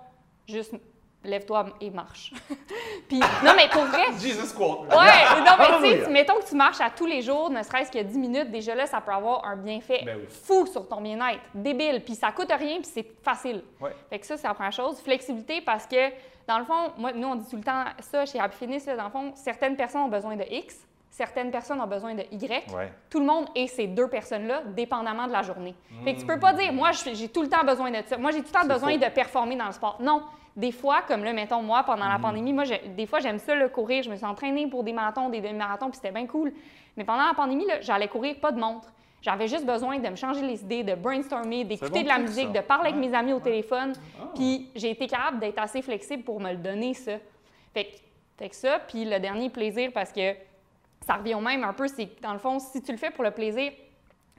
juste 0.48 0.76
lève-toi 1.24 1.66
et 1.82 1.90
marche. 1.90 2.32
Puis, 3.08 3.20
non, 3.20 3.52
mais 3.56 3.68
pour 3.70 3.84
vrai. 3.86 4.06
Jesus 4.20 4.54
quote. 4.56 4.88
Ouais, 4.90 4.96
non, 5.46 5.82
mais 5.82 5.98
tu 5.98 6.04
sais, 6.04 6.10
mettons 6.10 6.40
que 6.40 6.48
tu 6.48 6.56
marches 6.56 6.82
à 6.82 6.90
tous 6.90 7.06
les 7.06 7.22
jours, 7.22 7.50
ne 7.50 7.62
serait-ce 7.64 7.92
que 7.92 8.02
10 8.02 8.18
minutes, 8.18 8.52
déjà 8.52 8.76
là, 8.76 8.86
ça 8.86 9.02
peut 9.02 9.12
avoir 9.12 9.46
un 9.46 9.56
bienfait 9.56 10.02
ben 10.06 10.20
fou 10.28 10.66
sur 10.66 10.88
ton 10.88 11.02
bien-être. 11.02 11.42
Débile. 11.54 12.02
Puis 12.04 12.16
ça 12.16 12.32
coûte 12.32 12.52
rien, 12.52 12.78
puis 12.78 12.90
c'est 12.92 13.08
facile. 13.22 13.64
Ouais. 13.80 13.96
Fait 14.10 14.20
que 14.20 14.26
ça, 14.26 14.38
c'est 14.38 14.48
la 14.48 14.54
première 14.54 14.72
chose. 14.72 15.00
Flexibilité 15.02 15.62
parce 15.62 15.86
que, 15.86 16.10
dans 16.48 16.60
le 16.60 16.66
fond, 16.66 16.94
moi, 16.98 17.12
nous, 17.14 17.28
on 17.28 17.36
dit 17.36 17.50
tout 17.50 17.58
le 17.58 17.64
temps 17.64 17.86
ça 18.00 18.26
chez 18.26 18.40
Happy 18.40 18.58
Fitness, 18.58 18.86
dans 18.86 19.04
le 19.04 19.10
fond, 19.10 19.32
certaines 19.36 19.76
personnes 19.76 20.02
ont 20.02 20.10
besoin 20.10 20.36
de 20.36 20.44
X, 20.50 20.88
certaines 21.10 21.52
personnes 21.52 21.82
ont 21.82 21.88
besoin 21.88 22.16
de 22.16 22.24
Y. 22.32 22.66
Tout 23.10 23.20
le 23.20 23.26
monde 23.26 23.48
est 23.56 23.68
ces 23.68 23.88
deux 23.88 24.08
personnes-là, 24.08 24.64
dépendamment 24.68 25.28
de 25.28 25.34
la 25.34 25.42
journée. 25.42 25.76
Fait 26.04 26.14
que 26.14 26.20
tu 26.20 26.26
peux 26.26 26.40
pas 26.40 26.54
dire, 26.54 26.72
moi, 26.72 26.92
j'ai 26.92 27.28
tout 27.28 27.42
le 27.42 27.50
temps 27.50 27.66
besoin 27.66 27.92
de 27.92 27.98
ça. 28.06 28.18
Moi, 28.18 28.32
j'ai 28.32 28.40
tout 28.40 28.52
le 28.54 28.62
temps 28.62 28.68
besoin 28.68 28.98
de 28.98 29.08
performer 29.08 29.56
dans 29.56 29.66
le 29.66 29.74
sport. 29.74 29.98
Non. 30.00 30.24
Des 30.60 30.74
fois, 30.74 31.04
comme 31.08 31.24
là, 31.24 31.32
mettons, 31.32 31.62
moi, 31.62 31.84
pendant 31.84 32.10
la 32.10 32.18
mhm. 32.18 32.22
pandémie, 32.22 32.52
moi, 32.52 32.66
des 32.66 33.06
fois, 33.06 33.20
j'aime 33.20 33.40
ça, 33.40 33.56
le 33.56 33.70
courir. 33.70 34.04
Je 34.04 34.10
me 34.10 34.18
suis 34.18 34.26
entraînée 34.26 34.68
pour 34.68 34.84
des 34.84 34.92
marathons, 34.92 35.30
des 35.30 35.40
demi-marathons, 35.40 35.90
puis 35.90 35.96
c'était 35.96 36.12
bien 36.12 36.28
cool. 36.28 36.52
Mais 36.98 37.06
pendant 37.06 37.26
la 37.26 37.34
pandémie, 37.34 37.66
j'allais 37.80 38.10
courir 38.10 38.36
pas 38.42 38.52
de 38.52 38.60
montre. 38.60 38.92
J'avais 39.22 39.48
juste 39.48 39.66
besoin 39.66 40.00
de 40.00 40.10
me 40.10 40.18
changer 40.18 40.42
les 40.42 40.62
idées, 40.62 40.84
de 40.84 40.96
brainstormer, 40.96 41.64
d'écouter 41.64 42.04
de 42.04 42.10
la 42.10 42.20
musique, 42.20 42.52
de 42.52 42.60
parler 42.60 42.90
avec 42.90 43.00
mes 43.00 43.14
amis 43.14 43.32
au 43.32 43.40
téléphone. 43.40 43.94
Ah. 44.20 44.32
Puis 44.36 44.70
j'ai 44.76 44.92
été 44.92 45.08
capable 45.08 45.40
d'être 45.40 45.60
assez 45.60 45.82
flexible 45.82 46.24
pour 46.24 46.42
me 46.42 46.52
le 46.52 46.58
donner, 46.58 46.94
ça. 46.94 47.14
Fait 47.74 47.86
que, 47.86 47.92
fait 48.38 48.50
que 48.50 48.56
ça, 48.56 48.80
puis 48.80 49.06
le 49.06 49.18
dernier 49.18 49.50
plaisir, 49.50 49.92
parce 49.94 50.12
que 50.12 50.34
ça 51.06 51.16
revient 51.16 51.36
au 51.36 51.42
même 51.42 51.64
un 51.64 51.74
peu, 51.74 51.88
c'est 51.88 52.08
que 52.08 52.22
dans 52.22 52.34
le 52.34 52.40
fond, 52.40 52.60
si 52.60 52.82
tu 52.82 52.92
le 52.92 52.98
fais 52.98 53.12
pour 53.12 53.24
le 53.24 53.32
plaisir, 53.32 53.72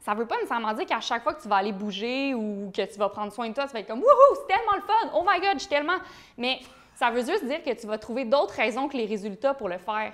ça 0.00 0.14
veut 0.14 0.26
pas 0.26 0.36
nécessairement 0.36 0.72
dire 0.72 0.86
qu'à 0.86 1.00
chaque 1.00 1.22
fois 1.22 1.34
que 1.34 1.42
tu 1.42 1.48
vas 1.48 1.56
aller 1.56 1.72
bouger 1.72 2.34
ou 2.34 2.70
que 2.74 2.82
tu 2.90 2.98
vas 2.98 3.08
prendre 3.10 3.32
soin 3.32 3.48
de 3.48 3.54
toi, 3.54 3.66
tu 3.66 3.72
vas 3.72 3.80
être 3.80 3.86
comme 3.86 4.00
Wouhou, 4.00 4.36
c'est 4.36 4.54
tellement 4.54 4.76
le 4.76 4.82
fun! 4.82 5.10
Oh 5.14 5.24
my 5.26 5.40
God, 5.40 5.54
je 5.54 5.60
suis 5.60 5.68
tellement. 5.68 5.98
Mais 6.38 6.60
ça 6.94 7.10
veut 7.10 7.24
juste 7.24 7.44
dire 7.44 7.62
que 7.62 7.78
tu 7.78 7.86
vas 7.86 7.98
trouver 7.98 8.24
d'autres 8.24 8.54
raisons 8.54 8.88
que 8.88 8.96
les 8.96 9.06
résultats 9.06 9.54
pour 9.54 9.68
le 9.68 9.78
faire. 9.78 10.12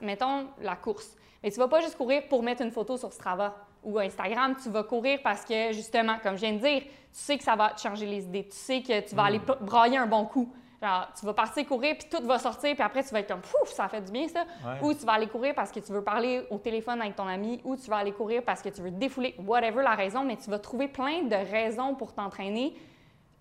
mettons 0.00 0.46
la 0.60 0.76
course. 0.76 1.16
Mais 1.42 1.50
tu 1.50 1.58
vas 1.58 1.68
pas 1.68 1.80
juste 1.80 1.96
courir 1.96 2.22
pour 2.28 2.42
mettre 2.42 2.62
une 2.62 2.70
photo 2.70 2.96
sur 2.96 3.12
Strava 3.12 3.54
ou 3.82 3.98
Instagram, 3.98 4.56
tu 4.60 4.68
vas 4.68 4.82
courir 4.82 5.20
parce 5.22 5.44
que, 5.44 5.72
justement, 5.72 6.16
comme 6.22 6.34
je 6.34 6.40
viens 6.40 6.54
de 6.54 6.58
dire, 6.58 6.82
tu 6.82 6.90
sais 7.12 7.38
que 7.38 7.44
ça 7.44 7.54
va 7.54 7.70
te 7.70 7.80
changer 7.80 8.06
les 8.06 8.24
idées, 8.24 8.44
tu 8.44 8.56
sais 8.56 8.82
que 8.82 9.00
tu 9.00 9.14
vas 9.14 9.24
aller 9.24 9.38
mm. 9.38 9.64
brailler 9.64 9.98
un 9.98 10.06
bon 10.06 10.24
coup. 10.24 10.52
Genre, 10.82 11.08
tu 11.18 11.24
vas 11.24 11.32
partir 11.32 11.66
courir, 11.66 11.96
puis 11.98 12.08
tout 12.10 12.24
va 12.26 12.38
sortir, 12.38 12.74
puis 12.74 12.82
après, 12.82 13.02
tu 13.02 13.10
vas 13.10 13.20
être 13.20 13.28
comme, 13.28 13.40
pouf, 13.40 13.70
ça 13.70 13.88
fait 13.88 14.02
du 14.02 14.12
bien, 14.12 14.28
ça. 14.28 14.44
Ou 14.82 14.92
tu 14.92 15.06
vas 15.06 15.12
aller 15.12 15.26
courir 15.26 15.54
parce 15.54 15.72
que 15.72 15.80
tu 15.80 15.92
veux 15.92 16.02
parler 16.02 16.46
au 16.50 16.58
téléphone 16.58 17.00
avec 17.00 17.16
ton 17.16 17.26
ami, 17.26 17.60
ou 17.64 17.76
tu 17.76 17.88
vas 17.88 17.96
aller 17.96 18.12
courir 18.12 18.42
parce 18.44 18.60
que 18.60 18.68
tu 18.68 18.82
veux 18.82 18.90
défouler, 18.90 19.34
whatever 19.38 19.82
la 19.82 19.94
raison, 19.94 20.22
mais 20.22 20.36
tu 20.36 20.50
vas 20.50 20.58
trouver 20.58 20.88
plein 20.88 21.22
de 21.22 21.34
raisons 21.34 21.94
pour 21.94 22.12
t'entraîner, 22.12 22.74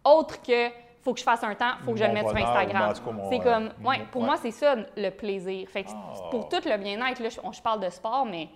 autres 0.03 0.41
que 0.41 0.69
faut 1.05 1.13
que 1.13 1.19
je 1.19 1.23
fasse 1.23 1.43
un 1.43 1.53
temps, 1.53 1.73
faut 1.83 1.91
que 1.91 1.99
je 1.99 2.03
le 2.03 2.13
mette 2.13 2.27
sur 2.27 2.35
Instagram. 2.35 2.93
C'est 3.29 3.39
comme, 3.39 3.69
ouais, 3.85 4.01
pour 4.11 4.23
moi, 4.23 4.37
c'est 4.37 4.51
ça 4.51 4.75
le 4.97 5.09
plaisir. 5.11 5.69
Fait 5.69 5.85
oh. 5.89 6.29
Pour 6.31 6.49
tout 6.49 6.61
le 6.65 6.77
bien-être, 6.77 7.21
là, 7.21 7.29
je, 7.29 7.61
parle 7.61 7.79
de 7.79 7.89
sport, 7.91 8.25
mais 8.25 8.49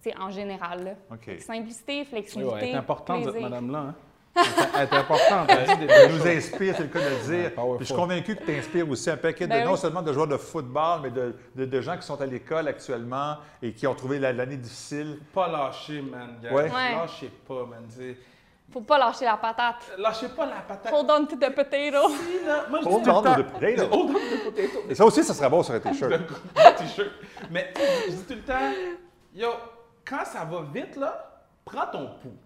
c'est 0.00 0.18
en 0.18 0.30
général. 0.30 0.96
Simplicité, 1.40 2.04
flexibilité. 2.06 2.70
c'est 2.72 2.74
important 2.74 3.22
cette 3.22 3.40
madame-là. 3.40 3.78
Hein? 3.78 3.94
C'est 4.36 4.92
important. 4.94 5.44
de 5.44 6.12
nous 6.12 6.26
inspire, 6.26 6.74
c'est 6.76 6.84
le 6.84 6.88
cas 6.88 7.00
de 7.00 7.08
le 7.08 7.48
dire. 7.48 7.52
je 7.80 7.84
suis 7.84 7.94
convaincu 7.94 8.36
que 8.36 8.44
tu 8.44 8.56
inspires 8.56 8.88
aussi 8.88 9.10
un 9.10 9.16
paquet 9.16 9.46
de, 9.46 9.50
ben 9.50 9.64
non 9.64 9.76
seulement 9.76 10.02
de 10.02 10.12
joueurs 10.12 10.28
de 10.28 10.36
football, 10.36 11.00
mais 11.02 11.10
de, 11.10 11.34
de, 11.64 11.80
gens 11.80 11.96
qui 11.96 12.06
sont 12.06 12.20
à 12.20 12.26
l'école 12.26 12.68
actuellement 12.68 13.36
et 13.62 13.72
qui 13.72 13.86
ont 13.86 13.94
trouvé 13.94 14.18
l'année 14.18 14.56
difficile. 14.56 15.18
Pas 15.34 15.48
lâcher, 15.48 16.02
man. 16.02 16.36
Ouais. 16.50 16.68
Lâchez 16.68 17.30
pas, 17.46 17.66
man. 17.66 17.86
Faut 18.72 18.80
pas 18.82 18.98
lâcher 18.98 19.24
la 19.24 19.36
patate. 19.36 19.92
Lâchez 19.98 20.28
pas 20.28 20.46
la 20.46 20.60
patate. 20.60 20.92
Hold 20.92 21.10
on 21.10 21.26
to 21.26 21.36
the 21.36 21.52
potato. 21.52 22.08
Hold 22.84 23.08
on 23.08 23.22
to 23.24 23.42
the 23.42 23.42
potato. 23.42 23.88
Hold 23.90 24.10
on 24.10 24.14
to 24.14 24.20
the 24.20 24.44
potato. 24.44 24.78
Et 24.88 24.94
ça 24.94 25.04
aussi, 25.04 25.24
ça 25.24 25.34
serait 25.34 25.50
bon 25.50 25.62
sur 25.64 25.74
un 25.74 25.80
t-shirt. 25.80 26.12
t-shirt. 26.78 27.10
Mais 27.50 27.74
je 28.06 28.12
dis 28.12 28.22
tout 28.22 28.34
le 28.34 28.42
temps, 28.42 28.72
yo, 29.34 29.48
quand 30.04 30.24
ça 30.24 30.44
va 30.44 30.62
vite, 30.72 30.94
là, 30.94 31.42
prends 31.64 31.86
ton 31.90 32.10
pouls. 32.22 32.36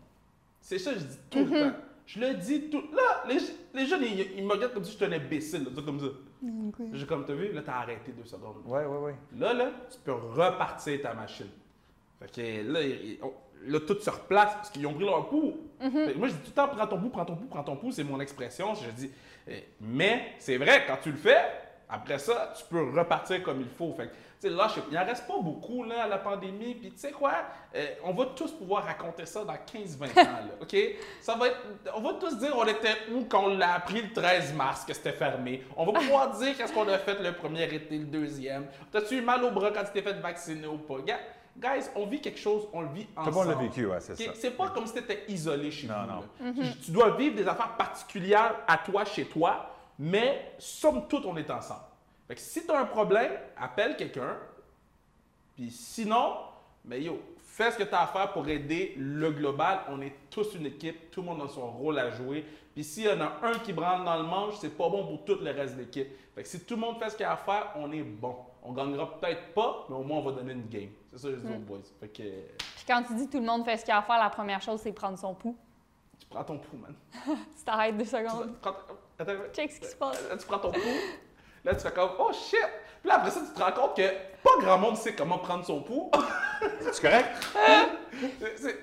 C'est 0.64 0.78
ça 0.78 0.94
que 0.94 0.98
je 0.98 1.04
dis 1.04 1.18
tout 1.30 1.38
le 1.40 1.44
mm-hmm. 1.44 1.70
temps. 1.70 1.76
Je 2.06 2.20
le 2.20 2.34
dis 2.34 2.70
tout. 2.70 2.82
Là, 2.94 3.24
les, 3.28 3.38
les 3.74 3.86
jeunes, 3.86 4.02
ils, 4.02 4.38
ils, 4.38 4.44
me 4.44 4.52
regardent 4.52 4.72
comme 4.72 4.84
si 4.84 4.92
je 4.92 4.96
suis 4.96 5.04
un 5.04 5.12
imbécile, 5.12 5.64
là, 5.64 5.82
comme 5.84 6.00
ça. 6.00 6.06
Okay. 6.06 6.90
J'ai 6.92 7.06
comme, 7.06 7.24
t'as 7.26 7.34
vu, 7.34 7.52
là, 7.52 7.62
t'as 7.64 7.74
arrêté 7.74 8.12
deux 8.12 8.24
secondes. 8.24 8.62
Ouais, 8.64 8.84
ouais, 8.84 8.98
ouais. 8.98 9.14
Là, 9.38 9.52
là, 9.52 9.70
tu 9.90 9.98
peux 10.02 10.12
repartir 10.12 11.02
ta 11.02 11.12
machine. 11.12 11.48
Fait 12.18 12.32
que 12.32 12.72
là, 12.72 12.80
là 13.66 13.80
tout 13.80 13.98
se 14.00 14.08
replace 14.08 14.54
parce 14.54 14.70
qu'ils 14.70 14.86
ont 14.86 14.94
pris 14.94 15.04
leur 15.04 15.28
pouls. 15.28 15.54
Mm-hmm. 15.82 16.16
Moi, 16.16 16.28
je 16.28 16.32
dis 16.32 16.40
tout 16.40 16.50
le 16.50 16.54
temps, 16.54 16.68
prends 16.68 16.86
ton 16.86 16.98
pouls, 16.98 17.10
prends 17.10 17.24
ton 17.26 17.36
pouls, 17.36 17.48
prends 17.48 17.64
ton 17.64 17.76
pouls, 17.76 17.92
c'est 17.92 18.04
mon 18.04 18.20
expression. 18.20 18.74
Je 18.74 18.90
dis, 18.90 19.10
eh, 19.46 19.64
mais 19.82 20.32
c'est 20.38 20.56
vrai, 20.56 20.84
quand 20.86 20.96
tu 21.02 21.10
le 21.10 21.18
fais, 21.18 21.42
après 21.90 22.18
ça, 22.18 22.54
tu 22.56 22.64
peux 22.70 22.90
repartir 22.90 23.42
comme 23.42 23.60
il 23.60 23.68
faut. 23.68 23.92
Fait 23.92 24.10
là, 24.42 24.68
il 24.90 24.94
n'en 24.94 25.04
reste 25.04 25.26
pas 25.26 25.38
beaucoup 25.40 25.84
là, 25.84 26.04
à 26.04 26.08
la 26.08 26.18
pandémie. 26.18 26.74
Puis 26.74 26.92
tu 26.92 26.98
sais 26.98 27.12
quoi, 27.12 27.32
euh, 27.74 27.86
on 28.04 28.12
va 28.12 28.26
tous 28.36 28.52
pouvoir 28.52 28.84
raconter 28.84 29.26
ça 29.26 29.44
dans 29.44 29.54
15-20 29.54 30.20
ans. 30.20 30.26
OK? 30.62 30.76
Ça 31.20 31.36
va 31.36 31.48
être, 31.48 31.58
on 31.94 32.00
va 32.00 32.14
tous 32.14 32.36
dire 32.38 32.54
on 32.56 32.66
était 32.66 32.96
où 33.12 33.24
quand 33.24 33.44
on 33.44 33.56
l'a 33.56 33.74
appris 33.74 34.02
le 34.02 34.12
13 34.12 34.54
mars 34.54 34.84
que 34.84 34.92
c'était 34.94 35.12
fermé. 35.12 35.62
On 35.76 35.86
va 35.86 35.92
pouvoir 35.92 36.30
dire 36.38 36.56
qu'est-ce 36.56 36.72
qu'on 36.72 36.88
a 36.88 36.98
fait 36.98 37.20
le 37.20 37.32
premier 37.32 37.64
été, 37.64 37.98
le 37.98 38.06
deuxième. 38.06 38.66
T'as-tu 38.90 39.18
eu 39.18 39.22
mal 39.22 39.42
au 39.44 39.50
bras 39.50 39.70
quand 39.70 39.84
tu 39.84 39.92
t'es 39.92 40.02
fait 40.02 40.14
vacciner 40.20 40.66
ou 40.66 40.78
pas? 40.78 40.96
Guys, 41.56 41.88
on 41.94 42.06
vit 42.06 42.20
quelque 42.20 42.40
chose, 42.40 42.66
on 42.72 42.80
le 42.80 42.88
vit 42.88 43.06
ensemble. 43.16 43.32
Tout 43.32 43.40
le 43.40 43.46
monde 43.46 43.56
l'a 43.56 43.68
vécu, 43.68 43.86
ouais, 43.86 44.00
c'est 44.00 44.16
ça. 44.16 44.32
C'est 44.34 44.56
pas 44.56 44.70
comme 44.70 44.86
si 44.86 44.94
tu 44.94 44.98
étais 44.98 45.24
isolé 45.28 45.70
chez 45.70 45.86
non, 45.86 45.94
Non. 46.06 46.52
Tu 46.84 46.90
dois 46.90 47.16
vivre 47.16 47.36
des 47.36 47.46
affaires 47.46 47.76
particulières 47.76 48.56
à 48.66 48.78
toi, 48.78 49.04
chez 49.04 49.26
toi, 49.26 49.70
mais 49.98 50.54
somme 50.58 51.06
toute, 51.06 51.24
on 51.24 51.36
est 51.36 51.48
ensemble. 51.50 51.82
Fait 52.26 52.34
que 52.34 52.40
si 52.40 52.64
tu 52.64 52.70
as 52.70 52.80
un 52.80 52.86
problème, 52.86 53.32
appelle 53.56 53.96
quelqu'un. 53.96 54.36
Puis 55.56 55.70
sinon, 55.70 56.36
mais 56.84 57.02
yo, 57.02 57.20
fais 57.38 57.70
ce 57.70 57.78
que 57.78 57.84
tu 57.84 57.94
as 57.94 58.02
à 58.02 58.06
faire 58.06 58.32
pour 58.32 58.48
aider 58.48 58.94
le 58.96 59.30
global. 59.30 59.80
On 59.88 60.00
est 60.00 60.14
tous 60.30 60.54
une 60.54 60.66
équipe, 60.66 61.10
tout 61.10 61.20
le 61.20 61.26
monde 61.26 61.42
a 61.42 61.48
son 61.48 61.70
rôle 61.70 61.98
à 61.98 62.10
jouer. 62.10 62.44
Puis 62.74 62.82
s'il 62.82 63.04
y 63.04 63.08
en 63.08 63.20
a 63.20 63.32
un 63.42 63.58
qui 63.60 63.72
branle 63.72 64.04
dans 64.04 64.16
le 64.16 64.24
manche, 64.24 64.54
c'est 64.60 64.76
pas 64.76 64.88
bon 64.88 65.06
pour 65.06 65.24
tout 65.24 65.36
le 65.40 65.50
reste 65.50 65.76
de 65.76 65.82
l'équipe. 65.82 66.08
Fait 66.34 66.42
que 66.42 66.48
si 66.48 66.60
tout 66.60 66.74
le 66.74 66.80
monde 66.80 66.98
fait 66.98 67.10
ce 67.10 67.16
qu'il 67.16 67.24
a 67.24 67.32
à 67.32 67.36
faire, 67.36 67.72
on 67.76 67.92
est 67.92 68.02
bon. 68.02 68.36
On 68.62 68.72
gagnera 68.72 69.18
peut-être 69.20 69.52
pas, 69.54 69.86
mais 69.88 69.94
au 69.94 70.02
moins 70.02 70.18
on 70.18 70.22
va 70.22 70.32
donner 70.32 70.52
une 70.52 70.68
game. 70.68 70.90
C'est 71.12 71.18
ça 71.18 71.28
que 71.28 71.36
je 71.36 71.40
dis 71.40 71.52
aux 71.52 71.58
mm. 71.58 71.64
boys. 71.64 71.78
Fait 72.00 72.08
que... 72.08 72.22
Puis 72.22 72.84
quand 72.86 73.02
tu 73.04 73.14
dis 73.14 73.28
tout 73.28 73.38
le 73.38 73.46
monde 73.46 73.64
fait 73.64 73.76
ce 73.76 73.84
qu'il 73.84 73.92
a 73.92 73.98
à 73.98 74.02
faire, 74.02 74.18
la 74.18 74.30
première 74.30 74.60
chose, 74.60 74.80
c'est 74.80 74.92
prendre 74.92 75.18
son 75.18 75.34
pouls. 75.34 75.56
Tu 76.18 76.26
prends 76.26 76.42
ton 76.42 76.58
pouls, 76.58 76.78
man. 76.78 76.94
tu 77.56 77.64
t'arrêtes 77.64 77.96
deux 77.96 78.04
secondes. 78.04 78.54
Attends, 79.18 79.32
Check 79.52 79.70
ce 79.70 79.80
qui 79.80 79.86
se 79.86 79.96
passe. 79.96 80.20
Tu 80.40 80.46
prends 80.46 80.58
ton 80.58 80.72
pouls. 80.72 80.80
Là, 81.64 81.74
tu 81.74 81.80
fais 81.80 81.92
comme, 81.92 82.10
oh 82.18 82.30
shit! 82.32 82.58
Puis 83.00 83.08
là, 83.08 83.16
après 83.16 83.30
ça, 83.30 83.40
tu 83.40 83.52
te 83.52 83.62
rends 83.62 83.72
compte 83.72 83.96
que 83.96 84.02
pas 84.42 84.50
grand 84.60 84.78
monde 84.78 84.96
sait 84.96 85.14
comment 85.14 85.38
prendre 85.38 85.64
son 85.64 85.80
pouls. 85.80 86.10
C'est 86.92 87.00
correct? 87.00 87.28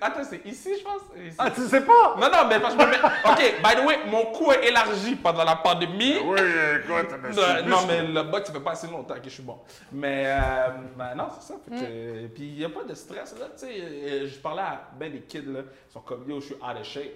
Attends, 0.01 0.23
c'est 0.23 0.45
ici, 0.45 0.71
je 0.77 0.83
pense? 0.83 1.01
Ah, 1.37 1.49
tu 1.49 1.61
sais 1.61 1.81
pas? 1.81 2.15
Non, 2.19 2.29
non, 2.29 2.47
mais 2.49 2.59
parce 2.59 2.75
que 2.75 2.81
je 2.81 2.85
me 2.85 2.91
mets... 2.91 2.97
OK, 2.97 3.61
by 3.63 3.81
the 3.81 3.85
way, 3.85 3.99
mon 4.07 4.25
cou 4.33 4.51
est 4.51 4.67
élargi 4.67 5.15
pendant 5.15 5.43
la 5.43 5.55
pandémie. 5.55 6.17
Oui, 6.23 6.39
écoute, 6.39 7.15
mais 7.21 7.63
Non, 7.63 7.77
mais 7.87 8.03
le 8.03 8.23
box, 8.23 8.47
ça 8.47 8.53
fait 8.53 8.59
pas 8.59 8.71
assez 8.71 8.87
longtemps 8.87 9.15
que 9.15 9.23
je 9.23 9.29
suis 9.29 9.43
bon. 9.43 9.57
Mais, 9.91 10.25
euh, 10.27 10.69
ben 10.97 11.15
non, 11.15 11.27
c'est 11.39 11.53
ça. 11.53 11.59
Fait 11.63 11.75
que, 11.75 12.25
mm. 12.25 12.29
Puis 12.29 12.43
il 12.43 12.57
n'y 12.57 12.65
a 12.65 12.69
pas 12.69 12.83
de 12.83 12.93
stress, 12.93 13.35
là. 13.39 13.47
Tu 13.57 13.65
sais, 13.65 13.81
euh, 13.81 14.27
je 14.27 14.37
parlais 14.39 14.61
à 14.61 14.89
ben 14.99 15.11
des 15.11 15.21
kids, 15.21 15.45
là. 15.47 15.61
Ils 15.89 15.93
sont 15.93 16.01
comme, 16.01 16.29
yo, 16.29 16.41
je 16.41 16.47
suis 16.47 16.55
out 16.55 16.77
of 16.79 16.83
shape. 16.85 17.13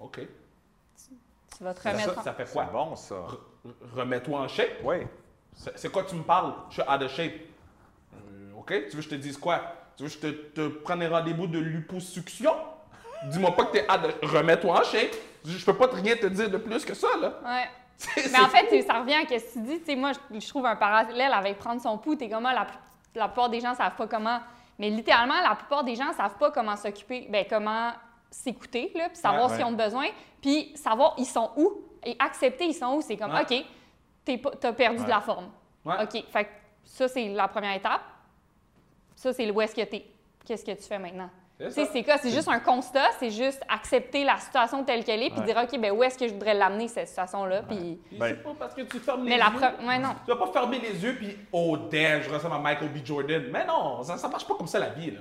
OK. 0.00 0.20
Tu 1.58 1.64
vas 1.64 1.74
te 1.74 1.88
remettre 1.88 2.14
ça, 2.14 2.22
ça 2.22 2.32
fait 2.32 2.50
quoi? 2.50 2.64
bon, 2.72 2.94
ça. 2.94 3.16
Remets-toi 3.96 4.40
en 4.40 4.46
shape? 4.46 4.78
Oui. 4.84 4.98
C'est 5.74 5.90
quoi 5.90 6.04
tu 6.04 6.14
me 6.14 6.22
parles? 6.22 6.54
Je 6.70 6.74
suis 6.74 6.82
out 6.82 7.02
of 7.02 7.12
shape. 7.12 7.32
Euh, 8.14 8.52
OK? 8.56 8.68
Tu 8.68 8.96
veux 8.96 8.98
que 8.98 9.00
je 9.00 9.08
te 9.08 9.14
dise 9.16 9.36
quoi? 9.36 9.60
Tu 9.96 10.04
veux 10.04 10.08
que 10.08 10.14
je 10.14 10.20
te, 10.20 10.26
te 10.28 10.68
prenne 10.68 11.00
des 11.00 11.08
rendez-vous 11.08 11.48
de 11.48 11.58
liposuction? 11.58 12.52
Dis-moi 13.24 13.56
pas 13.56 13.64
que 13.64 13.72
t'es 13.72 13.90
out 13.90 14.00
de... 14.02 14.26
Remets-toi 14.26 14.80
en 14.80 14.84
shape. 14.84 15.10
Je 15.44 15.64
peux 15.64 15.74
pas 15.74 15.88
rien 15.92 16.14
te 16.14 16.26
dire 16.26 16.48
de 16.48 16.58
plus 16.58 16.84
que 16.84 16.94
ça, 16.94 17.08
là. 17.20 17.40
Ouais. 17.44 17.68
Mais 18.30 18.38
en 18.38 18.48
fait, 18.48 18.82
ça 18.82 19.00
revient 19.00 19.14
à 19.14 19.22
ce 19.22 19.34
que 19.34 19.52
tu 19.54 19.62
dis. 19.62 19.84
sais, 19.84 19.96
moi, 19.96 20.12
je, 20.30 20.48
trouve 20.48 20.64
un 20.66 20.76
parallèle 20.76 21.32
avec 21.32 21.58
prendre 21.58 21.82
son 21.82 21.98
pouls. 21.98 22.14
T'es 22.14 22.28
comment 22.28 22.52
la, 22.52 22.68
la 23.16 23.26
plupart 23.26 23.50
des 23.50 23.58
gens 23.58 23.74
savent 23.74 23.96
pas 23.96 24.06
comment. 24.06 24.38
Mais 24.78 24.90
littéralement, 24.90 25.40
la 25.42 25.56
plupart 25.56 25.82
des 25.82 25.96
gens 25.96 26.12
savent 26.12 26.38
pas 26.38 26.52
comment 26.52 26.76
s'occuper, 26.76 27.26
ben 27.28 27.44
comment 27.50 27.90
s'écouter, 28.30 28.92
puis 28.94 29.16
savoir 29.16 29.50
s'ils 29.50 29.64
ont 29.64 29.72
besoin, 29.72 30.08
puis 30.40 30.72
savoir 30.76 31.14
ils 31.18 31.26
sont 31.26 31.50
où 31.56 31.82
et 32.04 32.16
accepter 32.18 32.66
ils 32.66 32.74
sont 32.74 32.96
où. 32.96 33.00
C'est 33.02 33.16
comme, 33.16 33.34
OK, 33.34 33.54
tu 34.24 34.66
as 34.66 34.72
perdu 34.72 35.04
de 35.04 35.08
la 35.08 35.20
forme. 35.20 35.50
OK, 35.84 36.24
fait 36.30 36.48
ça, 36.84 37.08
c'est 37.08 37.28
la 37.28 37.48
première 37.48 37.74
étape. 37.76 38.02
Ça, 39.14 39.32
c'est 39.32 39.50
où 39.50 39.60
est-ce 39.60 39.74
que 39.74 39.82
tu 39.82 39.96
es. 39.96 40.06
Qu'est-ce 40.44 40.64
que 40.64 40.72
tu 40.72 40.82
fais 40.82 40.98
maintenant? 40.98 41.28
C'est 41.70 42.04
quoi? 42.04 42.18
C'est 42.18 42.30
juste 42.30 42.48
un 42.48 42.60
constat, 42.60 43.08
c'est 43.18 43.30
juste 43.30 43.60
accepter 43.68 44.22
la 44.22 44.36
situation 44.36 44.84
telle 44.84 45.02
qu'elle 45.02 45.22
est, 45.22 45.30
puis 45.30 45.40
dire, 45.40 45.56
OK, 45.56 45.80
ben 45.80 45.90
où 45.90 46.04
est-ce 46.04 46.16
que 46.16 46.28
je 46.28 46.32
voudrais 46.32 46.54
l'amener, 46.54 46.86
cette 46.86 47.08
situation-là? 47.08 47.62
Puis... 47.62 47.98
Ben, 48.12 48.28
c'est 48.28 48.42
pas 48.42 48.54
parce 48.56 48.74
que 48.74 48.82
tu 48.82 49.00
fermes 49.00 49.24
les 49.24 49.30
mais 49.30 49.36
yeux. 49.38 50.02
non. 50.02 50.14
Tu 50.24 50.30
vas 50.30 50.36
pas 50.36 50.52
fermer 50.52 50.78
les 50.78 51.02
yeux, 51.02 51.16
puis, 51.16 51.36
oh 51.52 51.76
damn, 51.90 52.22
je 52.22 52.30
ressemble 52.30 52.54
à 52.54 52.58
Michael 52.58 52.90
B. 52.90 53.04
Jordan. 53.04 53.42
Mais 53.52 53.66
non, 53.66 54.02
ça, 54.04 54.16
ça 54.16 54.28
marche 54.28 54.46
pas 54.46 54.54
comme 54.54 54.68
ça 54.68 54.78
la 54.78 54.90
vie. 54.90 55.10
Là. 55.10 55.20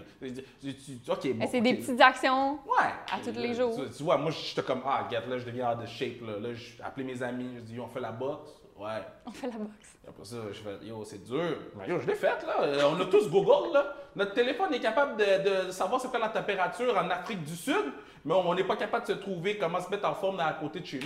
OK, 1.09 1.33
bon, 1.33 1.47
c'est 1.49 1.61
des 1.61 1.73
petites 1.73 2.01
actions 2.01 2.59
ouais. 2.65 2.91
à 3.11 3.19
tous 3.23 3.39
les 3.39 3.55
jours. 3.55 3.75
Tu, 3.95 4.03
vois, 4.03 4.17
moi, 4.17 4.31
j'étais 4.31 4.61
comme, 4.61 4.81
ah, 4.85 5.07
get, 5.09 5.21
là, 5.27 5.39
je 5.39 5.45
deviens 5.45 5.71
out 5.71 5.81
de 5.81 5.87
shape. 5.87 6.21
Là, 6.21 6.39
là 6.39 6.53
j'ai 6.53 6.83
appelé 6.83 7.05
mes 7.05 7.23
amis, 7.23 7.53
je 7.55 7.61
dis, 7.61 7.79
on 7.79 7.87
fait 7.87 7.99
la 7.99 8.11
boxe. 8.11 8.51
Ouais. 8.79 9.01
On 9.25 9.31
fait 9.31 9.47
la 9.47 9.57
boxe. 9.57 9.97
Après 10.07 10.25
ça, 10.25 10.35
je 10.51 10.59
fais, 10.59 10.85
yo, 10.85 11.03
c'est 11.03 11.23
dur. 11.23 11.57
Mais 11.75 11.87
yo, 11.89 11.99
je 11.99 12.07
l'ai 12.07 12.15
faite, 12.15 12.45
là. 12.45 12.61
Euh, 12.61 12.81
on 12.91 13.01
a 13.01 13.05
tous 13.05 13.29
Google, 13.29 13.73
là. 13.73 13.95
Notre 14.15 14.33
téléphone 14.33 14.73
est 14.73 14.79
capable 14.79 15.17
de, 15.17 15.65
de 15.65 15.71
savoir 15.71 15.99
c'est 15.99 16.09
quoi 16.09 16.19
la 16.19 16.29
température 16.29 16.95
en 16.95 17.09
Afrique 17.09 17.43
du 17.43 17.55
Sud, 17.55 17.91
mais 18.23 18.33
on 18.33 18.53
n'est 18.53 18.63
pas 18.63 18.75
capable 18.75 19.07
de 19.07 19.13
se 19.13 19.17
trouver 19.19 19.57
comment 19.57 19.81
se 19.81 19.89
mettre 19.89 20.07
en 20.07 20.13
forme 20.13 20.39
à 20.39 20.53
côté 20.53 20.79
de 20.79 20.85
chez 20.85 20.99
nous. 20.99 21.05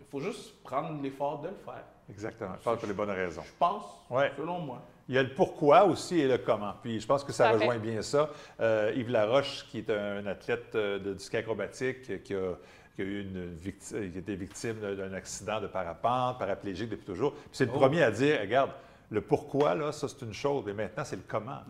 Il 0.00 0.06
faut 0.10 0.20
juste 0.20 0.60
prendre 0.62 1.00
l'effort 1.02 1.40
de 1.40 1.48
le 1.48 1.54
faire. 1.64 1.84
Exactement. 2.10 2.54
Faire 2.60 2.76
pour 2.76 2.88
les 2.88 2.94
bonnes 2.94 3.10
raisons. 3.10 3.42
Je 3.44 3.52
pense, 3.58 3.84
ouais. 4.10 4.32
selon 4.36 4.58
moi. 4.58 4.80
Il 5.08 5.14
y 5.14 5.18
a 5.18 5.22
le 5.22 5.32
pourquoi 5.34 5.84
aussi 5.84 6.20
et 6.20 6.28
le 6.28 6.38
comment. 6.38 6.74
Puis 6.82 7.00
je 7.00 7.06
pense 7.06 7.24
que 7.24 7.32
ça 7.32 7.50
rejoint 7.50 7.78
bien 7.78 8.02
ça. 8.02 8.28
Euh, 8.60 8.92
Yves 8.94 9.10
Laroche, 9.10 9.66
qui 9.70 9.78
est 9.78 9.90
un 9.90 10.26
athlète 10.26 10.74
euh, 10.74 10.98
de 10.98 11.16
ski 11.18 11.38
acrobatique, 11.38 12.22
qui 12.22 12.34
a 12.34 12.52
qui 12.98 13.02
a 13.02 13.04
eu 13.04 13.20
une 13.20 13.54
victime, 13.54 14.10
qui 14.10 14.18
était 14.18 14.34
victime 14.34 14.80
d'un 14.80 15.12
accident 15.12 15.60
de 15.60 15.68
parapente, 15.68 16.36
paraplégique 16.36 16.88
depuis 16.88 17.06
toujours. 17.06 17.32
c'est 17.52 17.66
le 17.66 17.70
oh. 17.72 17.78
premier 17.78 18.02
à 18.02 18.10
dire, 18.10 18.40
regarde, 18.40 18.72
le 19.08 19.20
pourquoi, 19.20 19.76
là, 19.76 19.92
ça, 19.92 20.08
c'est 20.08 20.22
une 20.22 20.34
chose, 20.34 20.64
mais 20.66 20.72
maintenant, 20.72 21.04
c'est 21.04 21.14
le 21.14 21.22
comment. 21.26 21.60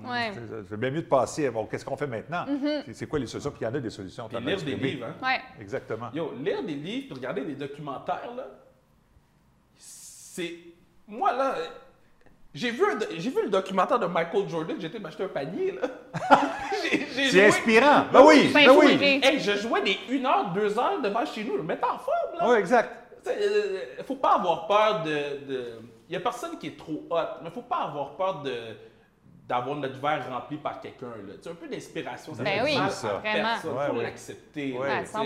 C'est 0.67 0.81
bien 0.81 0.91
mieux 0.91 1.03
de 1.03 1.07
passer 1.07 1.51
bon, 1.51 1.67
qu'est-ce 1.67 1.85
qu'on 1.85 1.99
fait 1.99 2.07
maintenant? 2.07 2.47
Mm-hmm. 2.47 2.95
C'est 2.95 3.07
quoi 3.07 3.19
les 3.19 3.27
solutions? 3.27 3.51
Puis 3.51 3.61
il 3.61 3.65
y 3.65 3.67
en 3.67 3.75
a 3.75 3.79
des 3.79 3.91
solutions. 3.91 4.27
Puis 4.27 4.41
lire 4.41 4.63
des 4.63 4.75
livres, 4.75 5.07
hein? 5.07 5.15
Ouais. 5.23 5.41
Exactement. 5.61 6.11
Yo, 6.15 6.33
lire 6.43 6.63
des 6.63 6.75
livres, 6.75 7.15
regarder 7.15 7.45
des 7.45 7.57
documentaires, 7.57 8.35
là, 8.35 8.47
c'est... 9.77 10.55
Moi, 11.07 11.31
là, 11.37 11.57
j'ai 12.55 12.71
vu, 12.71 12.85
j'ai 13.19 13.31
vu 13.31 13.43
le 13.45 13.51
documentaire 13.51 13.99
de 13.99 14.07
Michael 14.07 14.49
Jordan, 14.49 14.77
j'étais 14.81 14.99
m'acheter 14.99 15.25
un 15.25 15.29
panier, 15.29 15.73
là. 15.73 15.89
C'est 17.31 17.47
inspirant. 17.47 18.05
Ben 18.13 18.23
oui, 18.25 18.51
ben 18.53 18.71
oui. 18.71 19.21
Hey, 19.23 19.41
je 19.41 19.57
jouais 19.57 19.83
des 19.83 19.99
1 20.11 20.25
heure, 20.25 20.51
2 20.53 20.79
heures 20.79 21.01
devant 21.03 21.25
chez 21.27 21.45
nous, 21.45 21.57
le 21.57 21.63
mettre 21.63 21.87
en 21.87 21.99
forme, 21.99 22.39
là. 22.39 22.49
Oui, 22.49 22.57
exact. 22.57 22.91
Il 23.27 23.33
euh, 23.33 24.03
faut 24.07 24.17
pas 24.17 24.37
avoir 24.37 24.67
peur 24.67 25.03
de... 25.03 25.81
Il 26.09 26.15
y 26.15 26.17
a 26.17 26.21
personne 26.21 26.59
qui 26.59 26.69
est 26.69 26.79
trop 26.79 27.05
hot, 27.11 27.43
mais 27.43 27.51
faut 27.51 27.63
pas 27.63 27.85
avoir 27.85 28.17
peur 28.17 28.43
de 28.43 28.53
d'avoir 29.49 29.77
notre 29.77 29.99
verre 29.99 30.29
rempli 30.31 30.59
par 30.59 30.79
quelqu'un. 30.79 31.07
C'est 31.41 31.49
un 31.49 31.55
peu 31.55 31.69
d'inspiration. 31.69 32.35
Ça 32.35 32.43
ben 32.43 32.61
oui, 32.63 32.79
ça. 32.91 33.15
vraiment. 33.15 33.55
Il 33.65 33.95
faut 33.95 34.01
l'accepter. 34.03 34.79
Ouais. 34.79 35.07
100 35.07 35.21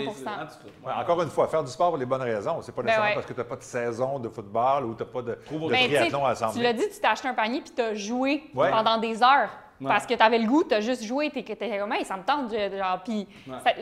Encore 0.97 1.21
une 1.23 1.29
fois, 1.29 1.47
faire 1.49 1.63
du 1.63 1.69
sport 1.69 1.89
pour 1.89 1.97
les 1.97 2.05
bonnes 2.05 2.21
raisons. 2.21 2.61
C'est 2.61 2.71
pas 2.71 2.81
ben 2.81 2.87
nécessairement 2.87 3.15
parce 3.15 3.25
que 3.25 3.33
tu 3.33 3.39
n'as 3.39 3.45
pas 3.45 3.55
de 3.57 3.63
saison 3.63 4.19
de 4.19 4.29
football 4.29 4.85
ou 4.85 4.95
tu 4.95 5.03
n'as 5.03 5.09
pas 5.09 5.21
de, 5.21 5.31
de 5.31 5.67
triathlon 5.67 6.25
à 6.25 6.35
Tu 6.35 6.61
l'as 6.61 6.73
dit, 6.73 6.89
tu 6.89 7.01
t'as 7.01 7.11
acheté 7.11 7.27
un 7.27 7.33
panier 7.33 7.59
puis 7.59 7.73
tu 7.75 7.81
as 7.81 7.93
joué 7.95 8.43
pendant 8.53 8.97
des 8.97 9.21
heures. 9.21 9.49
Parce 9.87 10.05
que 10.05 10.13
tu 10.13 10.21
avais 10.21 10.39
le 10.39 10.47
goût, 10.47 10.63
tu 10.63 10.73
as 10.73 10.81
juste 10.81 11.03
joué, 11.03 11.29
tu 11.29 11.39
étais 11.39 11.77
comme, 11.77 11.93
hey, 11.93 12.05
ça 12.05 12.17
me 12.17 12.23
tente, 12.23 12.51
genre, 12.51 13.01
puis 13.03 13.27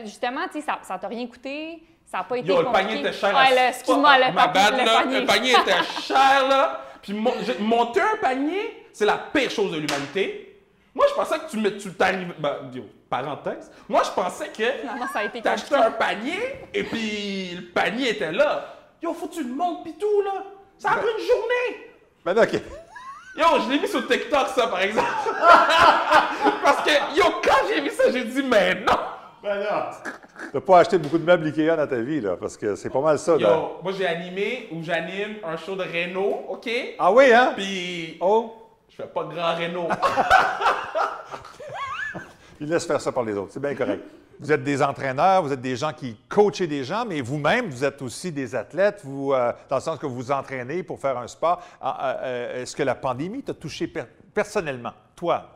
justement, 0.04 0.46
tu 0.52 0.60
sais, 0.60 0.66
ça, 0.82 0.98
t'a 0.98 1.08
rien 1.08 1.26
coûté. 1.26 1.82
Ça 2.06 2.18
n'a 2.18 2.24
pas 2.24 2.36
été 2.36 2.48
Yo, 2.48 2.60
le 2.60 2.70
panier 2.70 3.00
était 3.00 3.12
cher. 3.12 3.34
Ouais, 3.34 3.68
excuse-moi, 3.68 4.18
le, 4.18 4.32
ma 4.34 4.48
panier, 4.48 4.82
le, 4.82 4.84
panier. 4.84 5.20
le 5.20 5.26
panier 5.26 5.52
était 5.52 5.82
cher, 6.02 6.46
là. 6.46 6.82
Puis 7.00 7.14
monter 7.14 8.00
un 8.00 8.16
panier, 8.20 8.86
c'est 8.92 9.06
la 9.06 9.16
pire 9.16 9.50
chose 9.50 9.72
de 9.72 9.78
l'humanité. 9.78 10.60
Moi, 10.94 11.06
je 11.08 11.14
pensais 11.14 11.38
que 11.38 11.50
tu, 11.50 11.78
tu 11.78 11.94
t'arrives. 11.94 12.34
Ben, 12.38 12.70
parenthèse. 13.12 13.70
Moi, 13.88 14.02
je 14.04 14.10
pensais 14.10 14.48
que. 14.48 14.86
Non, 14.86 15.06
ça 15.12 15.18
a 15.18 15.24
été 15.24 15.42
T'achetais 15.42 15.74
un 15.74 15.90
panier 15.90 16.38
et 16.72 16.82
puis 16.82 17.50
le 17.54 17.62
panier 17.72 18.10
était 18.10 18.32
là. 18.32 18.74
Yo, 19.02 19.12
faut 19.12 19.26
que 19.26 19.34
tu 19.34 19.44
le 19.44 19.54
montes 19.54 19.84
pis 19.84 19.94
tout, 19.94 20.22
là. 20.22 20.44
Ça 20.78 20.92
a 20.92 20.96
pris 20.96 21.10
une 21.18 21.26
journée. 21.26 21.90
Ben, 22.24 22.38
ok. 22.38 22.62
Yo, 23.36 23.44
je 23.64 23.70
l'ai 23.70 23.78
mis 23.80 23.88
sur 23.88 24.06
TikTok, 24.06 24.48
ça, 24.48 24.66
par 24.66 24.82
exemple. 24.82 25.08
Parce 26.62 26.82
que, 26.84 26.90
yo, 27.16 27.24
quand 27.42 27.66
j'ai 27.68 27.80
vu 27.80 27.88
ça, 27.90 28.10
j'ai 28.12 28.24
dit, 28.24 28.42
mais 28.42 28.74
non. 28.74 28.92
Ben 29.42 29.58
non. 29.58 29.90
T'as 30.52 30.60
pas 30.60 30.80
acheté 30.80 30.98
beaucoup 30.98 31.16
de 31.18 31.24
meubles 31.24 31.46
Ikea 31.46 31.74
dans 31.76 31.86
ta 31.86 31.96
vie, 31.96 32.20
là, 32.20 32.36
parce 32.36 32.56
que 32.56 32.76
c'est 32.76 32.90
pas 32.90 33.00
mal 33.00 33.18
ça. 33.18 33.36
Yo, 33.36 33.78
moi, 33.82 33.92
j'ai 33.96 34.06
animé 34.06 34.68
ou 34.70 34.82
j'anime 34.84 35.36
un 35.44 35.56
show 35.56 35.74
de 35.74 35.82
Renault, 35.82 36.44
OK? 36.48 36.68
Ah 36.98 37.10
oui, 37.10 37.32
hein? 37.32 37.52
Puis, 37.56 38.18
oh, 38.20 38.54
je 38.88 38.94
fais 38.96 39.08
pas 39.08 39.24
de 39.24 39.34
grand 39.34 39.56
Renault. 39.56 39.88
Il 42.60 42.68
laisse 42.68 42.86
faire 42.86 43.00
ça 43.00 43.10
par 43.10 43.24
les 43.24 43.36
autres, 43.36 43.50
c'est 43.52 43.60
bien 43.60 43.74
correct. 43.74 44.04
Vous 44.40 44.52
êtes 44.52 44.64
des 44.64 44.82
entraîneurs, 44.82 45.42
vous 45.42 45.52
êtes 45.52 45.60
des 45.60 45.76
gens 45.76 45.92
qui 45.92 46.16
coachez 46.28 46.66
des 46.66 46.84
gens, 46.84 47.04
mais 47.06 47.20
vous-même, 47.20 47.68
vous 47.68 47.84
êtes 47.84 48.02
aussi 48.02 48.32
des 48.32 48.54
athlètes, 48.54 49.00
vous, 49.04 49.32
euh, 49.32 49.52
dans 49.68 49.76
le 49.76 49.82
sens 49.82 49.98
que 49.98 50.06
vous 50.06 50.30
entraînez 50.30 50.82
pour 50.82 50.98
faire 50.98 51.18
un 51.18 51.28
sport. 51.28 51.62
Ah, 51.80 51.98
euh, 52.00 52.16
euh, 52.22 52.62
est-ce 52.62 52.74
que 52.74 52.82
la 52.82 52.94
pandémie 52.94 53.42
t'a 53.42 53.54
touché 53.54 53.92
personnellement, 54.34 54.92
toi, 55.14 55.48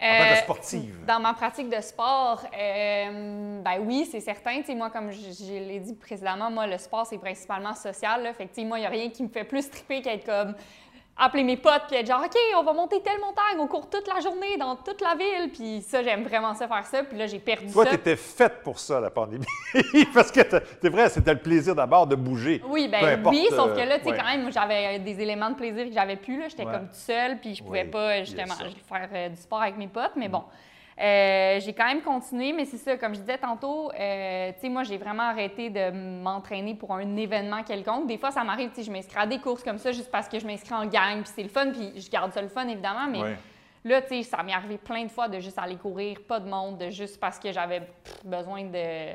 en 0.00 0.18
tant 0.18 0.30
que 0.30 0.38
sportive? 0.38 1.04
Dans 1.06 1.20
ma 1.20 1.34
pratique 1.34 1.68
de 1.68 1.80
sport, 1.80 2.44
ben 2.52 3.80
oui, 3.80 4.08
c'est 4.10 4.20
certain. 4.20 4.60
moi, 4.76 4.90
comme 4.90 5.10
je, 5.10 5.52
l'ai 5.52 5.80
dit 5.80 5.94
précédemment, 5.94 6.50
moi, 6.50 6.66
le 6.66 6.78
sport, 6.78 7.06
c'est 7.06 7.18
principalement 7.18 7.74
social. 7.74 8.22
Là. 8.22 8.32
Fait 8.32 8.46
que, 8.46 8.60
moi, 8.62 8.78
il 8.78 8.82
n'y 8.82 8.86
a 8.86 8.90
rien 8.90 9.10
qui 9.10 9.22
me 9.22 9.28
fait 9.28 9.44
plus 9.44 9.68
triper 9.70 10.02
qu'être 10.02 10.26
comme 10.26 10.54
appeler 11.16 11.44
mes 11.44 11.56
potes 11.56 11.84
puis 11.86 11.96
être 11.96 12.06
genre 12.06 12.22
OK, 12.24 12.36
on 12.56 12.62
va 12.62 12.72
monter 12.72 13.00
telle 13.00 13.20
montagne, 13.20 13.58
on 13.58 13.66
court 13.66 13.88
toute 13.88 14.06
la 14.08 14.20
journée 14.20 14.56
dans 14.58 14.76
toute 14.76 15.00
la 15.00 15.14
ville, 15.14 15.50
puis 15.52 15.80
ça 15.82 16.02
j'aime 16.02 16.24
vraiment 16.24 16.54
ça 16.54 16.66
faire 16.66 16.84
ça, 16.84 17.04
puis 17.04 17.16
là 17.16 17.26
j'ai 17.26 17.38
perdu 17.38 17.72
Toi, 17.72 17.84
ça. 17.84 17.90
Toi, 17.90 17.98
tu 17.98 18.10
étais 18.10 18.16
faite 18.16 18.62
pour 18.62 18.78
ça 18.78 19.00
la 19.00 19.10
pandémie. 19.10 19.44
Parce 20.14 20.32
que 20.32 20.40
c'est 20.82 20.88
vrai, 20.88 21.08
c'était 21.08 21.34
le 21.34 21.40
plaisir 21.40 21.74
d'abord 21.74 22.06
de 22.06 22.16
bouger. 22.16 22.62
Oui, 22.68 22.88
ben 22.88 23.22
oui, 23.26 23.46
sauf 23.50 23.74
que 23.74 23.80
là 23.80 23.98
tu 23.98 24.08
sais 24.08 24.16
quand 24.16 24.24
même 24.24 24.52
j'avais 24.52 24.98
des 24.98 25.20
éléments 25.20 25.50
de 25.50 25.56
plaisir 25.56 25.86
que 25.86 25.92
j'avais 25.92 26.16
plus 26.16 26.38
là, 26.38 26.48
j'étais 26.48 26.64
comme 26.64 26.86
toute 26.86 26.94
seule 26.94 27.38
puis 27.38 27.54
je 27.54 27.62
pouvais 27.62 27.84
pas 27.84 28.24
justement 28.24 28.54
faire 28.54 29.08
euh, 29.12 29.28
du 29.28 29.36
sport 29.36 29.62
avec 29.62 29.76
mes 29.76 29.88
potes, 29.88 30.12
mais 30.16 30.28
bon. 30.28 30.42
Euh, 31.00 31.58
j'ai 31.58 31.72
quand 31.72 31.86
même 31.86 32.02
continué, 32.02 32.52
mais 32.52 32.64
c'est 32.64 32.76
ça, 32.76 32.96
comme 32.96 33.14
je 33.14 33.20
disais 33.20 33.38
tantôt, 33.38 33.90
euh, 33.90 34.52
tu 34.52 34.60
sais, 34.60 34.68
moi, 34.68 34.84
j'ai 34.84 34.96
vraiment 34.96 35.24
arrêté 35.24 35.68
de 35.68 35.90
m'entraîner 36.22 36.74
pour 36.74 36.94
un 36.94 37.16
événement 37.16 37.64
quelconque. 37.64 38.06
Des 38.06 38.16
fois, 38.16 38.30
ça 38.30 38.44
m'arrive, 38.44 38.70
tu 38.70 38.76
sais, 38.76 38.82
je 38.84 38.92
m'inscris 38.92 39.18
à 39.18 39.26
des 39.26 39.38
courses 39.38 39.64
comme 39.64 39.78
ça 39.78 39.90
juste 39.90 40.10
parce 40.10 40.28
que 40.28 40.38
je 40.38 40.46
m'inscris 40.46 40.74
en 40.74 40.86
gang, 40.86 41.22
puis 41.22 41.32
c'est 41.34 41.42
le 41.42 41.48
fun, 41.48 41.72
puis 41.72 42.00
je 42.00 42.08
garde 42.08 42.32
ça 42.32 42.40
le 42.40 42.48
fun, 42.48 42.68
évidemment, 42.68 43.08
mais 43.08 43.36
là, 43.84 44.02
tu 44.02 44.08
sais, 44.08 44.22
ça 44.22 44.42
m'est 44.44 44.52
arrivé 44.52 44.78
plein 44.78 45.02
de 45.04 45.10
fois 45.10 45.26
de 45.28 45.40
juste 45.40 45.58
aller 45.58 45.76
courir, 45.76 46.18
pas 46.28 46.38
de 46.38 46.48
monde, 46.48 46.78
de 46.78 46.90
juste 46.90 47.18
parce 47.18 47.40
que 47.40 47.50
j'avais 47.50 47.82
besoin 48.24 48.62
de, 48.62 49.14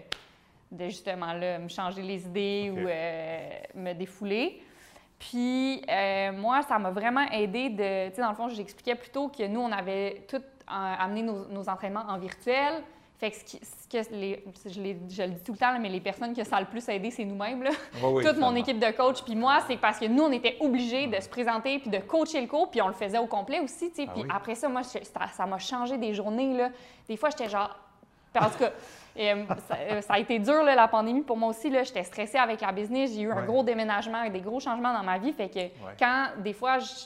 de, 0.73 0.83
justement, 0.89 1.31
là, 1.31 1.59
me 1.59 1.69
changer 1.69 2.01
les 2.01 2.25
idées 2.25 2.73
ou 2.75 2.87
euh, 2.89 3.49
me 3.75 3.93
défouler. 3.93 4.61
Puis, 5.17 5.81
moi, 6.33 6.61
ça 6.61 6.77
m'a 6.77 6.91
vraiment 6.91 7.25
aidé 7.31 7.69
de, 7.69 8.09
tu 8.09 8.15
sais, 8.15 8.21
dans 8.21 8.29
le 8.29 8.35
fond, 8.35 8.49
j'expliquais 8.49 8.95
plutôt 8.95 9.29
que 9.29 9.47
nous, 9.47 9.61
on 9.61 9.71
avait 9.71 10.25
tout 10.27 10.41
amener 10.69 11.23
nos, 11.23 11.69
entraînements 11.69 12.05
en 12.07 12.17
virtuel. 12.17 12.83
Fait 13.19 13.31
que, 13.31 13.37
ce 13.37 13.87
que 13.89 14.15
les, 14.15 14.45
je, 14.65 14.79
le 14.79 15.29
dis 15.31 15.43
tout 15.43 15.51
le 15.51 15.57
temps, 15.57 15.77
mais 15.77 15.89
les 15.89 15.99
personnes 15.99 16.33
que 16.33 16.43
ça 16.45 16.55
a 16.55 16.61
le 16.61 16.67
plus 16.67 16.87
aidé, 16.87 17.11
c'est 17.11 17.25
nous-mêmes. 17.25 17.65
Toute 17.99 18.37
mon 18.37 18.55
équipe 18.55 18.79
de 18.79 18.91
coach, 18.91 19.23
puis 19.23 19.35
moi, 19.35 19.59
c'est 19.67 19.75
parce 19.75 19.99
que 19.99 20.05
nous, 20.05 20.23
on 20.23 20.31
était 20.31 20.55
obligés 20.61 21.07
de 21.07 21.19
se 21.19 21.27
présenter 21.27 21.79
puis 21.79 21.89
de 21.89 21.97
coacher 21.97 22.39
le 22.39 22.47
cours, 22.47 22.71
puis 22.71 22.81
on 22.81 22.87
le 22.87 22.93
faisait 22.93 23.17
au 23.17 23.27
complet 23.27 23.59
aussi. 23.59 23.91
Ah 23.97 24.11
puis 24.13 24.23
après 24.33 24.55
ça, 24.55 24.69
moi, 24.69 24.83
ça 24.83 25.45
m'a 25.45 25.59
changé 25.59 25.97
des 25.97 26.13
journées. 26.13 26.53
Là. 26.53 26.69
Des 27.09 27.17
fois, 27.17 27.29
j'étais 27.29 27.49
genre. 27.49 27.77
En 28.39 28.49
tout 28.49 28.59
cas, 28.59 28.71
euh, 29.19 29.45
euh, 29.71 30.01
ça, 30.01 30.13
a 30.13 30.19
été 30.19 30.39
dur, 30.39 30.63
la 30.63 30.87
pandémie, 30.87 31.21
pour 31.21 31.35
moi 31.35 31.49
aussi. 31.49 31.69
J'étais 31.83 32.03
stressée 32.03 32.37
avec 32.37 32.61
la 32.61 32.71
business. 32.71 33.11
J'ai 33.13 33.23
eu 33.23 33.31
un 33.33 33.43
gros 33.43 33.63
déménagement, 33.63 34.29
des 34.29 34.39
gros 34.39 34.61
changements 34.61 34.93
dans 34.93 35.03
ma 35.03 35.17
vie. 35.17 35.33
Fait 35.33 35.49
que 35.49 35.59
quand, 35.99 36.27
des 36.41 36.53
fois, 36.53 36.79
je, 36.79 37.05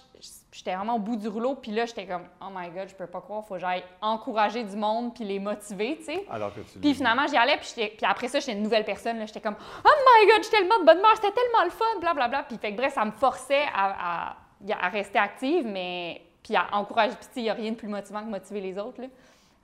j'étais 0.53 0.75
vraiment 0.75 0.95
au 0.95 0.99
bout 0.99 1.15
du 1.15 1.27
rouleau, 1.27 1.55
puis 1.55 1.71
là, 1.71 1.85
j'étais 1.85 2.05
comme, 2.05 2.23
oh 2.39 2.49
my 2.53 2.69
God, 2.69 2.87
je 2.87 2.93
peux 2.93 3.07
pas 3.07 3.21
croire, 3.21 3.43
faut 3.43 3.55
que 3.55 3.59
j'aille 3.59 3.83
encourager 4.01 4.63
du 4.63 4.75
monde 4.75 5.13
puis 5.13 5.23
les 5.23 5.39
motiver, 5.39 5.97
tu 5.97 6.05
sais. 6.05 6.25
Alors 6.29 6.53
que 6.53 6.61
tu 6.61 6.77
Puis 6.77 6.93
finalement, 6.93 7.25
j'y 7.27 7.35
allais, 7.35 7.57
puis, 7.57 7.73
puis 7.75 8.05
après 8.05 8.27
ça, 8.27 8.39
j'étais 8.39 8.53
une 8.53 8.61
nouvelle 8.61 8.85
personne, 8.85 9.17
là, 9.17 9.25
j'étais 9.25 9.41
comme, 9.41 9.55
oh 9.83 9.89
my 9.89 10.27
God, 10.31 10.43
j'étais 10.43 10.57
tellement 10.57 10.79
de 10.79 10.85
bonne 10.85 10.99
humeur, 10.99 11.15
c'était 11.15 11.31
tellement 11.31 11.63
le 11.63 11.71
fun, 11.71 11.85
blablabla. 11.99 12.27
Bla, 12.27 12.27
bla. 12.27 12.43
Puis 12.43 12.57
fait 12.57 12.71
que 12.71 12.77
bref, 12.77 12.93
ça 12.93 13.03
me 13.03 13.11
forçait 13.11 13.65
à, 13.73 14.35
à, 14.69 14.89
rester 14.89 15.17
active, 15.17 15.65
mais 15.65 16.21
puis 16.43 16.55
à 16.55 16.67
encourager, 16.73 17.15
puis 17.15 17.27
il 17.37 17.43
n'y 17.43 17.49
a 17.49 17.53
rien 17.53 17.71
de 17.71 17.75
plus 17.75 17.87
motivant 17.87 18.21
que 18.21 18.29
motiver 18.29 18.61
les 18.61 18.77
autres, 18.77 19.01
là. 19.01 19.07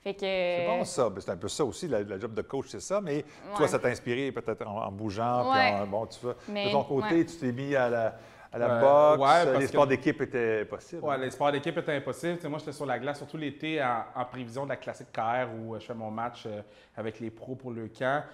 Fait 0.02 0.14
que... 0.14 0.20
C'est 0.20 0.66
bon 0.66 0.84
ça, 0.84 1.10
ben, 1.10 1.20
c'est 1.20 1.30
un 1.30 1.36
peu 1.36 1.48
ça 1.48 1.62
aussi, 1.62 1.86
le 1.86 2.18
job 2.18 2.32
de 2.32 2.40
coach, 2.40 2.68
c'est 2.70 2.80
ça, 2.80 3.02
mais 3.02 3.22
toi, 3.54 3.68
ça 3.68 3.78
t'a 3.78 3.88
inspiré 3.88 4.32
peut-être 4.32 4.66
en, 4.66 4.90
bougeant, 4.90 5.50
puis 5.52 5.60
en, 5.60 5.86
bon, 5.86 6.06
tu 6.06 6.18
vois, 6.22 6.34
de 6.48 6.72
ton 6.72 6.84
côté, 6.84 7.26
tu 7.26 7.36
t'es 7.36 7.52
mis 7.52 7.76
à 7.76 7.90
la 7.90 8.14
à 8.52 8.58
la 8.58 8.66
euh, 8.68 9.16
boxe, 9.16 9.60
les 9.60 9.66
sports 9.68 9.86
d'équipe 9.86 10.20
étaient 10.22 10.62
impossibles. 10.62 11.02
Oui, 11.04 11.14
les 11.20 11.30
sports 11.30 11.52
d'équipe 11.52 11.76
étaient 11.76 11.96
impossibles. 11.96 12.48
moi, 12.48 12.58
j'étais 12.58 12.72
sur 12.72 12.86
la 12.86 12.98
glace, 12.98 13.18
surtout 13.18 13.36
l'été, 13.36 13.80
en, 13.82 14.24
prévision 14.24 14.64
de 14.64 14.70
la 14.70 14.76
classique 14.76 15.12
KR 15.12 15.48
où 15.56 15.74
euh, 15.74 15.80
je 15.80 15.86
fais 15.86 15.94
mon 15.94 16.10
match 16.10 16.44
euh, 16.46 16.60
avec 16.96 17.20
les 17.20 17.30
pros 17.30 17.54
pour 17.54 17.70
le 17.70 17.88
camp. 17.88 18.24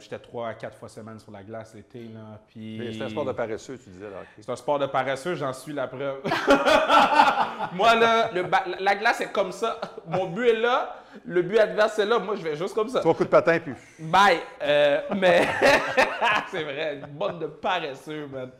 j'étais 0.00 0.18
trois 0.18 0.48
à 0.48 0.54
quatre 0.54 0.76
fois 0.76 0.88
semaine 0.88 1.18
sur 1.18 1.32
la 1.32 1.42
glace 1.42 1.74
l'été. 1.74 2.10
Puis... 2.48 2.94
C'est 2.98 3.04
un 3.04 3.08
sport 3.08 3.24
de 3.24 3.32
paresseux, 3.32 3.78
tu 3.78 3.90
disais. 3.90 4.06
C'est 4.38 4.50
un 4.50 4.56
sport 4.56 4.78
de 4.78 4.86
paresseux, 4.86 5.34
j'en 5.34 5.52
suis 5.52 5.72
la 5.72 5.86
preuve. 5.86 6.20
moi, 7.72 7.94
là, 7.94 8.30
la 8.80 8.94
glace 8.96 9.22
est 9.22 9.32
comme 9.32 9.52
ça. 9.52 9.80
Mon 10.06 10.26
but 10.26 10.48
est 10.48 10.60
là 10.60 11.01
le 11.24 11.42
but 11.42 11.58
adverse 11.58 11.98
est 11.98 12.06
là, 12.06 12.18
moi 12.18 12.36
je 12.36 12.42
vais 12.42 12.56
juste 12.56 12.74
comme 12.74 12.88
ça. 12.88 13.00
Trois 13.00 13.14
coups 13.14 13.26
de 13.26 13.30
patin, 13.30 13.58
puis. 13.58 13.72
Bye! 13.98 14.38
Euh, 14.62 15.00
mais. 15.16 15.46
c'est 16.50 16.62
vrai, 16.62 16.96
une 16.96 17.06
bonne 17.06 17.38
de 17.38 17.46
paresseux, 17.46 18.26
man. 18.26 18.50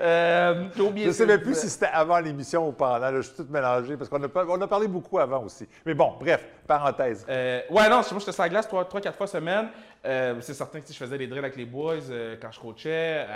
Euh, 0.00 0.64
je 0.76 0.82
ne 0.82 1.12
sais 1.12 1.26
même 1.26 1.40
plus 1.40 1.58
si 1.58 1.68
c'était 1.68 1.86
avant 1.86 2.18
l'émission 2.18 2.68
ou 2.68 2.72
pendant. 2.72 3.12
je 3.16 3.22
suis 3.22 3.36
tout 3.36 3.46
mélangé 3.50 3.96
parce 3.96 4.08
qu'on 4.08 4.22
a, 4.22 4.28
on 4.48 4.60
a 4.60 4.66
parlé 4.66 4.88
beaucoup 4.88 5.18
avant 5.18 5.44
aussi. 5.44 5.68
Mais 5.84 5.94
bon, 5.94 6.14
bref, 6.18 6.46
parenthèse. 6.66 7.26
Euh, 7.28 7.60
ouais, 7.70 7.88
non, 7.88 7.96
moi 7.96 8.18
j'étais 8.18 8.32
sur 8.32 8.42
la 8.42 8.48
glace 8.48 8.68
trois, 8.68 8.84
quatre 8.84 9.16
fois 9.16 9.26
semaine. 9.26 9.68
Euh, 10.04 10.36
c'est 10.40 10.54
certain 10.54 10.80
que 10.80 10.86
si 10.86 10.92
je 10.92 10.98
faisais 10.98 11.18
des 11.18 11.26
drills 11.26 11.38
avec 11.38 11.56
les 11.56 11.66
boys 11.66 11.96
quand 12.40 12.50
je 12.50 12.60
coachais. 12.60 13.26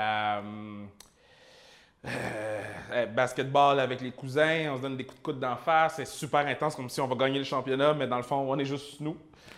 Euh, 2.07 3.07
basketball 3.07 3.81
avec 3.81 4.01
les 4.01 4.13
cousins, 4.13 4.71
on 4.73 4.77
se 4.77 4.83
donne 4.83 4.97
des 4.97 5.05
coups 5.05 5.19
de 5.19 5.25
coude 5.25 5.41
d'en 5.41 5.57
face, 5.57 5.95
c'est 5.97 6.07
super 6.07 6.47
intense, 6.47 6.77
comme 6.77 6.89
si 6.89 7.01
on 7.01 7.09
va 7.09 7.17
gagner 7.17 7.39
le 7.39 7.45
championnat, 7.45 7.95
mais 7.95 8.07
dans 8.07 8.17
le 8.17 8.23
fond, 8.23 8.37
on 8.37 8.59
est 8.59 8.65
juste 8.65 9.01
nous. 9.01 9.17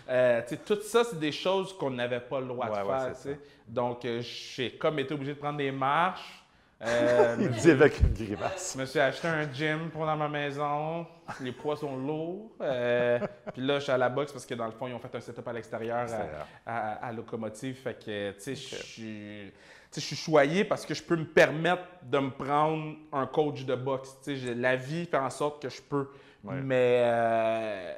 Euh, 0.08 0.40
tout 0.66 0.78
ça, 0.82 1.04
c'est 1.04 1.18
des 1.18 1.32
choses 1.32 1.76
qu'on 1.76 1.90
n'avait 1.90 2.20
pas 2.20 2.40
le 2.40 2.46
droit 2.46 2.66
de 2.66 2.74
faire. 2.74 3.36
Donc, 3.66 4.04
euh, 4.04 4.22
j'ai 4.22 4.70
comme 4.72 4.98
été 4.98 5.12
obligé 5.12 5.34
de 5.34 5.38
prendre 5.38 5.58
des 5.58 5.70
marches. 5.70 6.34
Euh, 6.80 7.34
Il 7.40 7.50
dit 7.50 7.72
avec 7.72 7.98
une 7.98 8.14
grimace. 8.14 8.74
Je 8.76 8.80
me 8.80 8.86
suis 8.86 9.00
acheté 9.00 9.26
un 9.26 9.52
gym 9.52 9.90
pour 9.90 10.06
dans 10.06 10.16
ma 10.16 10.28
maison. 10.28 11.04
Les 11.40 11.50
poids 11.50 11.76
sont 11.76 11.96
lourds. 11.96 12.52
puis 12.60 13.66
là, 13.66 13.80
je 13.80 13.82
suis 13.82 13.90
à 13.90 13.98
la 13.98 14.08
boxe 14.08 14.30
parce 14.30 14.46
que 14.46 14.54
dans 14.54 14.66
le 14.66 14.70
fond, 14.70 14.86
ils 14.86 14.94
ont 14.94 15.00
fait 15.00 15.12
un 15.12 15.20
setup 15.20 15.48
à 15.48 15.52
l'extérieur 15.54 16.06
à, 16.64 17.10
locomotive. 17.10 17.80
Fait 17.82 17.98
que, 17.98 18.30
tu 18.30 18.40
sais, 18.40 18.54
je 18.54 18.76
suis 18.76 19.52
je 19.94 20.00
suis 20.00 20.16
choyé 20.16 20.64
parce 20.64 20.84
que 20.84 20.94
je 20.94 21.02
peux 21.02 21.16
me 21.16 21.24
permettre 21.24 21.84
de 22.02 22.18
me 22.18 22.30
prendre 22.30 22.94
un 23.12 23.26
coach 23.26 23.64
de 23.64 23.74
boxe. 23.74 24.16
La 24.56 24.76
vie 24.76 25.06
fait 25.06 25.16
en 25.16 25.30
sorte 25.30 25.62
que 25.62 25.68
je 25.68 25.82
peux. 25.82 26.08
Mais 26.44 27.02
euh, 27.04 27.94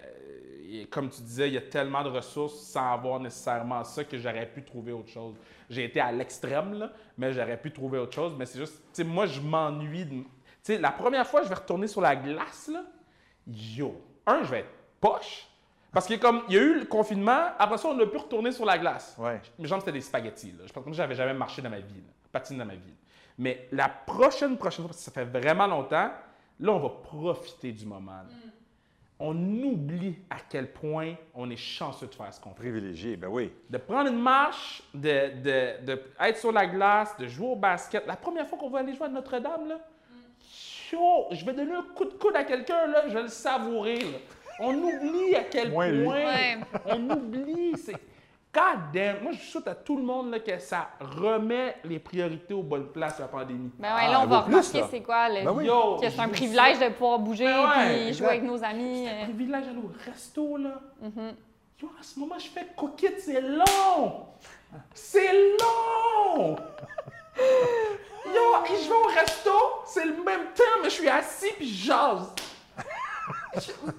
comme 0.91 1.11
tu 1.11 1.21
disais, 1.23 1.49
il 1.49 1.55
y 1.55 1.59
a 1.59 1.63
tellement 1.63 2.03
de 2.03 2.09
ressources 2.09 2.59
sans 2.61 2.93
avoir 2.93 3.21
nécessairement 3.21 3.85
ça 3.85 4.05
que 4.05 4.19
j'aurais 4.19 4.47
pu 4.47 4.65
trouver 4.65 4.93
autre 4.93 5.11
chose. 5.11 5.35
J'ai 5.69 5.85
été 5.85 6.01
à 6.01 6.11
l'extrême, 6.13 6.91
mais 7.19 7.33
j'aurais 7.33 7.61
pu 7.61 7.73
trouver 7.73 7.99
autre 7.99 8.15
chose. 8.15 8.35
Mais 8.39 8.47
c'est 8.47 8.59
juste, 8.59 8.83
moi, 9.05 9.27
je 9.27 9.41
m'ennuie. 9.41 10.05
De... 10.05 10.75
La 10.77 10.93
première 10.93 11.27
fois 11.27 11.41
que 11.41 11.47
je 11.47 11.51
vais 11.51 11.57
retourner 11.59 11.87
sur 11.87 12.01
la 12.01 12.17
glace, 12.17 12.71
là, 12.73 12.85
yo, 13.47 14.01
un, 14.27 14.43
je 14.45 14.51
vais 14.51 14.61
être 14.61 14.75
poche. 15.01 15.50
Parce 15.93 16.07
qu'il 16.07 16.21
comme, 16.21 16.43
il 16.49 16.55
y 16.55 16.59
a 16.59 16.63
eu 16.63 16.79
le 16.81 16.85
confinement, 16.85 17.49
après 17.59 17.79
ça, 17.79 17.89
on 17.89 17.99
a 17.99 18.07
pu 18.07 18.17
retourner 18.17 18.53
sur 18.53 18.65
la 18.65 18.79
glace. 18.79 19.17
Mes 19.59 19.67
jambes, 19.67 19.81
c'était 19.81 19.93
des 19.93 20.01
spaghettis. 20.01 20.55
Je 20.65 20.73
pense 20.73 20.85
que 20.85 20.93
j'avais 20.93 21.15
jamais 21.15 21.35
marché 21.35 21.63
dans 21.63 21.71
ma 21.71 21.81
vie, 21.81 22.03
patine 22.31 22.59
dans 22.59 22.65
ma 22.65 22.75
vie. 22.75 22.95
Mais 23.39 23.69
la 23.73 23.89
prochaine, 23.89 24.57
prochaine 24.57 24.85
fois, 24.85 24.89
parce 24.89 24.99
que 24.99 25.05
ça 25.05 25.11
fait 25.11 25.25
vraiment 25.25 25.67
longtemps, 25.67 26.11
là, 26.61 26.73
on 26.73 26.79
va 26.79 26.91
profiter 26.91 27.73
du 27.73 27.87
moment. 27.87 28.23
Mm. 28.23 28.51
On 29.23 29.37
oublie 29.63 30.17
à 30.31 30.37
quel 30.49 30.73
point 30.73 31.15
on 31.35 31.51
est 31.51 31.57
chanceux 31.57 32.07
de 32.07 32.15
faire 32.15 32.33
ce 32.33 32.41
qu'on 32.41 32.51
fait. 32.51 32.61
Privilégié, 32.61 33.17
ben 33.17 33.29
oui. 33.29 33.53
De 33.69 33.79
prendre 33.79 34.11
une 34.11 34.21
marche, 34.21 34.83
de, 34.95 35.83
de, 35.85 36.03
être 36.21 36.39
sur 36.39 36.53
la 36.53 36.67
glace, 36.67 37.17
de 37.19 37.27
jouer 37.27 37.49
au 37.49 37.57
basket. 37.57 38.07
La 38.07 38.17
première 38.17 38.47
fois 38.47 38.59
qu'on 38.59 38.71
va 38.71 38.79
aller 38.79 38.95
jouer 38.95 39.07
à 39.07 39.11
Notre-Dame, 39.11 39.69
là, 39.69 39.77
mm. 39.77 41.35
je 41.35 41.45
vais 41.45 41.53
donner 41.53 41.75
un 41.75 41.85
coup 41.95 42.05
de 42.05 42.15
coude 42.15 42.37
à 42.37 42.45
quelqu'un, 42.45 42.87
là, 42.87 43.09
je 43.09 43.15
vais 43.15 43.23
le 43.23 43.29
savourer. 43.29 43.99
On 44.61 44.75
oublie 44.75 45.35
à 45.35 45.45
quel 45.45 45.71
Moins 45.71 46.05
point. 46.05 46.15
Ouais. 46.15 46.59
On 46.87 47.11
oublie. 47.11 47.73
C'est. 47.77 47.97
God 48.53 48.93
damn. 48.93 49.23
Moi, 49.23 49.33
je 49.33 49.43
souhaite 49.43 49.69
à 49.69 49.75
tout 49.77 49.97
le 49.97 50.03
monde 50.03 50.31
là, 50.33 50.41
que 50.41 50.59
ça 50.59 50.91
remet 51.01 51.77
les 51.85 52.01
priorités 52.01 52.53
aux 52.53 52.63
bonnes 52.63 52.89
places, 52.89 53.19
la 53.21 53.29
pandémie. 53.29 53.71
Ben 53.79 53.95
ouais, 53.95 54.03
Ah, 54.07 54.11
là, 54.11 54.21
on 54.21 54.23
elle 54.25 54.29
va 54.29 54.41
remarquer 54.41 54.83
c'est 54.91 55.01
quoi 55.01 55.29
le 55.29 55.45
Ben 55.45 55.53
oui. 55.53 55.67
Yo, 55.67 55.97
que 56.01 56.11
c'est 56.11 56.21
un 56.21 56.29
privilège 56.29 56.79
de 56.81 56.89
pouvoir 56.89 57.21
bouger 57.21 57.45
Ben 57.45 57.61
ouais, 57.61 57.69
puis 57.71 58.09
exact. 58.09 58.19
jouer 58.19 58.29
avec 58.29 58.43
nos 58.43 58.65
amis. 58.65 59.07
C'est 59.07 59.13
un 59.13 59.23
euh. 59.23 59.25
privilège 59.25 59.67
d'aller 59.67 59.79
au 59.79 59.93
resto, 60.11 60.57
là. 60.57 60.81
Mm-hmm. 61.03 61.35
Yo, 61.81 61.89
en 61.99 62.03
ce 62.03 62.19
moment, 62.19 62.39
je 62.39 62.49
fais 62.49 62.67
coquette, 62.77 63.21
c'est 63.21 63.41
long! 63.41 64.27
C'est 64.93 65.33
long! 65.33 66.57
Yo, 68.27 68.65
et 68.67 68.83
je 68.83 68.89
vais 68.89 68.95
au 68.95 69.21
resto, 69.21 69.51
c'est 69.87 70.05
le 70.05 70.13
même 70.25 70.53
temps, 70.55 70.65
mais 70.83 70.91
je 70.91 70.95
suis 70.95 71.09
assis 71.09 71.53
puis 71.57 71.69
je 71.69 71.87
jase. 71.87 72.33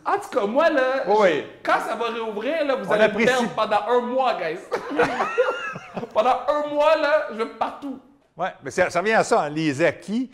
En 0.05 0.13
tout 0.19 0.29
cas, 0.39 0.45
moi, 0.45 0.69
là, 0.69 1.03
Oui, 1.07 1.45
quand 1.63 1.79
ça 1.87 1.95
va 1.95 2.05
réouvrir, 2.05 2.65
là, 2.65 2.75
vous 2.75 2.87
On 2.87 2.91
allez 2.91 3.03
apprécie. 3.03 3.25
perdre 3.27 3.49
pendant 3.49 3.81
un 3.89 4.01
mois, 4.01 4.33
guys. 4.35 4.59
pendant 6.13 6.35
un 6.47 6.67
mois, 6.73 6.95
là, 6.97 7.27
je 7.31 7.37
vais 7.37 7.45
partout. 7.59 7.99
Oui, 8.37 8.47
mais 8.63 8.71
ça, 8.71 8.89
ça 8.89 9.01
revient 9.01 9.11
à 9.13 9.23
ça. 9.23 9.41
hein. 9.43 9.49
Les 9.49 9.83
acquis 9.83 10.31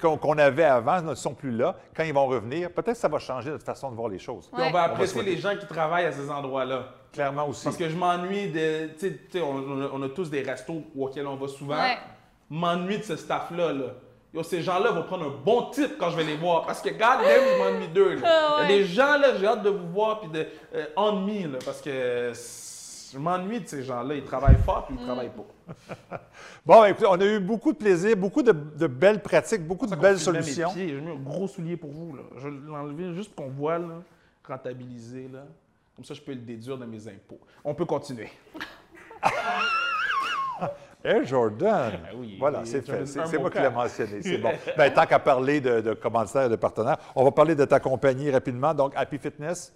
qu'on 0.00 0.38
avait 0.38 0.64
avant 0.64 1.02
ne 1.02 1.14
sont 1.14 1.34
plus 1.34 1.50
là. 1.52 1.76
Quand 1.94 2.02
ils 2.02 2.14
vont 2.14 2.26
revenir, 2.26 2.70
peut-être 2.70 2.92
que 2.94 2.98
ça 3.00 3.08
va 3.08 3.18
changer 3.18 3.50
notre 3.50 3.64
façon 3.64 3.90
de 3.90 3.96
voir 3.96 4.08
les 4.08 4.18
choses. 4.18 4.48
Ouais. 4.52 4.64
on 4.68 4.72
va 4.72 4.84
apprécier 4.84 5.22
les 5.22 5.36
gens 5.36 5.54
qui 5.56 5.66
travaillent 5.66 6.06
à 6.06 6.12
ces 6.12 6.30
endroits-là. 6.30 6.84
Clairement 7.12 7.46
aussi. 7.48 7.64
Parce 7.64 7.76
que 7.76 7.88
je 7.88 7.96
m'ennuie 7.96 8.48
de. 8.48 8.86
Tu 8.88 8.98
sais- 8.98 9.20
tu 9.30 9.38
sais, 9.38 9.40
on, 9.42 9.50
on 9.54 9.82
a- 9.84 9.90
on 9.92 10.02
a 10.02 10.08
tous 10.08 10.30
des 10.30 10.42
restos 10.42 10.82
auxquels 10.98 11.26
on 11.26 11.36
va 11.36 11.46
souvent. 11.48 11.76
Ouais. 11.76 11.98
M'ennuie 12.50 12.98
de 12.98 13.04
ce 13.04 13.16
staff-là. 13.16 13.72
Là. 13.72 13.84
Yo, 14.36 14.42
ces 14.42 14.60
gens-là 14.62 14.90
vont 14.90 15.02
prendre 15.04 15.24
un 15.24 15.34
bon 15.44 15.70
type 15.70 15.96
quand 15.98 16.10
je 16.10 16.16
vais 16.18 16.24
les 16.24 16.36
voir. 16.36 16.66
Parce 16.66 16.82
que, 16.82 16.90
God 16.90 16.98
damn, 16.98 17.22
je 17.24 17.58
m'ennuie 17.58 17.88
d'eux. 17.88 18.14
là. 18.20 18.58
Il 18.58 18.62
y 18.62 18.64
a 18.64 18.68
des 18.78 18.84
gens, 18.84 19.16
là, 19.18 19.34
j'ai 19.38 19.46
hâte 19.46 19.62
de 19.62 19.70
vous 19.70 19.88
voir. 19.88 20.20
Puis 20.20 20.28
de. 20.28 20.46
Euh, 20.74 20.84
on 20.96 21.12
me, 21.22 21.48
là, 21.52 21.58
parce 21.64 21.80
que. 21.80 22.32
Je 23.12 23.18
m'ennuie 23.18 23.60
de 23.60 23.66
ces 23.68 23.82
gens-là. 23.84 24.14
Ils 24.16 24.24
travaillent 24.24 24.58
fort, 24.64 24.84
puis 24.86 24.96
ils 24.98 25.02
Mm. 25.02 25.06
travaillent 25.06 25.30
pas. 25.30 26.20
Bon, 26.66 26.84
écoutez, 26.84 27.06
on 27.08 27.20
a 27.20 27.24
eu 27.24 27.38
beaucoup 27.40 27.72
de 27.72 27.78
plaisir, 27.78 28.16
beaucoup 28.16 28.42
de, 28.42 28.50
de 28.52 28.86
belles 28.88 29.22
pratiques, 29.22 29.64
beaucoup 29.64 29.86
de 29.86 29.94
belles 29.94 30.18
solutions. 30.18 30.70
J'ai 30.76 30.92
mis 31.00 31.12
un 31.12 31.14
gros 31.14 31.46
soulier 31.46 31.76
pour 31.76 31.92
vous. 31.92 32.16
Là. 32.16 32.22
Je 32.36 32.48
vais 32.48 32.54
l'enlever 32.66 33.14
juste 33.14 33.32
pour 33.34 33.44
qu'on 33.46 33.52
voit, 33.52 33.78
là, 33.78 34.02
rentabiliser. 34.46 35.30
Là. 35.32 35.44
Comme 35.94 36.04
ça, 36.04 36.12
je 36.14 36.20
peux 36.20 36.32
le 36.32 36.38
déduire 36.40 36.76
de 36.76 36.84
mes 36.84 37.06
impôts. 37.08 37.38
On 37.64 37.72
peut 37.72 37.84
continuer. 37.86 38.30
Hey, 41.04 41.24
Jordan! 41.24 41.92
Ah 42.04 42.08
oui, 42.16 42.36
voilà, 42.38 42.60
il- 42.60 42.66
c'est 42.66 42.84
fait. 42.84 43.38
moi 43.38 43.50
qui 43.50 43.58
l'ai 43.60 43.70
mentionné. 43.70 44.22
C'est 44.22 44.38
bon. 44.38 44.50
Ben, 44.76 44.92
tant 44.92 45.06
qu'à 45.06 45.18
parler 45.20 45.60
de, 45.60 45.80
de 45.80 45.94
commanditaires 45.94 46.46
et 46.46 46.48
de 46.48 46.56
partenaires, 46.56 46.96
on 47.14 47.22
va 47.24 47.30
parler 47.30 47.54
de 47.54 47.64
ta 47.64 47.78
compagnie 47.78 48.30
rapidement. 48.30 48.74
Donc, 48.74 48.92
Happy 48.96 49.18
Fitness, 49.18 49.72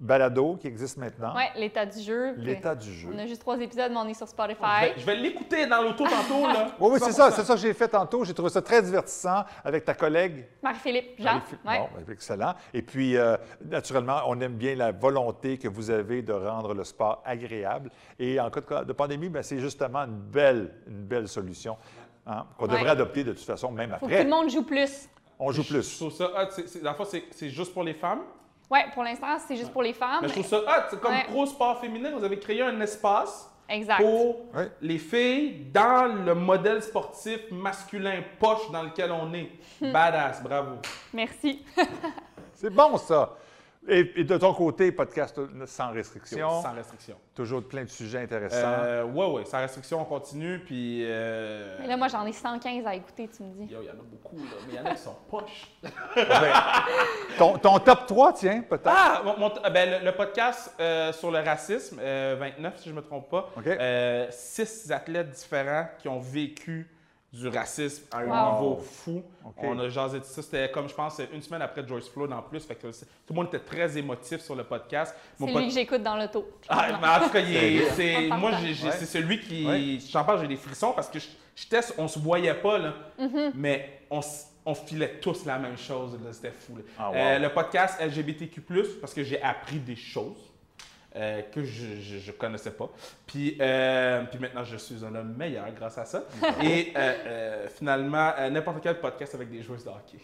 balado 0.00 0.56
qui 0.56 0.66
existe 0.68 0.96
maintenant. 0.96 1.34
Ouais, 1.34 1.48
l'état 1.56 1.84
du 1.84 2.00
jeu. 2.00 2.34
L'état 2.36 2.74
du 2.74 2.92
jeu. 2.92 3.08
On 3.12 3.18
a 3.18 3.26
juste 3.26 3.40
trois 3.40 3.58
épisodes, 3.58 3.90
mais 3.90 3.96
on 3.98 4.06
est 4.08 4.14
sur 4.14 4.26
Je 4.26 4.30
Spotify. 4.30 4.80
vais, 4.80 4.94
je 4.96 5.04
vais 5.06 5.16
l'écouter 5.16 5.66
dans 5.66 5.82
l'auto 5.82 6.04
tantôt. 6.04 6.46
Là. 6.46 6.68
Oui, 6.80 6.90
oui, 6.92 6.98
c'est 7.02 7.12
ça, 7.12 7.30
100%. 7.30 7.32
c'est 7.34 7.44
ça 7.44 7.54
que 7.54 7.60
j'ai 7.60 7.74
fait 7.74 7.88
tantôt. 7.88 8.24
J'ai 8.24 8.34
trouvé 8.34 8.50
ça 8.50 8.62
très 8.62 8.80
divertissant 8.82 9.44
avec 9.64 9.84
ta 9.84 9.94
collègue. 9.94 10.46
Marie-Philippe, 10.62 11.14
Jean. 11.18 11.40
Ouais. 11.66 11.78
Bon, 11.80 11.88
ben, 11.96 12.12
excellent. 12.12 12.54
Et 12.72 12.82
puis, 12.82 13.16
euh, 13.16 13.36
naturellement, 13.64 14.20
on 14.26 14.40
aime 14.40 14.54
bien 14.54 14.74
la 14.76 14.92
volonté 14.92 15.58
que 15.58 15.66
vous 15.68 15.90
avez 15.90 16.22
de 16.22 16.32
rendre 16.32 16.74
le 16.74 16.84
sport 16.84 17.22
agréable. 17.24 17.90
Et 18.18 18.38
en 18.38 18.50
cas 18.50 18.60
de, 18.82 18.84
de 18.88 18.92
pandémie, 18.92 19.28
ben, 19.28 19.42
c'est 19.42 19.58
justement 19.58 20.00
une 20.00 20.18
belle, 20.18 20.74
une 20.86 21.04
belle 21.04 21.26
solution 21.28 21.76
hein, 22.26 22.46
qu'on 22.56 22.66
Ouais. 22.66 22.72
devrait 22.74 22.90
adopter 22.90 23.24
de 23.24 23.32
toute 23.32 23.44
façon, 23.44 23.72
même 23.72 23.90
Faut 23.98 24.06
que 24.06 24.12
tout 24.12 24.14
après. 24.14 24.24
le 24.24 24.30
monde 24.30 24.48
joue 24.50 24.62
plus. 24.62 25.08
On 25.40 25.50
joue 25.52 25.62
Je 25.62 25.72
plus. 25.74 25.96
trouve 25.98 26.12
ça. 26.12 26.30
C'est- 26.50 26.82
le 26.82 26.92
fond, 26.94 27.04
c'est 27.04 27.24
c'est 27.30 27.48
juste 27.48 27.72
pour 27.74 27.82
les 27.84 27.94
femmes? 27.94 28.20
Ouais, 28.70 28.84
pour 28.92 29.02
l'instant, 29.02 29.38
c'est 29.46 29.56
juste 29.56 29.72
pour 29.72 29.82
les 29.82 29.92
femmes. 29.94 30.18
Mais 30.22 30.28
je 30.28 30.32
trouve 30.34 30.46
ça 30.46 30.58
hot. 30.58 30.86
C'est 30.90 31.00
comme 31.00 31.12
Ouais. 31.12 31.24
Pro 31.28 31.46
Sport 31.46 31.80
Féminin. 31.80 32.10
Vous 32.16 32.24
avez 32.24 32.38
créé 32.38 32.60
un 32.62 32.78
espace 32.80 33.50
Exact. 33.68 33.98
pour 34.02 34.52
Ouais. 34.54 34.70
les 34.82 34.98
filles 34.98 35.66
dans 35.72 36.06
le 36.24 36.34
modèle 36.34 36.82
sportif 36.82 37.50
masculin 37.50 38.22
poche 38.38 38.70
dans 38.70 38.82
lequel 38.82 39.10
on 39.12 39.32
est. 39.32 39.50
Badass. 39.80 40.42
Bravo. 40.42 40.76
Merci. 41.14 41.64
C'est 42.54 42.70
bon, 42.70 42.96
ça. 42.98 43.30
Et, 43.88 44.20
et 44.20 44.24
de 44.24 44.36
ton 44.36 44.52
côté, 44.52 44.92
podcast 44.92 45.40
sans 45.66 45.90
restriction, 45.92 46.62
Sans 46.62 46.72
restriction. 46.74 47.16
toujours 47.34 47.62
plein 47.62 47.84
de 47.84 47.88
sujets 47.88 48.18
intéressants. 48.22 48.56
Euh, 48.60 49.04
ouais, 49.04 49.26
ouais. 49.26 49.44
Sans 49.46 49.58
restriction, 49.60 50.00
on 50.02 50.04
continue. 50.04 50.58
Puis. 50.60 51.02
euh, 51.06 51.76
Mais 51.80 51.86
là, 51.86 51.96
moi, 51.96 52.08
j'en 52.08 52.26
ai 52.26 52.32
115 52.32 52.86
à 52.86 52.94
écouter, 52.94 53.28
tu 53.34 53.42
me 53.42 53.52
dis. 53.54 53.66
Il 53.70 53.72
y 53.72 53.76
en 53.88 53.92
a 53.92 53.94
beaucoup, 53.96 54.36
là. 54.36 54.42
Mais 54.66 54.74
il 54.74 54.76
y 54.76 54.80
en 54.80 54.84
a 54.84 54.94
qui 54.94 55.00
sont 55.02 55.16
poches. 55.30 55.70
Ben, 56.16 56.52
ton, 57.38 57.58
ton 57.58 57.78
top 57.78 58.06
3, 58.06 58.32
tiens, 58.34 58.62
peut-être. 58.68 58.82
Ah! 58.86 59.22
mon- 59.24 59.38
mon- 59.38 59.52
euh, 59.64 59.70
ben, 59.70 60.00
le, 60.00 60.04
le 60.04 60.12
podcast 60.12 60.74
euh, 60.80 61.12
sur 61.12 61.30
le 61.30 61.38
racisme, 61.40 61.98
euh, 62.00 62.36
29 62.38 62.76
si 62.78 62.84
je 62.88 62.94
ne 62.94 62.96
me 63.00 63.02
trompe 63.02 63.28
pas. 63.30 63.50
OK. 63.56 63.66
Euh, 63.66 64.26
six 64.30 64.90
athlètes 64.90 65.30
différents 65.30 65.86
qui 65.98 66.08
ont 66.08 66.20
vécu 66.20 66.88
du 67.32 67.46
racisme 67.48 68.04
à 68.10 68.18
un 68.20 68.26
Wow. 68.26 68.52
niveau 68.60 68.76
fou. 68.82 69.22
On 69.58 69.78
a 69.78 69.88
jasé 69.90 70.18
de 70.20 70.24
ça. 70.24 70.40
C'était 70.42 70.70
comme, 70.70 70.88
je 70.88 70.94
pense, 70.94 71.20
une 71.32 71.42
semaine 71.42 71.60
après 71.62 71.86
Joyce 71.86 72.08
Floyd 72.08 72.32
en 72.32 72.40
plus. 72.42 72.60
Fait 72.64 72.74
que 72.74 72.90
c'est- 72.90 73.04
tout 73.04 73.30
le 73.30 73.34
monde 73.34 73.48
était 73.48 73.58
très 73.58 73.98
émotif 73.98 74.40
sur 74.40 74.54
le 74.54 74.64
podcast. 74.64 75.14
C'est 75.38 75.44
lui 75.44 75.52
pod- 75.52 75.64
que 75.64 75.70
j'écoute 75.70 76.02
dans 76.02 76.16
l'auto. 76.16 76.48
Ah, 76.68 76.98
mais 77.00 77.06
en 77.06 77.26
tout 77.26 77.30
cas, 77.32 77.40
il 77.40 77.54
est- 77.56 77.78
C'est 77.90 77.94
c'est, 78.14 78.26
bien. 78.26 78.36
moi, 78.38 78.52
j'ai- 78.60 78.72
j'ai- 78.74 78.86
Ouais. 78.86 78.92
c'est 78.98 79.06
celui 79.06 79.40
qui. 79.40 79.66
Ouais. 79.66 79.98
J'en 80.10 80.24
parle, 80.24 80.40
j'ai 80.40 80.48
des 80.48 80.56
frissons 80.56 80.92
parce 80.92 81.08
que 81.08 81.18
je, 81.18 81.26
je 81.54 81.66
teste, 81.66 81.94
on 81.98 82.08
se 82.08 82.18
voyait 82.18 82.54
pas, 82.54 82.78
là, 82.78 82.94
Mm-hmm. 83.20 83.50
mais 83.54 84.00
on, 84.10 84.20
filait 84.74 85.18
tous 85.20 85.44
la 85.44 85.58
même 85.58 85.76
chose. 85.76 86.12
là, 86.24 86.32
C'était 86.32 86.50
fou. 86.52 86.76
là. 86.76 86.82
Ah, 86.98 87.10
wow. 87.10 87.16
Euh, 87.16 87.38
le 87.40 87.48
podcast 87.50 88.00
LGBTQ, 88.00 88.62
parce 89.00 89.12
que 89.12 89.22
j'ai 89.22 89.40
appris 89.42 89.78
des 89.78 89.96
choses. 89.96 90.47
Euh, 91.18 91.42
que 91.52 91.64
je 91.64 92.30
ne 92.30 92.36
connaissais 92.36 92.70
pas. 92.70 92.88
Puis, 93.26 93.56
euh, 93.60 94.22
puis 94.30 94.38
maintenant, 94.38 94.62
je 94.62 94.76
suis 94.76 95.04
un 95.04 95.12
homme 95.14 95.34
meilleur 95.36 95.66
grâce 95.72 95.98
à 95.98 96.04
ça. 96.04 96.22
Et 96.62 96.92
euh, 96.96 97.66
finalement, 97.68 98.32
n'importe 98.50 98.78
quel 98.82 99.00
podcast 99.00 99.34
avec 99.34 99.50
des 99.50 99.62
joueuses 99.62 99.84
de 99.84 99.90
hockey. 99.90 100.18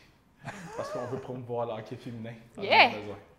Parce 0.76 0.90
qu'on 0.90 1.04
veut 1.06 1.18
promouvoir 1.20 1.66
le 1.66 1.72
hockey 1.72 1.96
féminin. 1.96 2.32
Yeah! 2.58 2.90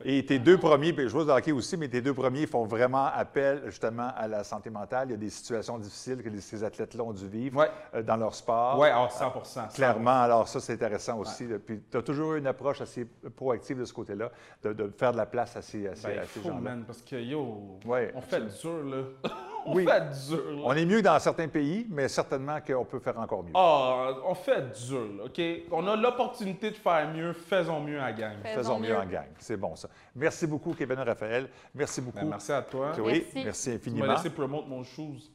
Et 0.03 0.25
tes 0.25 0.39
deux 0.39 0.57
premiers, 0.57 0.93
puis 0.93 1.03
je 1.03 1.09
joueurs 1.09 1.25
de 1.25 1.31
hockey 1.31 1.51
aussi, 1.51 1.77
mais 1.77 1.87
tes 1.87 2.01
deux 2.01 2.13
premiers 2.13 2.47
font 2.47 2.65
vraiment 2.65 3.05
appel 3.05 3.63
justement 3.67 4.09
à 4.15 4.27
la 4.27 4.43
santé 4.43 4.69
mentale. 4.69 5.09
Il 5.09 5.11
y 5.11 5.15
a 5.15 5.17
des 5.17 5.29
situations 5.29 5.77
difficiles 5.77 6.21
que 6.23 6.29
ces 6.39 6.63
athlètes-là 6.63 7.03
ont 7.03 7.13
dû 7.13 7.27
vivre 7.27 7.59
Ouais. 7.59 7.69
euh, 7.93 8.01
dans 8.03 8.15
leur 8.17 8.33
sport. 8.33 8.79
Ouais, 8.79 8.91
ah, 8.93 9.07
100 9.09 9.43
100 9.43 9.67
Clairement, 9.75 10.21
alors 10.21 10.47
ça, 10.47 10.59
c'est 10.59 10.73
intéressant 10.73 11.19
aussi. 11.19 11.45
Puis 11.65 11.81
tu 11.91 11.97
as 11.97 12.01
toujours 12.01 12.33
eu 12.33 12.39
une 12.39 12.47
approche 12.47 12.81
assez 12.81 13.05
proactive 13.35 13.79
de 13.79 13.85
ce 13.85 13.93
côté-là, 13.93 14.31
de, 14.63 14.73
de 14.73 14.91
faire 14.97 15.11
de 15.11 15.17
la 15.17 15.25
place 15.25 15.55
à 15.55 15.61
ces, 15.61 15.87
à 15.87 15.95
ces- 15.95 16.07
Ben, 16.07 16.19
à 16.19 16.23
ces 16.25 16.39
faut, 16.39 16.49
gens-là. 16.49 16.61
man, 16.61 16.83
parce 16.85 17.01
que 17.01 17.15
yo, 17.17 17.77
Ouais, 17.85 18.11
on 18.15 18.21
fait 18.21 18.41
dur, 18.61 18.83
là. 18.83 19.29
On 19.65 19.75
Oui. 19.75 19.85
fait 19.85 20.27
dur, 20.29 20.43
là. 20.51 20.61
On 20.63 20.73
est 20.73 20.85
mieux 20.85 20.97
que 20.97 21.03
dans 21.03 21.19
certains 21.19 21.47
pays, 21.47 21.85
mais 21.89 22.07
certainement 22.07 22.59
qu'on 22.65 22.85
peut 22.85 22.99
faire 22.99 23.17
encore 23.19 23.43
mieux. 23.43 23.51
Ah, 23.55 24.13
on 24.25 24.35
fait 24.35 24.61
dur, 24.87 25.01
là, 25.17 25.23
OK? 25.25 25.41
On 25.71 25.87
a 25.87 25.95
l'opportunité 25.95 26.71
de 26.71 26.75
faire 26.75 27.09
mieux, 27.13 27.33
faisons 27.33 27.79
mieux 27.81 27.99
à 27.99 28.05
la 28.05 28.13
gang. 28.13 28.33
Faisons 28.43 28.55
Faisons 28.55 28.79
mieux 28.79 28.89
mieux. 28.89 28.97
en 28.97 29.05
gang. 29.05 29.25
C'est 29.39 29.57
bon, 29.57 29.75
ça. 29.75 29.87
Merci 30.15 30.47
beaucoup, 30.47 30.73
Kevin 30.73 30.99
et 30.99 31.03
Raphaël. 31.03 31.49
Merci 31.73 32.01
beaucoup. 32.01 32.19
Ben, 32.19 32.25
merci 32.29 32.51
à 32.51 32.61
toi. 32.61 32.91
Chloé, 32.93 33.25
Merci. 33.33 33.43
merci 33.43 33.63
Tu 33.63 33.69
m'as 33.69 33.75
infiniment. 33.75 34.13
laissé 34.13 34.31
mon 34.67 34.83
shoes. 34.83 35.31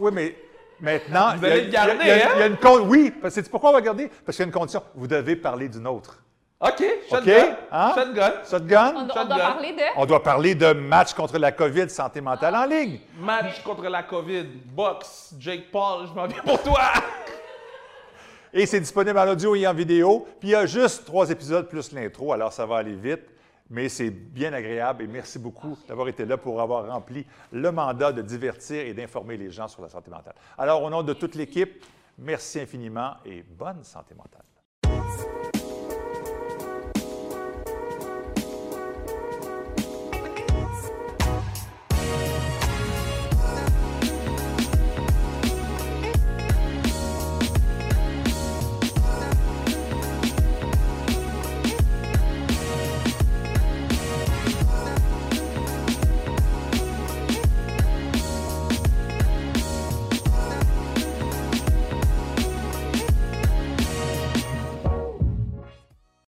Oui, 0.00 0.10
mais 0.12 0.36
maintenant. 0.80 1.36
Vous 1.36 1.44
il 1.46 1.48
y 1.48 1.50
a- 1.50 1.52
allez 1.52 1.64
le 1.66 1.70
garder, 1.70 1.92
il 2.00 2.06
y 2.06 2.10
a- 2.10 2.14
hein? 2.14 2.32
il 2.36 2.40
y 2.40 2.42
a 2.42 2.46
une 2.46 2.56
con- 2.56 2.86
Oui, 2.86 3.12
parce 3.20 3.34
que 3.34 3.48
pourquoi 3.48 3.70
on 3.70 3.74
va 3.74 3.80
garder? 3.80 4.08
Parce 4.24 4.36
qu'il 4.36 4.42
y 4.44 4.46
a 4.46 4.48
une 4.48 4.52
condition. 4.52 4.82
Vous 4.94 5.06
devez 5.06 5.36
parler 5.36 5.68
d'une 5.68 5.86
autre. 5.86 6.21
OK, 6.62 6.84
shotgun. 7.10 7.32
OK, 7.32 7.56
hein? 7.72 7.92
Shotgun. 7.96 8.32
Shotgun? 8.48 8.94
On, 8.94 9.00
on 9.00 9.06
doit 9.06 9.36
parler 9.36 9.72
de? 9.72 9.82
On 9.96 10.06
doit 10.06 10.22
parler 10.22 10.54
de 10.54 10.72
match 10.72 11.12
contre 11.12 11.36
la 11.36 11.50
COVID, 11.50 11.90
santé 11.90 12.20
mentale 12.20 12.54
en 12.54 12.64
ligne. 12.66 13.00
Match 13.18 13.60
contre 13.64 13.88
la 13.88 14.04
COVID. 14.04 14.44
Box. 14.66 15.34
Jake 15.40 15.72
Paul, 15.72 16.06
je 16.06 16.12
m'en 16.12 16.26
viens 16.26 16.42
pour 16.42 16.62
toi. 16.62 16.82
Et 18.54 18.66
c'est 18.66 18.78
disponible 18.78 19.18
en 19.18 19.28
audio 19.28 19.56
et 19.56 19.66
en 19.66 19.72
vidéo. 19.72 20.26
Puis 20.38 20.50
il 20.50 20.52
y 20.52 20.54
a 20.54 20.66
juste 20.66 21.06
trois 21.06 21.30
épisodes 21.30 21.68
plus 21.68 21.90
l'intro, 21.90 22.34
alors 22.34 22.52
ça 22.52 22.66
va 22.66 22.76
aller 22.76 22.94
vite. 22.94 23.22
Mais 23.70 23.88
c'est 23.88 24.10
bien 24.10 24.52
agréable 24.52 25.04
et 25.04 25.06
merci 25.06 25.38
beaucoup 25.38 25.78
d'avoir 25.88 26.06
été 26.08 26.26
là 26.26 26.36
pour 26.36 26.60
avoir 26.60 26.86
rempli 26.86 27.26
le 27.50 27.72
mandat 27.72 28.12
de 28.12 28.20
divertir 28.20 28.84
et 28.86 28.92
d'informer 28.92 29.38
les 29.38 29.50
gens 29.50 29.68
sur 29.68 29.80
la 29.80 29.88
santé 29.88 30.10
mentale. 30.10 30.34
Alors, 30.58 30.82
au 30.82 30.90
nom 30.90 31.02
de 31.02 31.14
toute 31.14 31.34
l'équipe, 31.34 31.82
merci 32.18 32.60
infiniment 32.60 33.14
et 33.24 33.42
bonne 33.42 33.82
santé 33.82 34.14
mentale. 34.14 34.42